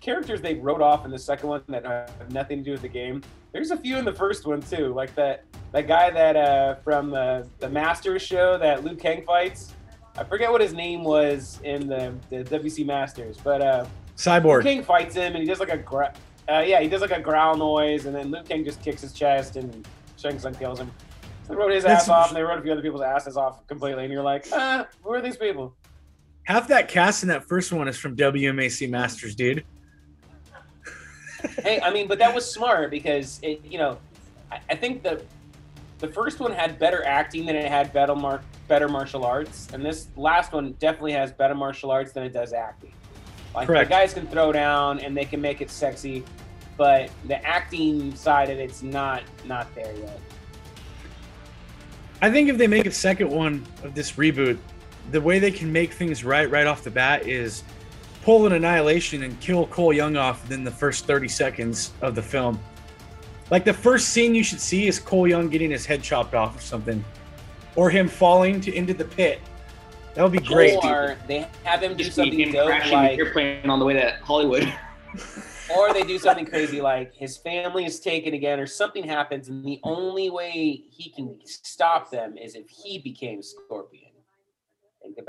characters 0.00 0.40
they 0.40 0.54
wrote 0.54 0.82
off 0.82 1.04
in 1.04 1.10
the 1.10 1.18
second 1.18 1.48
one 1.48 1.62
that 1.68 1.84
have 1.84 2.32
nothing 2.32 2.58
to 2.58 2.64
do 2.64 2.72
with 2.72 2.82
the 2.82 2.88
game. 2.88 3.22
There's 3.52 3.70
a 3.70 3.76
few 3.76 3.96
in 3.96 4.04
the 4.04 4.12
first 4.12 4.46
one 4.46 4.60
too, 4.60 4.92
like 4.94 5.14
that 5.14 5.44
that 5.72 5.86
guy 5.86 6.10
that 6.10 6.36
uh 6.36 6.74
from 6.76 7.10
the 7.10 7.46
the 7.58 7.68
Masters 7.68 8.22
show 8.22 8.58
that 8.58 8.84
Liu 8.84 8.96
Kang 8.96 9.22
fights. 9.24 9.74
I 10.16 10.24
forget 10.24 10.50
what 10.50 10.60
his 10.60 10.74
name 10.74 11.04
was 11.04 11.60
in 11.62 11.86
the 11.86 12.12
the 12.28 12.38
WMAC 12.44 12.84
Masters, 12.86 13.36
but 13.42 13.62
uh 13.62 13.84
Liu 13.84 13.90
cyborg. 14.16 14.62
Kang 14.62 14.82
fights 14.82 15.14
him 15.14 15.34
and 15.34 15.38
he 15.42 15.44
does 15.46 15.60
like 15.60 15.70
a 15.70 15.78
gra- 15.78 16.12
uh, 16.48 16.64
yeah, 16.66 16.80
he 16.80 16.88
does 16.88 17.00
like 17.00 17.12
a 17.12 17.20
growl 17.20 17.56
noise, 17.56 18.06
and 18.06 18.14
then 18.16 18.32
Liu 18.32 18.42
Kang 18.42 18.64
just 18.64 18.82
kicks 18.82 19.02
his 19.02 19.12
chest 19.12 19.54
and 19.54 19.86
Shang 20.16 20.36
Tsung 20.38 20.54
kills 20.54 20.80
him. 20.80 20.90
They 21.48 21.54
wrote 21.54 21.70
his 21.72 21.84
That's- 21.84 22.02
ass 22.02 22.08
off, 22.08 22.28
and 22.28 22.36
they 22.36 22.42
wrote 22.42 22.58
a 22.58 22.62
few 22.62 22.72
other 22.72 22.82
people's 22.82 23.02
asses 23.02 23.36
off 23.36 23.64
completely, 23.68 24.04
and 24.04 24.12
you're 24.12 24.22
like, 24.22 24.46
ah, 24.52 24.86
who 25.02 25.12
are 25.12 25.20
these 25.20 25.36
people? 25.36 25.74
Half 26.50 26.66
that 26.66 26.88
cast 26.88 27.22
in 27.22 27.28
that 27.28 27.46
first 27.46 27.72
one 27.72 27.86
is 27.86 27.96
from 27.96 28.16
WMAC 28.16 28.90
Masters, 28.90 29.36
dude. 29.36 29.64
hey, 31.62 31.80
I 31.80 31.92
mean, 31.92 32.08
but 32.08 32.18
that 32.18 32.34
was 32.34 32.44
smart 32.44 32.90
because 32.90 33.38
it, 33.40 33.64
you 33.64 33.78
know, 33.78 33.98
I, 34.50 34.58
I 34.68 34.74
think 34.74 35.04
the 35.04 35.22
the 36.00 36.08
first 36.08 36.40
one 36.40 36.50
had 36.50 36.76
better 36.76 37.04
acting 37.06 37.46
than 37.46 37.54
it 37.54 37.70
had 37.70 37.92
better 37.92 38.16
mar- 38.16 38.42
better 38.66 38.88
martial 38.88 39.24
arts, 39.24 39.68
and 39.72 39.86
this 39.86 40.08
last 40.16 40.52
one 40.52 40.72
definitely 40.80 41.12
has 41.12 41.30
better 41.30 41.54
martial 41.54 41.92
arts 41.92 42.10
than 42.10 42.24
it 42.24 42.32
does 42.32 42.52
acting. 42.52 42.94
Like 43.54 43.68
Correct. 43.68 43.88
the 43.88 43.94
guys 43.94 44.12
can 44.12 44.26
throw 44.26 44.50
down 44.50 44.98
and 44.98 45.16
they 45.16 45.26
can 45.26 45.40
make 45.40 45.60
it 45.60 45.70
sexy, 45.70 46.24
but 46.76 47.10
the 47.28 47.40
acting 47.46 48.12
side 48.16 48.50
of 48.50 48.58
it's 48.58 48.82
not 48.82 49.22
not 49.44 49.72
there 49.76 49.94
yet. 49.94 50.18
I 52.20 52.28
think 52.28 52.48
if 52.48 52.58
they 52.58 52.66
make 52.66 52.86
a 52.86 52.90
second 52.90 53.30
one 53.30 53.64
of 53.84 53.94
this 53.94 54.10
reboot, 54.14 54.58
the 55.10 55.20
way 55.20 55.38
they 55.38 55.50
can 55.50 55.72
make 55.72 55.92
things 55.92 56.24
right 56.24 56.50
right 56.50 56.66
off 56.66 56.84
the 56.84 56.90
bat 56.90 57.26
is 57.26 57.64
pull 58.22 58.46
an 58.46 58.52
annihilation 58.52 59.22
and 59.22 59.38
kill 59.40 59.66
Cole 59.66 59.92
Young 59.92 60.16
off 60.16 60.42
within 60.42 60.64
the 60.64 60.70
first 60.70 61.06
30 61.06 61.28
seconds 61.28 61.92
of 62.02 62.14
the 62.14 62.22
film. 62.22 62.60
Like 63.50 63.64
the 63.64 63.72
first 63.72 64.10
scene 64.10 64.34
you 64.34 64.44
should 64.44 64.60
see 64.60 64.86
is 64.86 64.98
Cole 64.98 65.26
Young 65.26 65.48
getting 65.48 65.70
his 65.70 65.86
head 65.86 66.02
chopped 66.02 66.34
off 66.34 66.56
or 66.56 66.60
something. 66.60 67.02
Or 67.76 67.88
him 67.88 68.08
falling 68.08 68.60
to 68.62 68.74
into 68.74 68.94
the 68.94 69.04
pit. 69.04 69.40
That 70.14 70.22
would 70.22 70.32
be 70.32 70.38
great. 70.38 70.76
Or 70.84 71.16
they 71.26 71.46
have 71.64 71.82
him 71.82 71.96
do 71.96 72.04
just 72.04 72.16
something 72.16 72.38
him 72.38 72.52
dope 72.52 72.66
crashing 72.66 72.92
like 72.92 73.16
the 73.16 73.24
airplane 73.24 73.70
on 73.70 73.78
the 73.78 73.84
way 73.84 73.94
to 73.94 74.18
Hollywood. 74.22 74.72
or 75.74 75.92
they 75.94 76.02
do 76.02 76.18
something 76.20 76.44
crazy 76.44 76.80
like 76.80 77.14
his 77.14 77.36
family 77.36 77.84
is 77.84 78.00
taken 78.00 78.34
again 78.34 78.60
or 78.60 78.66
something 78.66 79.04
happens 79.04 79.48
and 79.48 79.64
the 79.64 79.80
only 79.82 80.30
way 80.30 80.84
he 80.90 81.10
can 81.10 81.36
stop 81.44 82.10
them 82.10 82.36
is 82.36 82.54
if 82.54 82.68
he 82.68 82.98
became 82.98 83.42
scorpion 83.42 83.99
think 83.99 83.99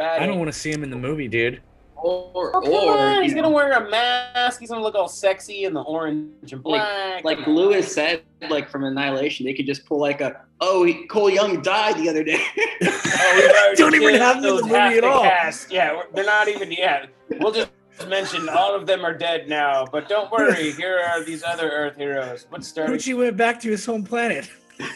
about 0.01 0.19
I 0.19 0.23
it 0.23 0.27
don't 0.27 0.39
want 0.39 0.51
to 0.51 0.57
see 0.57 0.71
him 0.71 0.83
in 0.83 0.89
the 0.89 0.97
movie, 0.97 1.27
dude. 1.27 1.61
Or, 1.95 2.55
Oh, 2.55 2.61
come 2.61 2.71
or 2.73 2.97
on, 2.97 3.21
he's 3.21 3.31
you 3.31 3.35
gonna 3.35 3.49
wear 3.53 3.71
a 3.73 3.87
mask 3.89 4.59
he's 4.59 4.69
gonna 4.71 4.81
look 4.81 4.95
all 4.95 5.07
sexy 5.07 5.65
in 5.65 5.73
the 5.75 5.81
orange 5.81 6.51
and 6.51 6.63
black 6.63 7.23
like 7.23 7.45
Luis 7.45 7.93
said, 7.93 8.23
like 8.49 8.67
from 8.69 8.83
Annihilation, 8.85 9.45
they 9.45 9.53
could 9.53 9.67
just 9.67 9.85
pull 9.85 9.99
like 9.99 10.19
a, 10.19 10.41
oh, 10.61 10.83
he, 10.83 11.05
Cole 11.05 11.29
Young 11.29 11.61
died 11.61 11.97
the 11.97 12.09
other 12.09 12.23
day. 12.23 12.41
Oh, 13.23 13.73
Don't 13.77 13.93
even 13.93 14.15
have 14.15 14.37
him 14.37 14.45
in 14.45 14.55
the 14.55 14.61
movie 14.63 14.97
at 14.97 15.03
all. 15.03 15.21
cast. 15.21 15.71
yeah 15.71 16.01
they're 16.15 16.25
not 16.25 16.47
even 16.47 16.71
yeah 16.71 17.05
we'll 17.39 17.51
just 17.51 17.69
mention 18.07 18.49
all 18.49 18.73
of 18.75 18.87
them 18.87 19.05
are 19.05 19.15
dead 19.15 19.47
now 19.47 19.85
but 19.85 20.09
don't 20.09 20.31
worry 20.31 20.71
here 20.71 20.99
are 21.07 21.23
these 21.23 21.43
other 21.43 21.69
earth 21.69 21.95
heroes 21.97 22.47
what's 22.49 22.67
starting 22.67 22.95
Gucci 22.95 23.15
went 23.15 23.37
back 23.37 23.59
to 23.61 23.69
his 23.69 23.85
home 23.85 24.03
planet. 24.03 24.49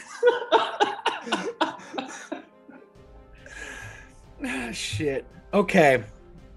Ah, 4.43 4.71
shit. 4.71 5.25
Okay. 5.53 6.03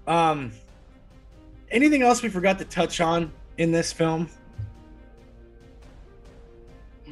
Um 0.07 0.51
anything 1.71 2.01
else 2.01 2.21
we 2.21 2.29
forgot 2.29 2.57
to 2.59 2.65
touch 2.65 2.99
on 3.01 3.31
in 3.57 3.71
this 3.71 3.93
film? 3.93 4.29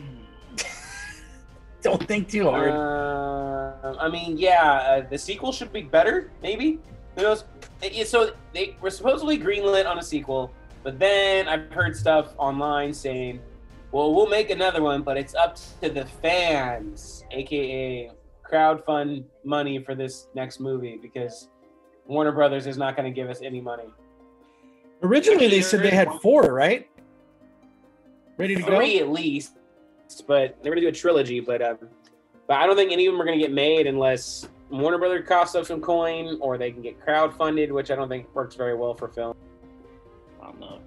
Don't 1.82 2.06
think 2.08 2.30
too 2.30 2.50
hard. 2.50 2.72
Uh, 2.72 3.96
I 4.00 4.10
mean, 4.10 4.38
yeah, 4.38 4.74
uh, 4.74 5.08
the 5.10 5.18
sequel 5.18 5.52
should 5.52 5.72
be 5.72 5.84
better, 5.84 6.32
maybe. 6.42 6.80
Who 7.16 7.22
knows? 7.24 7.46
So 8.06 8.32
they 8.54 8.76
were 8.82 8.90
supposedly 8.90 9.38
greenlit 9.38 9.88
on 9.88 10.00
a 10.00 10.04
sequel, 10.04 10.52
but 10.84 11.00
then 11.00 11.48
I've 11.48 11.72
heard 11.72 11.96
stuff 11.96 12.34
online 12.38 12.94
saying, 12.94 13.40
"Well, 13.92 14.14
we'll 14.14 14.28
make 14.30 14.50
another 14.50 14.82
one, 14.82 15.02
but 15.04 15.18
it's 15.18 15.36
up 15.36 15.58
to 15.82 15.90
the 15.90 16.06
fans, 16.06 17.24
aka 17.32 18.12
crowdfund 18.50 19.24
money 19.44 19.80
for 19.80 19.96
this 19.96 20.28
next 20.36 20.60
movie, 20.60 20.98
because 21.02 21.50
Warner 22.06 22.32
Brothers 22.32 22.68
is 22.68 22.78
not 22.78 22.96
going 22.96 23.12
to 23.12 23.16
give 23.16 23.30
us 23.30 23.42
any 23.42 23.62
money." 23.62 23.86
Originally 25.04 25.48
they 25.48 25.62
said 25.62 25.82
they 25.82 25.92
had 25.92 26.12
four, 26.22 26.54
right? 26.54 26.90
Ready 28.38 28.56
to 28.56 28.62
go? 28.62 28.78
three 28.78 29.00
at 29.00 29.10
least, 29.10 29.54
but 30.28 30.58
they're 30.62 30.72
gonna 30.72 30.82
do 30.82 30.88
a 30.88 30.92
trilogy. 30.92 31.40
But 31.40 31.62
um, 31.62 31.78
but 32.48 32.58
I 32.58 32.66
don't 32.66 32.76
think 32.76 32.92
any 32.92 33.06
of 33.06 33.14
them 33.14 33.22
are 33.22 33.26
gonna 33.26 33.38
get 33.38 33.52
made 33.52 33.88
unless 33.88 34.48
Warner 34.70 34.98
Brother 34.98 35.22
coughs 35.22 35.56
up 35.56 35.66
some 35.66 35.82
coin, 35.82 36.38
or 36.42 36.58
they 36.58 36.72
can 36.72 36.82
get 36.82 37.00
crowdfunded, 37.00 37.72
which 37.72 37.92
I 37.92 37.96
don't 37.96 38.10
think 38.10 38.34
works 38.36 38.56
very 38.56 38.76
well 38.76 38.94
for 38.94 39.08
film. 39.08 39.36
I 40.42 40.46
don't 40.46 40.60
know. 40.60 40.80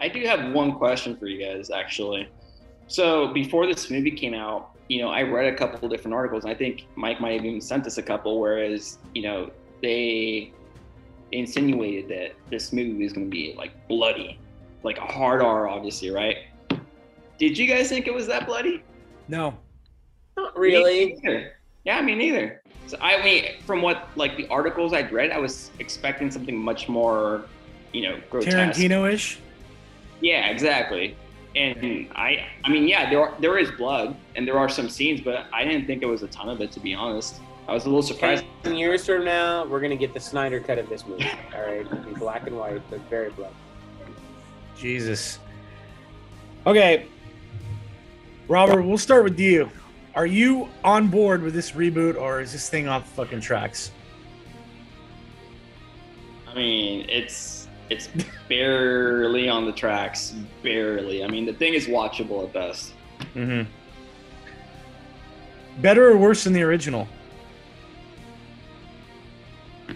I 0.00 0.08
do 0.08 0.24
have 0.26 0.52
one 0.52 0.72
question 0.72 1.16
for 1.16 1.26
you 1.26 1.44
guys, 1.44 1.70
actually. 1.70 2.28
So 2.92 3.28
before 3.28 3.66
this 3.66 3.90
movie 3.90 4.10
came 4.10 4.34
out, 4.34 4.72
you 4.88 5.00
know, 5.00 5.08
I 5.08 5.22
read 5.22 5.50
a 5.50 5.56
couple 5.56 5.82
of 5.82 5.90
different 5.90 6.12
articles, 6.12 6.44
I 6.44 6.54
think 6.54 6.86
Mike 6.94 7.22
might 7.22 7.32
have 7.32 7.44
even 7.46 7.62
sent 7.62 7.86
us 7.86 7.96
a 7.96 8.02
couple. 8.02 8.38
Whereas, 8.38 8.98
you 9.14 9.22
know, 9.22 9.50
they 9.80 10.52
insinuated 11.32 12.10
that 12.10 12.32
this 12.50 12.70
movie 12.70 13.02
is 13.02 13.14
going 13.14 13.28
to 13.28 13.30
be 13.30 13.54
like 13.56 13.88
bloody, 13.88 14.38
like 14.82 14.98
a 14.98 15.06
hard 15.06 15.40
R, 15.40 15.68
obviously, 15.68 16.10
right? 16.10 16.36
Did 17.38 17.56
you 17.56 17.66
guys 17.66 17.88
think 17.88 18.06
it 18.06 18.12
was 18.12 18.26
that 18.26 18.46
bloody? 18.46 18.82
No. 19.26 19.56
Not 20.36 20.58
really. 20.58 21.18
neither. 21.22 21.56
Yeah, 21.84 22.02
me 22.02 22.14
neither. 22.14 22.60
So 22.88 22.98
I 23.00 23.24
mean, 23.24 23.54
from 23.64 23.80
what 23.80 24.06
like 24.16 24.36
the 24.36 24.46
articles 24.48 24.92
I'd 24.92 25.10
read, 25.12 25.30
I 25.30 25.38
was 25.38 25.70
expecting 25.78 26.30
something 26.30 26.58
much 26.58 26.90
more, 26.90 27.46
you 27.94 28.02
know, 28.02 28.20
grotesque. 28.28 28.54
Tarantino-ish. 28.54 29.38
Yeah, 30.20 30.50
exactly. 30.50 31.16
And 31.54 32.08
I, 32.14 32.46
I 32.64 32.70
mean, 32.70 32.88
yeah, 32.88 33.10
there 33.10 33.20
are, 33.20 33.34
there 33.40 33.58
is 33.58 33.70
blood 33.72 34.16
and 34.36 34.48
there 34.48 34.58
are 34.58 34.68
some 34.68 34.88
scenes, 34.88 35.20
but 35.20 35.46
I 35.52 35.64
didn't 35.64 35.86
think 35.86 36.02
it 36.02 36.06
was 36.06 36.22
a 36.22 36.28
ton 36.28 36.48
of 36.48 36.60
it 36.60 36.72
to 36.72 36.80
be 36.80 36.94
honest. 36.94 37.40
I 37.68 37.74
was 37.74 37.84
a 37.84 37.88
little 37.88 38.02
surprised. 38.02 38.44
Ten 38.64 38.74
years 38.74 39.06
from 39.06 39.24
now, 39.24 39.64
we're 39.66 39.80
gonna 39.80 39.96
get 39.96 40.14
the 40.14 40.20
Snyder 40.20 40.60
cut 40.60 40.78
of 40.78 40.88
this 40.88 41.06
movie. 41.06 41.30
All 41.54 41.62
right, 41.62 41.80
It'll 41.80 41.98
be 41.98 42.14
black 42.14 42.46
and 42.46 42.56
white, 42.56 42.82
but 42.90 43.00
very 43.08 43.30
blood. 43.30 43.52
Jesus. 44.76 45.38
Okay. 46.66 47.06
Robert, 48.48 48.82
we'll 48.82 48.98
start 48.98 49.24
with 49.24 49.38
you. 49.38 49.70
Are 50.14 50.26
you 50.26 50.68
on 50.84 51.08
board 51.08 51.42
with 51.42 51.54
this 51.54 51.72
reboot 51.72 52.20
or 52.20 52.40
is 52.40 52.52
this 52.52 52.68
thing 52.68 52.88
off 52.88 53.08
the 53.08 53.14
fucking 53.14 53.40
tracks? 53.40 53.92
I 56.48 56.54
mean, 56.54 57.06
it's 57.08 57.61
It's 57.92 58.08
barely 58.48 59.50
on 59.50 59.66
the 59.66 59.72
tracks, 59.72 60.34
barely. 60.62 61.22
I 61.22 61.28
mean, 61.28 61.44
the 61.44 61.52
thing 61.52 61.74
is 61.74 61.88
watchable 61.88 62.42
at 62.44 62.54
best. 62.54 62.94
Mm-hmm. 63.34 63.70
Better 65.82 66.08
or 66.10 66.16
worse 66.16 66.44
than 66.44 66.54
the 66.54 66.62
original? 66.62 67.06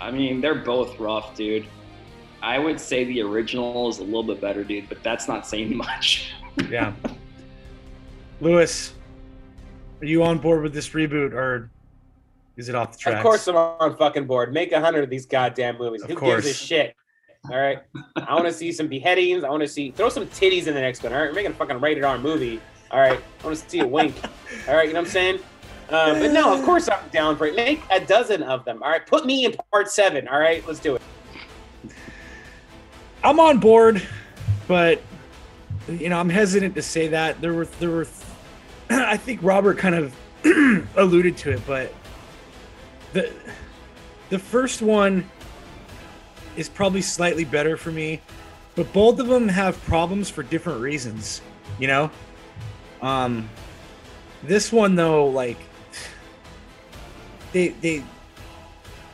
I 0.00 0.12
mean, 0.12 0.40
they're 0.40 0.54
both 0.54 1.00
rough, 1.00 1.34
dude. 1.34 1.66
I 2.40 2.60
would 2.60 2.78
say 2.78 3.02
the 3.02 3.20
original 3.22 3.88
is 3.88 3.98
a 3.98 4.04
little 4.04 4.22
bit 4.22 4.40
better, 4.40 4.62
dude, 4.62 4.88
but 4.88 5.02
that's 5.02 5.26
not 5.26 5.48
saying 5.48 5.76
much. 5.88 6.30
Yeah. 6.70 6.92
Lewis, 8.40 8.92
are 10.00 10.06
you 10.06 10.22
on 10.22 10.38
board 10.38 10.62
with 10.62 10.74
this 10.74 10.90
reboot 10.90 11.32
or 11.32 11.71
is 12.62 12.68
it 12.68 12.74
off 12.76 12.92
the 12.92 12.98
tracks? 12.98 13.16
Of 13.18 13.22
course, 13.22 13.48
I'm 13.48 13.56
on 13.56 13.96
fucking 13.96 14.26
board. 14.26 14.52
Make 14.52 14.70
a 14.72 14.80
hundred 14.80 15.02
of 15.02 15.10
these 15.10 15.26
goddamn 15.26 15.78
movies. 15.78 16.02
Of 16.02 16.10
Who 16.10 16.16
course. 16.16 16.44
gives 16.44 16.60
a 16.62 16.64
shit? 16.64 16.96
All 17.50 17.58
right. 17.58 17.80
I 18.16 18.34
want 18.34 18.46
to 18.46 18.52
see 18.52 18.70
some 18.70 18.86
beheadings. 18.86 19.42
I 19.42 19.50
want 19.50 19.62
to 19.62 19.68
see 19.68 19.90
throw 19.90 20.08
some 20.08 20.26
titties 20.28 20.68
in 20.68 20.74
the 20.74 20.80
next 20.80 21.02
one. 21.02 21.12
All 21.12 21.18
right, 21.18 21.28
we're 21.28 21.34
making 21.34 21.50
a 21.50 21.54
fucking 21.54 21.80
rated 21.80 22.04
R 22.04 22.16
movie. 22.18 22.60
All 22.92 23.00
right. 23.00 23.18
I 23.40 23.44
want 23.44 23.58
to 23.58 23.68
see 23.68 23.80
a 23.80 23.86
wink. 23.86 24.14
All 24.68 24.76
right, 24.76 24.86
you 24.86 24.94
know 24.94 25.00
what 25.00 25.08
I'm 25.08 25.12
saying? 25.12 25.40
Uh, 25.90 26.14
but 26.20 26.30
no, 26.30 26.56
of 26.56 26.64
course 26.64 26.88
I'm 26.88 27.08
down 27.10 27.36
for 27.36 27.46
it. 27.46 27.56
Make 27.56 27.82
a 27.90 28.00
dozen 28.00 28.44
of 28.44 28.64
them. 28.64 28.80
All 28.82 28.90
right, 28.90 29.04
put 29.04 29.26
me 29.26 29.44
in 29.44 29.54
part 29.72 29.90
seven. 29.90 30.28
All 30.28 30.38
right, 30.38 30.66
let's 30.66 30.78
do 30.78 30.94
it. 30.94 31.02
I'm 33.24 33.40
on 33.40 33.58
board, 33.58 34.02
but 34.68 35.02
you 35.88 36.08
know, 36.08 36.18
I'm 36.18 36.28
hesitant 36.28 36.76
to 36.76 36.82
say 36.82 37.08
that. 37.08 37.40
There 37.40 37.52
were 37.52 37.66
there 37.80 37.90
were 37.90 38.06
I 38.90 39.16
think 39.16 39.40
Robert 39.42 39.78
kind 39.78 39.96
of 39.96 40.14
alluded 40.96 41.36
to 41.38 41.50
it, 41.50 41.66
but 41.66 41.92
the 43.12 43.32
the 44.30 44.38
first 44.38 44.82
one 44.82 45.28
is 46.56 46.68
probably 46.68 47.02
slightly 47.02 47.44
better 47.44 47.76
for 47.76 47.90
me, 47.90 48.20
but 48.74 48.92
both 48.92 49.18
of 49.18 49.26
them 49.26 49.48
have 49.48 49.82
problems 49.84 50.28
for 50.30 50.42
different 50.42 50.80
reasons, 50.80 51.40
you 51.78 51.86
know? 51.86 52.10
Um 53.00 53.48
this 54.42 54.72
one 54.72 54.94
though 54.94 55.26
like 55.26 55.58
they 57.52 57.68
they 57.68 58.02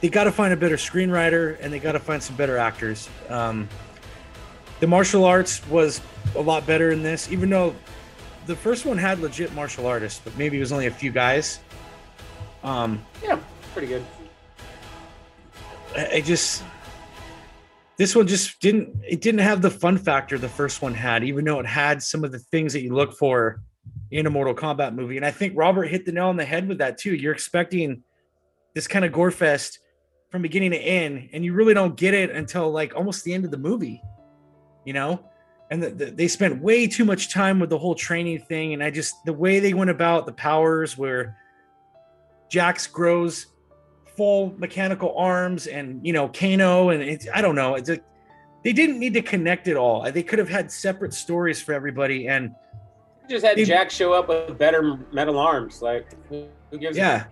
they 0.01 0.09
got 0.09 0.25
to 0.25 0.33
find 0.33 0.53
a 0.53 0.57
better 0.57 0.77
screenwriter 0.77 1.59
and 1.61 1.73
they 1.73 1.79
got 1.79 1.93
to 1.93 1.99
find 1.99 2.23
some 2.23 2.37
better 2.37 2.57
actors. 2.57 3.09
Um, 3.29 3.69
the 4.81 4.87
martial 4.87 5.25
arts 5.25 5.67
was 5.69 6.01
a 6.37 6.41
lot 6.41 6.67
better 6.67 6.93
in 6.93 7.03
this, 7.03 7.31
even 7.33 7.51
though 7.51 7.75
the 8.47 8.55
first 8.55 8.87
one 8.87 8.97
had 8.97 9.19
legit 9.19 9.53
martial 9.55 9.87
artists, 9.87 10.21
but 10.23 10.37
maybe 10.39 10.57
it 10.57 10.61
was 10.61 10.71
only 10.71 10.87
a 10.87 10.91
few 10.91 11.11
guys. 11.11 11.59
Um, 12.63 13.05
Yeah, 13.23 13.41
pretty 13.69 13.89
good. 13.89 14.05
I, 15.97 16.21
just 16.21 16.63
this 17.97 18.15
one 18.15 18.27
just 18.27 18.61
didn't 18.61 19.03
it 19.07 19.21
didn't 19.21 19.41
have 19.41 19.63
the 19.63 19.71
fun 19.71 19.99
factor 19.99 20.39
the 20.39 20.49
first 20.49 20.83
one 20.83 20.95
had, 20.95 21.25
even 21.25 21.45
though 21.45 21.61
it 21.61 21.67
had 21.67 22.03
some 22.03 22.25
of 22.25 22.33
the 22.33 22.39
things 22.39 22.73
that 22.73 22.83
you 22.83 22.95
look 22.95 23.13
for 23.13 23.63
in 24.11 24.27
a 24.27 24.31
Mortal 24.31 24.55
Kombat 24.55 24.95
movie. 24.95 25.17
And 25.17 25.27
I 25.27 25.31
think 25.31 25.55
Robert 25.57 25.85
hit 25.85 26.07
the 26.07 26.13
nail 26.13 26.29
on 26.29 26.37
the 26.37 26.45
head 26.45 26.69
with 26.69 26.79
that 26.79 26.99
too. 26.99 27.15
You're 27.15 27.33
expecting 27.33 28.03
this 28.75 28.87
kind 28.87 29.05
of 29.05 29.13
gore 29.13 29.31
fest 29.31 29.81
from 30.31 30.43
beginning 30.43 30.73
to 30.73 30.79
end, 30.79 31.31
and 31.33 31.45
you 31.45 31.55
really 31.55 31.75
don't 31.75 31.97
get 31.97 32.15
it 32.15 32.31
until 32.31 32.71
like 32.71 32.95
almost 32.95 33.25
the 33.25 33.33
end 33.33 33.45
of 33.45 33.51
the 33.51 33.59
movie, 33.59 34.03
you 34.85 34.93
know. 34.93 35.25
And 35.71 35.83
the, 35.83 35.91
the, 35.91 36.07
they 36.07 36.29
spent 36.29 36.63
way 36.63 36.87
too 36.87 37.05
much 37.05 37.31
time 37.31 37.61
with 37.61 37.71
the 37.71 37.79
whole 37.79 37.95
training 37.95 38.41
thing, 38.41 38.73
and 38.75 38.83
I 38.83 38.91
just 38.91 39.15
the 39.25 39.33
way 39.33 39.59
they 39.59 39.75
went 39.75 39.91
about 39.91 40.27
the 40.27 40.33
powers, 40.33 40.97
where 40.97 41.37
Jax 42.51 42.87
grows 42.87 43.47
full 44.19 44.53
mechanical 44.59 45.17
arms, 45.17 45.69
and 45.69 46.05
you 46.05 46.13
know 46.13 46.29
Kano, 46.29 46.91
and 46.91 47.01
it's 47.03 47.27
I 47.33 47.41
don't 47.41 47.55
know, 47.55 47.77
it's 47.77 47.89
like 47.89 48.05
they 48.65 48.73
didn't 48.75 48.99
need 48.99 49.15
to 49.15 49.23
connect 49.23 49.69
it 49.69 49.77
all. 49.77 50.11
They 50.11 50.25
could 50.25 50.41
have 50.41 50.49
had 50.49 50.71
separate 50.71 51.15
stories 51.15 51.63
for 51.63 51.73
everybody, 51.73 52.27
and 52.29 52.55
Just 53.31 53.45
had 53.47 53.57
They- 53.57 53.65
Jax 53.65 53.95
show 53.95 54.13
up 54.15 54.29
with 54.29 54.59
better 54.59 54.99
metal 55.13 55.39
arms. 55.39 55.81
Like, 55.83 56.07
who 56.31 56.47
gives? 56.79 56.97
a- 56.97 57.01
Yeah. 57.01 57.25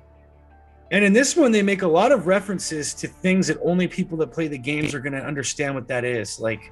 And 0.93 1.03
in 1.05 1.13
this 1.15 1.35
one, 1.37 1.51
they 1.53 1.63
make 1.63 1.81
a 1.83 1.89
lot 1.89 2.13
of 2.13 2.27
references 2.29 2.95
to 2.95 3.09
things 3.09 3.47
that 3.49 3.57
only 3.63 3.89
people 3.89 4.17
that 4.19 4.31
play 4.31 4.47
the 4.47 4.59
games 4.59 4.95
are 4.95 5.01
going 5.01 5.15
to 5.15 5.25
understand 5.25 5.75
what 5.75 5.89
that 5.89 6.05
is, 6.05 6.39
like 6.39 6.71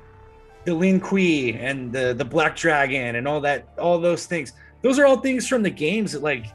the 0.67 0.75
Lin 0.75 1.01
Kuei 1.01 1.55
and 1.59 1.91
the 1.93 2.15
the 2.15 2.25
Black 2.25 2.55
Dragon 2.55 3.17
and 3.17 3.27
all 3.27 3.41
that, 3.41 3.67
all 3.79 3.99
those 3.99 4.27
things. 4.27 4.53
Those 4.83 4.99
are 5.01 5.07
all 5.07 5.17
things 5.17 5.49
from 5.49 5.62
the 5.65 5.71
games 5.71 6.12
that 6.12 6.23
like 6.23 6.47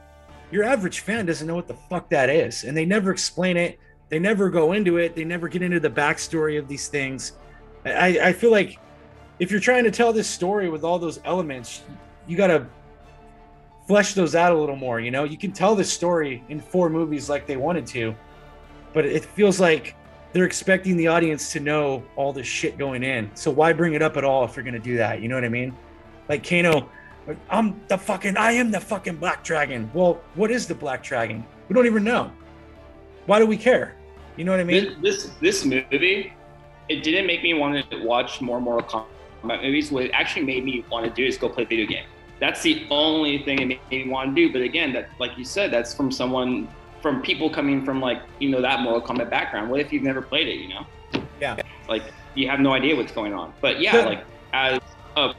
your 0.51 0.63
average 0.63 1.01
fan 1.01 1.25
doesn't 1.25 1.47
know 1.47 1.55
what 1.55 1.67
the 1.67 1.73
fuck 1.73 2.09
that 2.09 2.29
is, 2.29 2.63
and 2.63 2.75
they 2.75 2.85
never 2.85 3.11
explain 3.11 3.57
it. 3.57 3.79
They 4.09 4.19
never 4.19 4.49
go 4.49 4.73
into 4.73 4.97
it. 4.97 5.15
They 5.15 5.23
never 5.23 5.47
get 5.47 5.61
into 5.61 5.79
the 5.79 5.89
backstory 5.89 6.57
of 6.57 6.67
these 6.67 6.87
things. 6.87 7.33
I 7.85 8.19
I 8.23 8.33
feel 8.33 8.51
like 8.51 8.79
if 9.39 9.51
you're 9.51 9.59
trying 9.59 9.83
to 9.85 9.91
tell 9.91 10.11
this 10.11 10.27
story 10.27 10.69
with 10.69 10.83
all 10.83 10.99
those 10.99 11.19
elements, 11.23 11.83
you 12.27 12.35
got 12.35 12.47
to 12.47 12.67
flesh 13.87 14.13
those 14.13 14.35
out 14.35 14.51
a 14.51 14.55
little 14.55 14.75
more. 14.75 14.99
You 14.99 15.11
know, 15.11 15.23
you 15.23 15.37
can 15.37 15.51
tell 15.51 15.75
this 15.75 15.91
story 15.91 16.43
in 16.49 16.59
four 16.59 16.89
movies 16.89 17.29
like 17.29 17.47
they 17.47 17.57
wanted 17.57 17.87
to, 17.87 18.15
but 18.93 19.05
it 19.05 19.25
feels 19.25 19.59
like 19.59 19.95
they're 20.31 20.45
expecting 20.45 20.95
the 20.95 21.07
audience 21.07 21.51
to 21.53 21.59
know 21.59 22.03
all 22.15 22.31
this 22.33 22.45
shit 22.45 22.77
going 22.77 23.01
in. 23.01 23.31
So 23.33 23.49
why 23.49 23.73
bring 23.73 23.93
it 23.93 24.01
up 24.01 24.17
at 24.17 24.23
all 24.23 24.45
if 24.45 24.55
you're 24.55 24.65
gonna 24.65 24.77
do 24.77 24.97
that? 24.97 25.21
You 25.21 25.27
know 25.27 25.35
what 25.35 25.45
I 25.45 25.49
mean? 25.49 25.75
Like 26.27 26.47
Kano, 26.47 26.89
I'm 27.49 27.79
the 27.87 27.97
fucking, 27.97 28.37
I 28.37 28.53
am 28.53 28.71
the 28.71 28.79
fucking 28.79 29.17
Black 29.17 29.43
Dragon. 29.43 29.89
Well, 29.93 30.21
what 30.35 30.51
is 30.51 30.67
the 30.67 30.75
Black 30.75 31.03
Dragon? 31.03 31.45
We 31.67 31.73
don't 31.73 31.85
even 31.85 32.03
know. 32.03 32.31
Why 33.25 33.39
do 33.39 33.45
we 33.45 33.57
care? 33.57 33.95
You 34.37 34.45
know 34.45 34.51
what 34.51 34.59
I 34.59 34.63
mean? 34.63 35.01
This, 35.01 35.23
this 35.23 35.63
this 35.63 35.65
movie, 35.65 36.33
it 36.87 37.03
didn't 37.03 37.27
make 37.27 37.43
me 37.43 37.53
want 37.53 37.89
to 37.91 38.03
watch 38.03 38.41
more 38.41 38.59
Mortal 38.61 39.05
Kombat 39.43 39.61
movies. 39.61 39.91
What 39.91 40.05
it 40.05 40.11
actually 40.11 40.45
made 40.45 40.63
me 40.63 40.85
want 40.89 41.05
to 41.05 41.11
do 41.11 41.25
is 41.25 41.37
go 41.37 41.49
play 41.49 41.65
video 41.65 41.85
game. 41.85 42.05
That's 42.39 42.61
the 42.61 42.87
only 42.89 43.39
thing 43.43 43.59
it 43.59 43.65
made 43.65 44.05
me 44.05 44.09
want 44.09 44.33
to 44.33 44.47
do. 44.47 44.51
But 44.53 44.61
again, 44.61 44.93
that 44.93 45.09
like 45.19 45.37
you 45.37 45.43
said, 45.43 45.71
that's 45.71 45.93
from 45.93 46.11
someone 46.11 46.69
from 47.01 47.21
people 47.21 47.49
coming 47.49 47.83
from 47.83 47.99
like 48.01 48.21
you 48.39 48.49
know 48.49 48.61
that 48.61 48.79
Mortal 48.79 49.01
Kombat 49.01 49.29
background. 49.29 49.69
What 49.69 49.81
if 49.81 49.91
you've 49.91 50.03
never 50.03 50.21
played 50.21 50.47
it? 50.47 50.55
You 50.55 50.69
know? 50.69 50.85
Yeah. 51.41 51.57
Like 51.87 52.03
you 52.35 52.47
have 52.49 52.61
no 52.61 52.71
idea 52.71 52.95
what's 52.95 53.11
going 53.11 53.33
on. 53.33 53.53
But 53.61 53.81
yeah, 53.81 53.97
Yeah. 53.97 54.05
like 54.05 54.25
as 54.53 54.79
a 55.17 55.33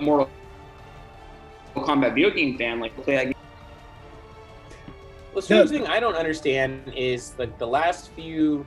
Mortal 0.00 0.28
Kombat 1.76 2.14
video 2.14 2.30
game 2.30 2.56
fan, 2.56 2.80
like 2.80 2.96
play 3.02 3.16
that 3.16 3.36
Well, 5.32 5.42
the 5.42 5.60
only 5.60 5.68
thing 5.78 5.86
I 5.86 6.00
don't 6.00 6.14
understand 6.16 6.92
is 6.96 7.34
like 7.38 7.58
the 7.58 7.66
last 7.66 8.10
few 8.12 8.66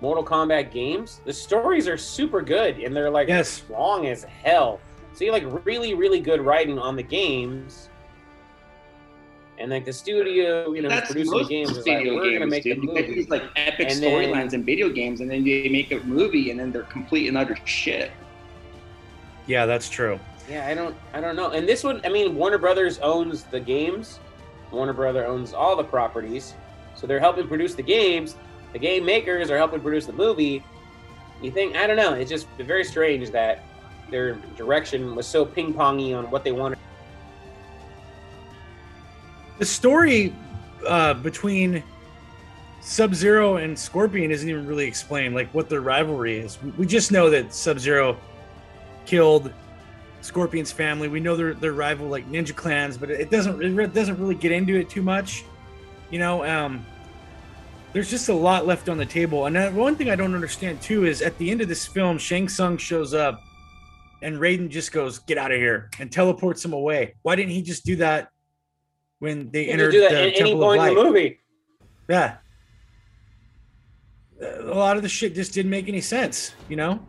Mortal 0.00 0.24
Kombat 0.24 0.70
games, 0.70 1.20
the 1.24 1.32
stories 1.32 1.88
are 1.88 1.96
super 1.96 2.42
good 2.42 2.78
and 2.78 2.94
they're 2.94 3.10
like 3.10 3.28
Yes. 3.28 3.62
long 3.68 4.06
as 4.06 4.24
hell. 4.24 4.80
So 5.14 5.24
you 5.24 5.32
like 5.32 5.44
really, 5.64 5.94
really 5.94 6.20
good 6.20 6.40
writing 6.40 6.78
on 6.78 6.96
the 6.96 7.02
games. 7.02 7.88
And 9.58 9.70
like 9.70 9.84
the 9.84 9.92
studio, 9.92 10.72
you 10.72 10.82
know, 10.82 10.88
That's 10.88 11.06
producing 11.12 11.30
the 11.30 11.38
most 11.38 11.48
games 11.48 11.70
is 11.76 11.86
like, 11.86 12.04
we're 12.04 12.32
gonna 12.32 12.46
make 12.46 12.64
the 12.64 12.74
dude. 12.74 12.84
You 12.84 12.92
make 12.92 13.06
movie. 13.08 13.20
these 13.20 13.30
like 13.30 13.44
epic 13.54 13.88
storylines 13.88 14.52
in 14.52 14.64
video 14.64 14.88
games, 14.88 15.20
and 15.20 15.30
then 15.30 15.44
they 15.44 15.68
make 15.68 15.92
a 15.92 16.00
movie, 16.00 16.50
and 16.50 16.58
then 16.58 16.72
they're 16.72 16.82
complete 16.82 17.28
and 17.28 17.38
utter 17.38 17.56
shit. 17.64 18.10
Yeah, 19.46 19.64
that's 19.64 19.88
true. 19.88 20.18
Yeah, 20.48 20.66
I 20.66 20.74
don't, 20.74 20.94
I 21.12 21.20
don't 21.20 21.36
know. 21.36 21.50
And 21.50 21.68
this 21.68 21.84
one, 21.84 22.00
I 22.04 22.08
mean, 22.08 22.34
Warner 22.34 22.58
Brothers 22.58 22.98
owns 22.98 23.44
the 23.44 23.60
games. 23.60 24.20
Warner 24.70 24.92
Brother 24.92 25.26
owns 25.26 25.54
all 25.54 25.76
the 25.76 25.84
properties, 25.84 26.54
so 26.94 27.06
they're 27.06 27.20
helping 27.20 27.48
produce 27.48 27.74
the 27.74 27.82
games. 27.82 28.36
The 28.72 28.78
game 28.78 29.04
makers 29.04 29.50
are 29.50 29.56
helping 29.56 29.80
produce 29.80 30.06
the 30.06 30.12
movie. 30.12 30.62
You 31.40 31.50
think? 31.50 31.76
I 31.76 31.86
don't 31.86 31.96
know. 31.96 32.14
It's 32.14 32.30
just 32.30 32.48
very 32.58 32.84
strange 32.84 33.30
that 33.30 33.62
their 34.10 34.34
direction 34.56 35.14
was 35.14 35.26
so 35.26 35.44
ping 35.44 35.72
pongy 35.72 36.16
on 36.16 36.30
what 36.30 36.44
they 36.44 36.52
wanted. 36.52 36.78
The 39.58 39.64
story 39.64 40.34
uh, 40.86 41.14
between 41.14 41.82
Sub 42.80 43.14
Zero 43.14 43.56
and 43.56 43.78
Scorpion 43.78 44.30
isn't 44.30 44.48
even 44.48 44.66
really 44.66 44.86
explained, 44.86 45.34
like 45.34 45.48
what 45.54 45.68
their 45.68 45.80
rivalry 45.80 46.38
is. 46.38 46.60
We, 46.62 46.70
we 46.70 46.86
just 46.86 47.12
know 47.12 47.30
that 47.30 47.54
Sub 47.54 47.78
Zero 47.78 48.16
killed 49.06 49.52
Scorpion's 50.24 50.72
family. 50.72 51.08
We 51.08 51.20
know 51.20 51.36
they're, 51.36 51.54
they're 51.54 51.72
rival 51.72 52.08
like 52.08 52.30
ninja 52.30 52.54
clans, 52.54 52.96
but 52.96 53.10
it 53.10 53.30
doesn't 53.30 53.62
it 53.62 53.94
doesn't 53.94 54.18
really 54.18 54.34
get 54.34 54.52
into 54.52 54.74
it 54.76 54.88
too 54.88 55.02
much. 55.02 55.44
You 56.10 56.18
know, 56.18 56.44
um, 56.44 56.84
there's 57.92 58.10
just 58.10 58.28
a 58.28 58.34
lot 58.34 58.66
left 58.66 58.88
on 58.88 58.96
the 58.96 59.06
table. 59.06 59.46
And 59.46 59.76
one 59.76 59.96
thing 59.96 60.10
I 60.10 60.16
don't 60.16 60.34
understand 60.34 60.80
too 60.80 61.04
is 61.04 61.22
at 61.22 61.36
the 61.38 61.50
end 61.50 61.60
of 61.60 61.68
this 61.68 61.86
film, 61.86 62.18
Shang 62.18 62.48
Tsung 62.48 62.76
shows 62.76 63.14
up, 63.14 63.42
and 64.22 64.36
Raiden 64.36 64.68
just 64.68 64.92
goes, 64.92 65.18
"Get 65.20 65.38
out 65.38 65.52
of 65.52 65.58
here!" 65.58 65.90
and 65.98 66.10
teleports 66.10 66.64
him 66.64 66.72
away. 66.72 67.14
Why 67.22 67.36
didn't 67.36 67.52
he 67.52 67.62
just 67.62 67.84
do 67.84 67.96
that 67.96 68.30
when 69.24 69.50
they 69.50 69.68
entered 69.68 69.92
do 69.92 70.00
that 70.00 70.10
the 70.10 70.16
at 70.16 70.22
any 70.22 70.36
Temple 70.36 70.62
of 70.62 70.78
point 70.78 70.88
in 70.88 70.94
the 70.94 71.02
movie. 71.02 71.40
Yeah. 72.08 72.36
A 74.40 74.74
lot 74.74 74.96
of 74.96 75.02
the 75.02 75.08
shit 75.08 75.34
just 75.34 75.54
didn't 75.54 75.70
make 75.70 75.88
any 75.88 76.02
sense, 76.02 76.54
you 76.68 76.76
know? 76.76 77.00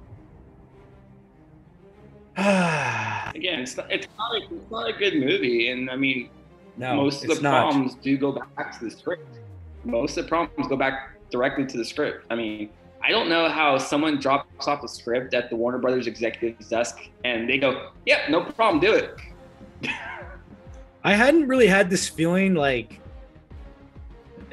No, 2.37 2.43
Again, 3.35 3.59
it's 3.59 3.77
not, 3.77 3.91
it's 3.91 4.07
not 4.17 4.35
a 4.35 4.55
it's 4.55 4.71
not 4.71 4.89
a 4.89 4.93
good 4.93 5.15
movie, 5.15 5.69
and 5.69 5.89
I 5.89 5.95
mean, 5.95 6.29
most 6.77 7.23
of 7.23 7.35
the 7.35 7.41
not. 7.41 7.71
problems 7.71 7.95
do 7.95 8.17
go 8.17 8.31
back 8.31 8.77
to 8.79 8.85
the 8.85 8.91
script. 8.91 9.27
most 9.83 10.17
of 10.17 10.25
the 10.25 10.29
problems 10.29 10.67
go 10.67 10.75
back 10.75 11.17
directly 11.29 11.65
to 11.65 11.77
the 11.77 11.85
script. 11.85 12.25
I 12.29 12.35
mean, 12.35 12.69
I 13.03 13.09
don't 13.09 13.29
know 13.29 13.49
how 13.49 13.77
someone 13.77 14.19
drops 14.19 14.67
off 14.67 14.83
a 14.83 14.87
script 14.87 15.33
at 15.33 15.49
the 15.49 15.55
Warner 15.55 15.77
Brothers 15.77 16.07
executive's 16.07 16.69
desk 16.69 16.99
and 17.23 17.49
they 17.49 17.57
go, 17.57 17.91
"Yep, 18.05 18.19
yeah, 18.25 18.31
no 18.31 18.43
problem, 18.43 18.79
do 18.79 18.93
it." 18.93 19.15
I 21.03 21.13
hadn't 21.13 21.47
really 21.47 21.67
had 21.67 21.89
this 21.89 22.09
feeling 22.09 22.55
like 22.55 22.99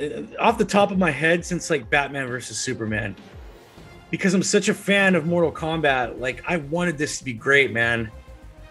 uh, 0.00 0.22
off 0.38 0.58
the 0.58 0.66
top 0.66 0.90
of 0.90 0.98
my 0.98 1.10
head 1.10 1.44
since 1.46 1.70
like 1.70 1.88
Batman 1.88 2.26
versus 2.26 2.58
Superman. 2.58 3.16
Because 4.12 4.34
I'm 4.34 4.42
such 4.42 4.68
a 4.68 4.74
fan 4.74 5.14
of 5.14 5.26
Mortal 5.26 5.50
Kombat, 5.50 6.20
like 6.20 6.44
I 6.46 6.58
wanted 6.58 6.98
this 6.98 7.18
to 7.18 7.24
be 7.24 7.32
great, 7.32 7.72
man. 7.72 8.10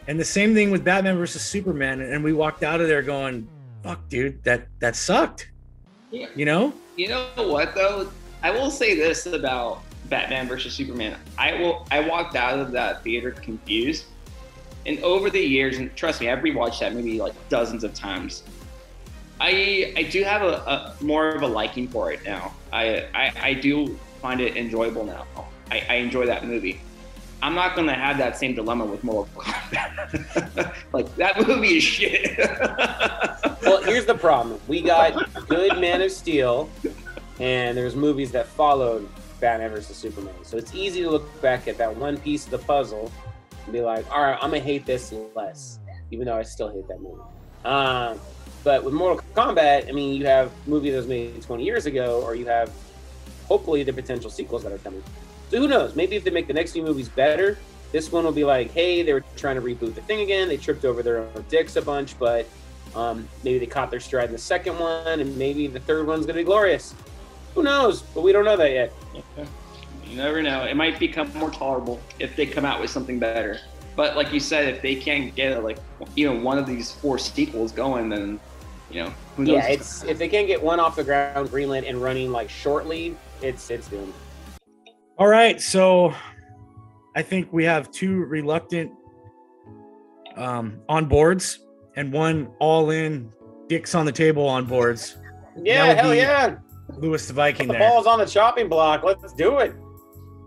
And 0.07 0.19
the 0.19 0.23
same 0.23 0.53
thing 0.53 0.69
with 0.69 0.83
Batman 0.83 1.17
versus 1.17 1.41
Superman 1.41 1.99
and 1.99 2.23
we 2.23 2.31
walked 2.31 2.61
out 2.61 2.79
of 2.79 2.87
there 2.87 3.01
going, 3.01 3.47
"Fuck, 3.83 4.07
dude, 4.07 4.43
that 4.43 4.67
that 4.79 4.95
sucked." 4.95 5.49
Yeah. 6.11 6.27
You 6.35 6.45
know? 6.45 6.73
You 6.95 7.09
know 7.09 7.27
what 7.37 7.73
though? 7.73 8.11
I 8.43 8.51
will 8.51 8.69
say 8.69 8.95
this 8.95 9.25
about 9.25 9.81
Batman 10.09 10.47
versus 10.47 10.75
Superman. 10.75 11.17
I 11.39 11.53
will 11.55 11.87
I 11.89 12.01
walked 12.01 12.35
out 12.35 12.59
of 12.59 12.71
that 12.73 13.03
theater 13.03 13.31
confused. 13.31 14.05
And 14.85 14.99
over 14.99 15.31
the 15.31 15.39
years, 15.39 15.77
and 15.77 15.95
trust 15.95 16.21
me, 16.21 16.29
I've 16.29 16.39
rewatched 16.39 16.79
that 16.81 16.93
movie 16.93 17.19
like 17.19 17.33
dozens 17.49 17.83
of 17.83 17.95
times. 17.95 18.43
I 19.39 19.93
I 19.97 20.03
do 20.03 20.23
have 20.23 20.43
a, 20.43 20.95
a 20.99 21.03
more 21.03 21.29
of 21.29 21.41
a 21.41 21.47
liking 21.47 21.87
for 21.87 22.11
it 22.11 22.23
now. 22.23 22.53
I, 22.71 23.07
I 23.15 23.33
I 23.41 23.53
do 23.55 23.97
find 24.21 24.39
it 24.39 24.55
enjoyable 24.55 25.03
now. 25.03 25.25
I, 25.71 25.83
I 25.89 25.95
enjoy 25.95 26.25
that 26.27 26.45
movie. 26.45 26.79
I'm 27.43 27.55
not 27.55 27.75
gonna 27.75 27.95
have 27.95 28.19
that 28.19 28.37
same 28.37 28.53
dilemma 28.53 28.85
with 28.85 29.03
Mortal 29.03 29.27
Kombat. 29.35 30.75
like 30.93 31.13
that 31.15 31.47
movie 31.47 31.77
is 31.77 31.83
shit. 31.83 32.37
well, 33.63 33.81
here's 33.81 34.05
the 34.05 34.13
problem. 34.13 34.59
We 34.67 34.81
got 34.81 35.47
good 35.47 35.79
Man 35.79 36.03
of 36.03 36.11
Steel, 36.11 36.69
and 37.39 37.75
there's 37.75 37.95
movies 37.95 38.31
that 38.33 38.45
followed 38.45 39.09
Batman 39.39 39.71
versus 39.71 39.97
Superman. 39.97 40.35
So 40.43 40.55
it's 40.57 40.75
easy 40.75 41.01
to 41.01 41.09
look 41.09 41.41
back 41.41 41.67
at 41.67 41.79
that 41.79 41.95
one 41.95 42.17
piece 42.17 42.45
of 42.45 42.51
the 42.51 42.59
puzzle 42.59 43.11
and 43.63 43.73
be 43.73 43.81
like, 43.81 44.09
all 44.11 44.21
right, 44.21 44.37
I'm 44.39 44.51
gonna 44.51 44.59
hate 44.59 44.85
this 44.85 45.11
less, 45.35 45.79
even 46.11 46.27
though 46.27 46.37
I 46.37 46.43
still 46.43 46.71
hate 46.71 46.87
that 46.89 47.01
movie. 47.01 47.21
Um, 47.65 48.19
but 48.63 48.83
with 48.83 48.93
Mortal 48.93 49.23
Kombat, 49.33 49.89
I 49.89 49.91
mean, 49.93 50.13
you 50.13 50.27
have 50.27 50.51
movie 50.67 50.91
that 50.91 50.97
was 50.97 51.07
made 51.07 51.41
20 51.41 51.63
years 51.63 51.87
ago, 51.87 52.21
or 52.21 52.35
you 52.35 52.45
have 52.45 52.71
hopefully 53.47 53.83
the 53.83 53.93
potential 53.93 54.29
sequels 54.29 54.63
that 54.63 54.71
are 54.71 54.77
coming. 54.79 55.03
So 55.49 55.57
who 55.57 55.67
knows? 55.67 55.95
Maybe 55.95 56.15
if 56.15 56.23
they 56.23 56.31
make 56.31 56.47
the 56.47 56.53
next 56.53 56.71
few 56.71 56.83
movies 56.83 57.09
better, 57.09 57.57
this 57.91 58.11
one 58.11 58.23
will 58.23 58.31
be 58.31 58.45
like, 58.45 58.71
hey, 58.71 59.03
they 59.03 59.13
were 59.13 59.23
trying 59.35 59.55
to 59.55 59.61
reboot 59.61 59.95
the 59.95 60.01
thing 60.01 60.21
again. 60.21 60.47
They 60.47 60.57
tripped 60.57 60.85
over 60.85 61.03
their 61.03 61.19
own 61.19 61.45
dicks 61.49 61.75
a 61.75 61.81
bunch, 61.81 62.17
but 62.17 62.47
um, 62.95 63.27
maybe 63.43 63.59
they 63.59 63.65
caught 63.65 63.91
their 63.91 63.99
stride 63.99 64.25
in 64.25 64.31
the 64.31 64.37
second 64.37 64.79
one, 64.79 65.19
and 65.19 65.37
maybe 65.37 65.67
the 65.67 65.79
third 65.79 66.07
one's 66.07 66.25
gonna 66.25 66.39
be 66.39 66.43
glorious. 66.43 66.95
Who 67.55 67.63
knows? 67.63 68.01
But 68.01 68.21
we 68.21 68.31
don't 68.31 68.45
know 68.45 68.57
that 68.57 68.71
yet. 68.71 68.93
You 70.05 70.15
never 70.15 70.41
know. 70.41 70.63
It 70.63 70.75
might 70.75 70.99
become 70.99 71.31
more 71.37 71.51
tolerable 71.51 71.99
if 72.19 72.35
they 72.35 72.45
come 72.45 72.65
out 72.65 72.81
with 72.81 72.89
something 72.89 73.19
better. 73.19 73.59
But 73.95 74.15
like 74.15 74.31
you 74.33 74.39
said, 74.39 74.73
if 74.73 74.81
they 74.81 74.95
can't 74.95 75.33
get 75.35 75.63
like 75.63 75.77
you 76.15 76.31
know 76.31 76.39
one 76.39 76.57
of 76.57 76.65
these 76.65 76.91
four 76.91 77.17
sequels 77.17 77.71
going, 77.71 78.09
then 78.09 78.39
you 78.93 79.03
know 79.03 79.13
who 79.35 79.45
knows? 79.45 79.53
Yeah, 79.53 79.67
it's 79.67 80.03
if 80.03 80.17
they 80.17 80.27
can't 80.27 80.47
get 80.47 80.61
one 80.61 80.79
off 80.79 80.95
the 80.95 81.03
ground, 81.03 81.49
Greenland 81.49 81.85
and 81.85 82.01
running 82.01 82.31
like 82.31 82.49
shortly, 82.49 83.15
it's 83.41 83.69
it's 83.69 83.87
doomed. 83.87 84.13
All 85.17 85.27
right, 85.27 85.61
so 85.61 86.13
I 87.15 87.21
think 87.21 87.51
we 87.51 87.63
have 87.65 87.91
two 87.91 88.25
reluctant 88.25 88.91
um, 90.35 90.79
on 90.87 91.05
boards 91.05 91.59
and 91.95 92.11
one 92.11 92.49
all 92.59 92.89
in 92.89 93.31
dicks 93.67 93.95
on 93.95 94.05
the 94.05 94.11
table 94.11 94.45
on 94.47 94.65
boards. 94.65 95.17
Yeah, 95.61 95.93
hell 95.93 96.15
yeah. 96.15 96.57
Luis 96.97 97.27
the 97.27 97.33
Viking. 97.33 97.67
The 97.67 97.73
there. 97.73 97.81
ball's 97.89 98.07
on 98.07 98.19
the 98.19 98.25
chopping 98.25 98.69
block. 98.69 99.03
Let's 99.03 99.33
do 99.33 99.59
it. 99.59 99.75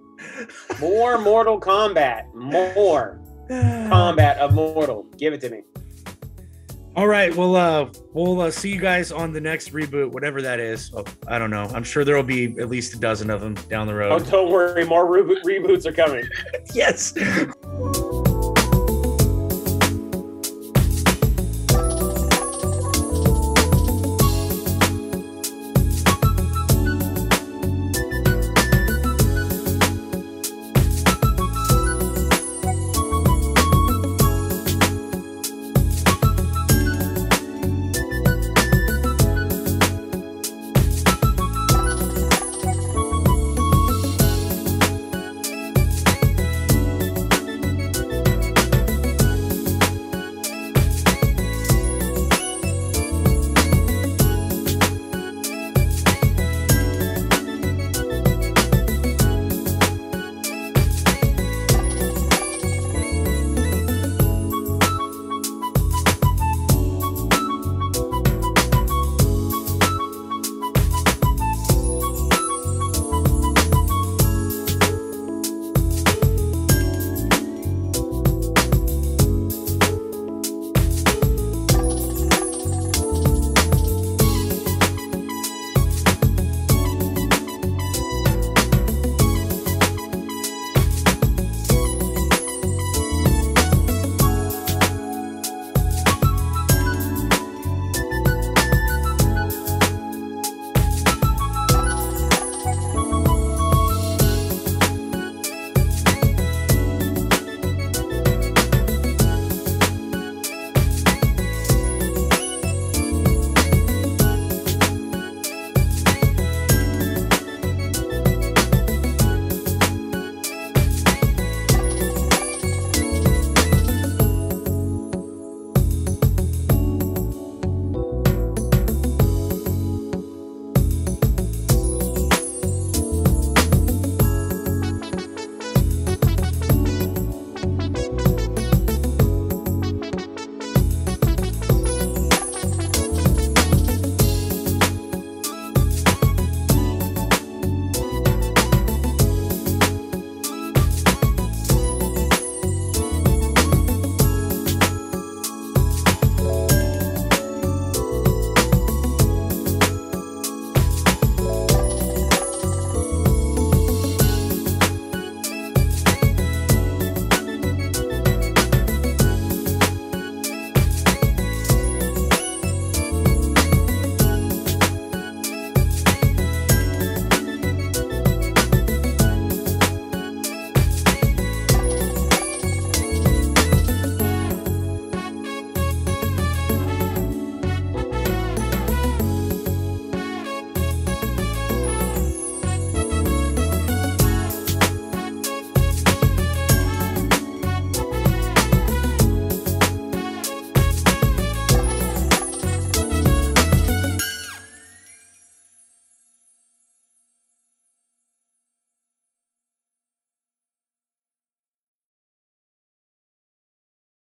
More 0.80 1.18
Mortal 1.18 1.61
Kombat. 1.61 2.32
More 2.34 3.20
combat 3.49 4.38
of 4.38 4.55
Mortal. 4.55 5.05
Give 5.16 5.32
it 5.32 5.40
to 5.42 5.51
me. 5.51 5.62
All 6.97 7.09
right. 7.09 7.34
Well, 7.34 7.57
uh, 7.57 7.90
we'll 8.12 8.40
uh, 8.40 8.51
see 8.51 8.70
you 8.70 8.80
guys 8.80 9.11
on 9.11 9.32
the 9.32 9.40
next 9.40 9.72
reboot, 9.72 10.11
whatever 10.11 10.40
that 10.42 10.61
is. 10.61 10.92
Oh, 10.95 11.05
I 11.26 11.40
don't 11.40 11.51
know. 11.51 11.64
I'm 11.74 11.82
sure 11.82 12.05
there 12.05 12.14
will 12.14 12.22
be 12.22 12.55
at 12.61 12.68
least 12.68 12.95
a 12.95 12.99
dozen 12.99 13.30
of 13.30 13.40
them 13.40 13.55
down 13.68 13.88
the 13.88 13.95
road. 13.95 14.12
Oh, 14.12 14.24
don't 14.30 14.51
worry. 14.51 14.84
More 14.84 15.07
reboot 15.07 15.42
reboots 15.42 15.86
are 15.86 15.92
coming. 15.92 16.28
yes. 16.74 17.12